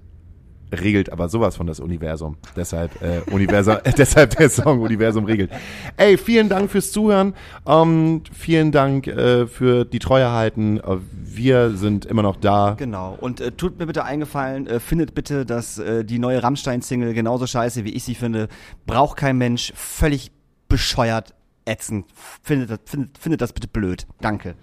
regelt 0.73 1.13
aber 1.13 1.29
sowas 1.29 1.57
von 1.57 1.67
das 1.67 1.81
Universum. 1.81 2.37
Deshalb, 2.57 3.01
äh, 3.03 3.21
Universum, 3.31 3.77
deshalb 3.97 4.37
der 4.37 4.49
Song 4.51 4.81
Universum 4.81 5.25
regelt. 5.25 5.51
Ey, 5.97 6.17
vielen 6.17 6.49
Dank 6.49 6.71
fürs 6.71 6.91
Zuhören. 6.93 7.35
Ähm, 7.67 8.23
vielen 8.33 8.73
Dank 8.73 9.07
äh, 9.07 9.47
für 9.47 9.85
die 9.85 9.99
Treue 9.99 10.31
halten. 10.31 10.79
Äh, 10.79 10.97
wir 11.13 11.71
sind 11.77 12.05
immer 12.07 12.23
noch 12.23 12.37
da. 12.37 12.75
Genau. 12.79 13.17
Und 13.21 13.41
äh, 13.41 13.53
tut 13.53 13.79
mir 13.79 13.87
bitte 13.87 14.05
eingefallen, 14.05 14.67
äh, 14.67 14.81
findet 14.81 15.15
bitte, 15.15 15.45
dass 15.47 15.79
äh, 15.79 16.05
die 16.05 16.19
neue 16.19 16.43
Rammstein-Single 16.43 17.15
genauso 17.15 17.47
scheiße, 17.47 17.85
wie 17.85 17.91
ich 17.91 18.05
sie 18.05 18.15
finde. 18.15 18.49
Braucht 18.87 19.17
kein 19.19 19.39
Mensch. 19.39 19.73
Völlig 19.77 20.33
bescheuert, 20.69 21.35
ätzend. 21.67 22.07
Findet, 22.43 22.71
das- 22.71 22.81
findet, 22.87 23.19
findet 23.19 23.41
das 23.41 23.53
bitte 23.53 23.69
blöd. 23.69 24.07
Danke. 24.21 24.55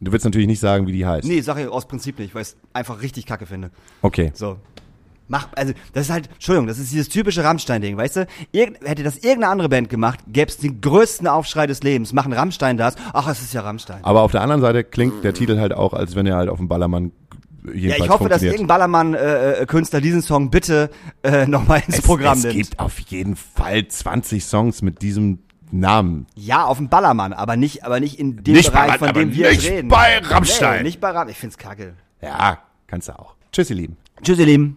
Du 0.00 0.10
willst 0.10 0.24
natürlich 0.24 0.48
nicht 0.48 0.58
sagen, 0.60 0.88
wie 0.88 0.92
die 0.92 1.06
heißt. 1.06 1.28
Nee, 1.28 1.40
sag 1.42 1.58
ich 1.58 1.68
aus 1.68 1.86
Prinzip 1.86 2.18
nicht, 2.18 2.34
weil 2.34 2.42
ich 2.42 2.48
es 2.48 2.56
einfach 2.72 3.02
richtig 3.02 3.24
kacke 3.24 3.46
finde. 3.46 3.70
Okay. 4.02 4.32
So. 4.34 4.56
Mach, 5.32 5.48
also, 5.56 5.72
das 5.94 6.04
ist 6.04 6.10
halt, 6.12 6.28
Entschuldigung, 6.34 6.66
das 6.66 6.78
ist 6.78 6.92
dieses 6.92 7.08
typische 7.08 7.42
Rammstein-Ding, 7.42 7.96
weißt 7.96 8.16
du? 8.16 8.26
Irgend, 8.52 8.80
hätte 8.86 9.02
das 9.02 9.16
irgendeine 9.16 9.48
andere 9.48 9.68
Band 9.70 9.88
gemacht, 9.88 10.20
gäbe 10.28 10.50
es 10.50 10.58
den 10.58 10.82
größten 10.82 11.26
Aufschrei 11.26 11.66
des 11.66 11.82
Lebens. 11.82 12.12
Machen 12.12 12.34
Rammstein 12.34 12.76
das? 12.76 12.96
Ach, 13.14 13.26
es 13.28 13.40
ist 13.40 13.54
ja 13.54 13.62
Rammstein. 13.62 14.04
Aber 14.04 14.20
auf 14.20 14.30
der 14.32 14.42
anderen 14.42 14.60
Seite 14.60 14.84
klingt 14.84 15.24
der 15.24 15.32
Titel 15.32 15.58
halt 15.58 15.72
auch, 15.72 15.94
als 15.94 16.14
wenn 16.16 16.26
er 16.26 16.36
halt 16.36 16.50
auf 16.50 16.58
dem 16.58 16.68
Ballermann 16.68 17.12
Ja, 17.72 17.96
ich 17.96 18.08
hoffe, 18.10 18.28
dass 18.28 18.42
irgendein 18.42 18.66
Ballermann-Künstler 18.66 20.02
diesen 20.02 20.20
Song 20.20 20.50
bitte 20.50 20.90
äh, 21.22 21.46
nochmal 21.46 21.82
ins 21.86 21.98
es, 21.98 22.02
Programm 22.02 22.36
es 22.38 22.44
nimmt. 22.44 22.54
gibt 22.56 22.78
auf 22.78 22.98
jeden 22.98 23.36
Fall 23.36 23.88
20 23.88 24.44
Songs 24.44 24.82
mit 24.82 25.00
diesem 25.00 25.38
Namen. 25.70 26.26
Ja, 26.34 26.64
auf 26.66 26.76
dem 26.76 26.90
Ballermann, 26.90 27.32
aber 27.32 27.56
nicht, 27.56 27.84
aber 27.86 28.00
nicht 28.00 28.18
in 28.18 28.44
dem 28.44 28.54
Nicht 28.54 28.70
Bereich, 28.70 28.98
bei- 28.98 29.06
von 29.06 29.14
dem 29.14 29.32
wir 29.34 29.48
nicht 29.50 29.66
reden. 29.70 29.88
bei 29.88 30.18
Rammstein. 30.18 30.78
Nee, 30.78 30.82
nicht 30.82 31.00
bei 31.00 31.08
Rammstein. 31.08 31.30
Ich 31.30 31.38
find's 31.38 31.56
kacke. 31.56 31.94
Ja, 32.20 32.58
kannst 32.86 33.08
du 33.08 33.18
auch. 33.18 33.34
Tschüss, 33.50 33.70
ihr 33.70 33.76
Lieben. 33.76 33.96
Tschüss, 34.22 34.38
ihr 34.38 34.46
Lieben. 34.46 34.76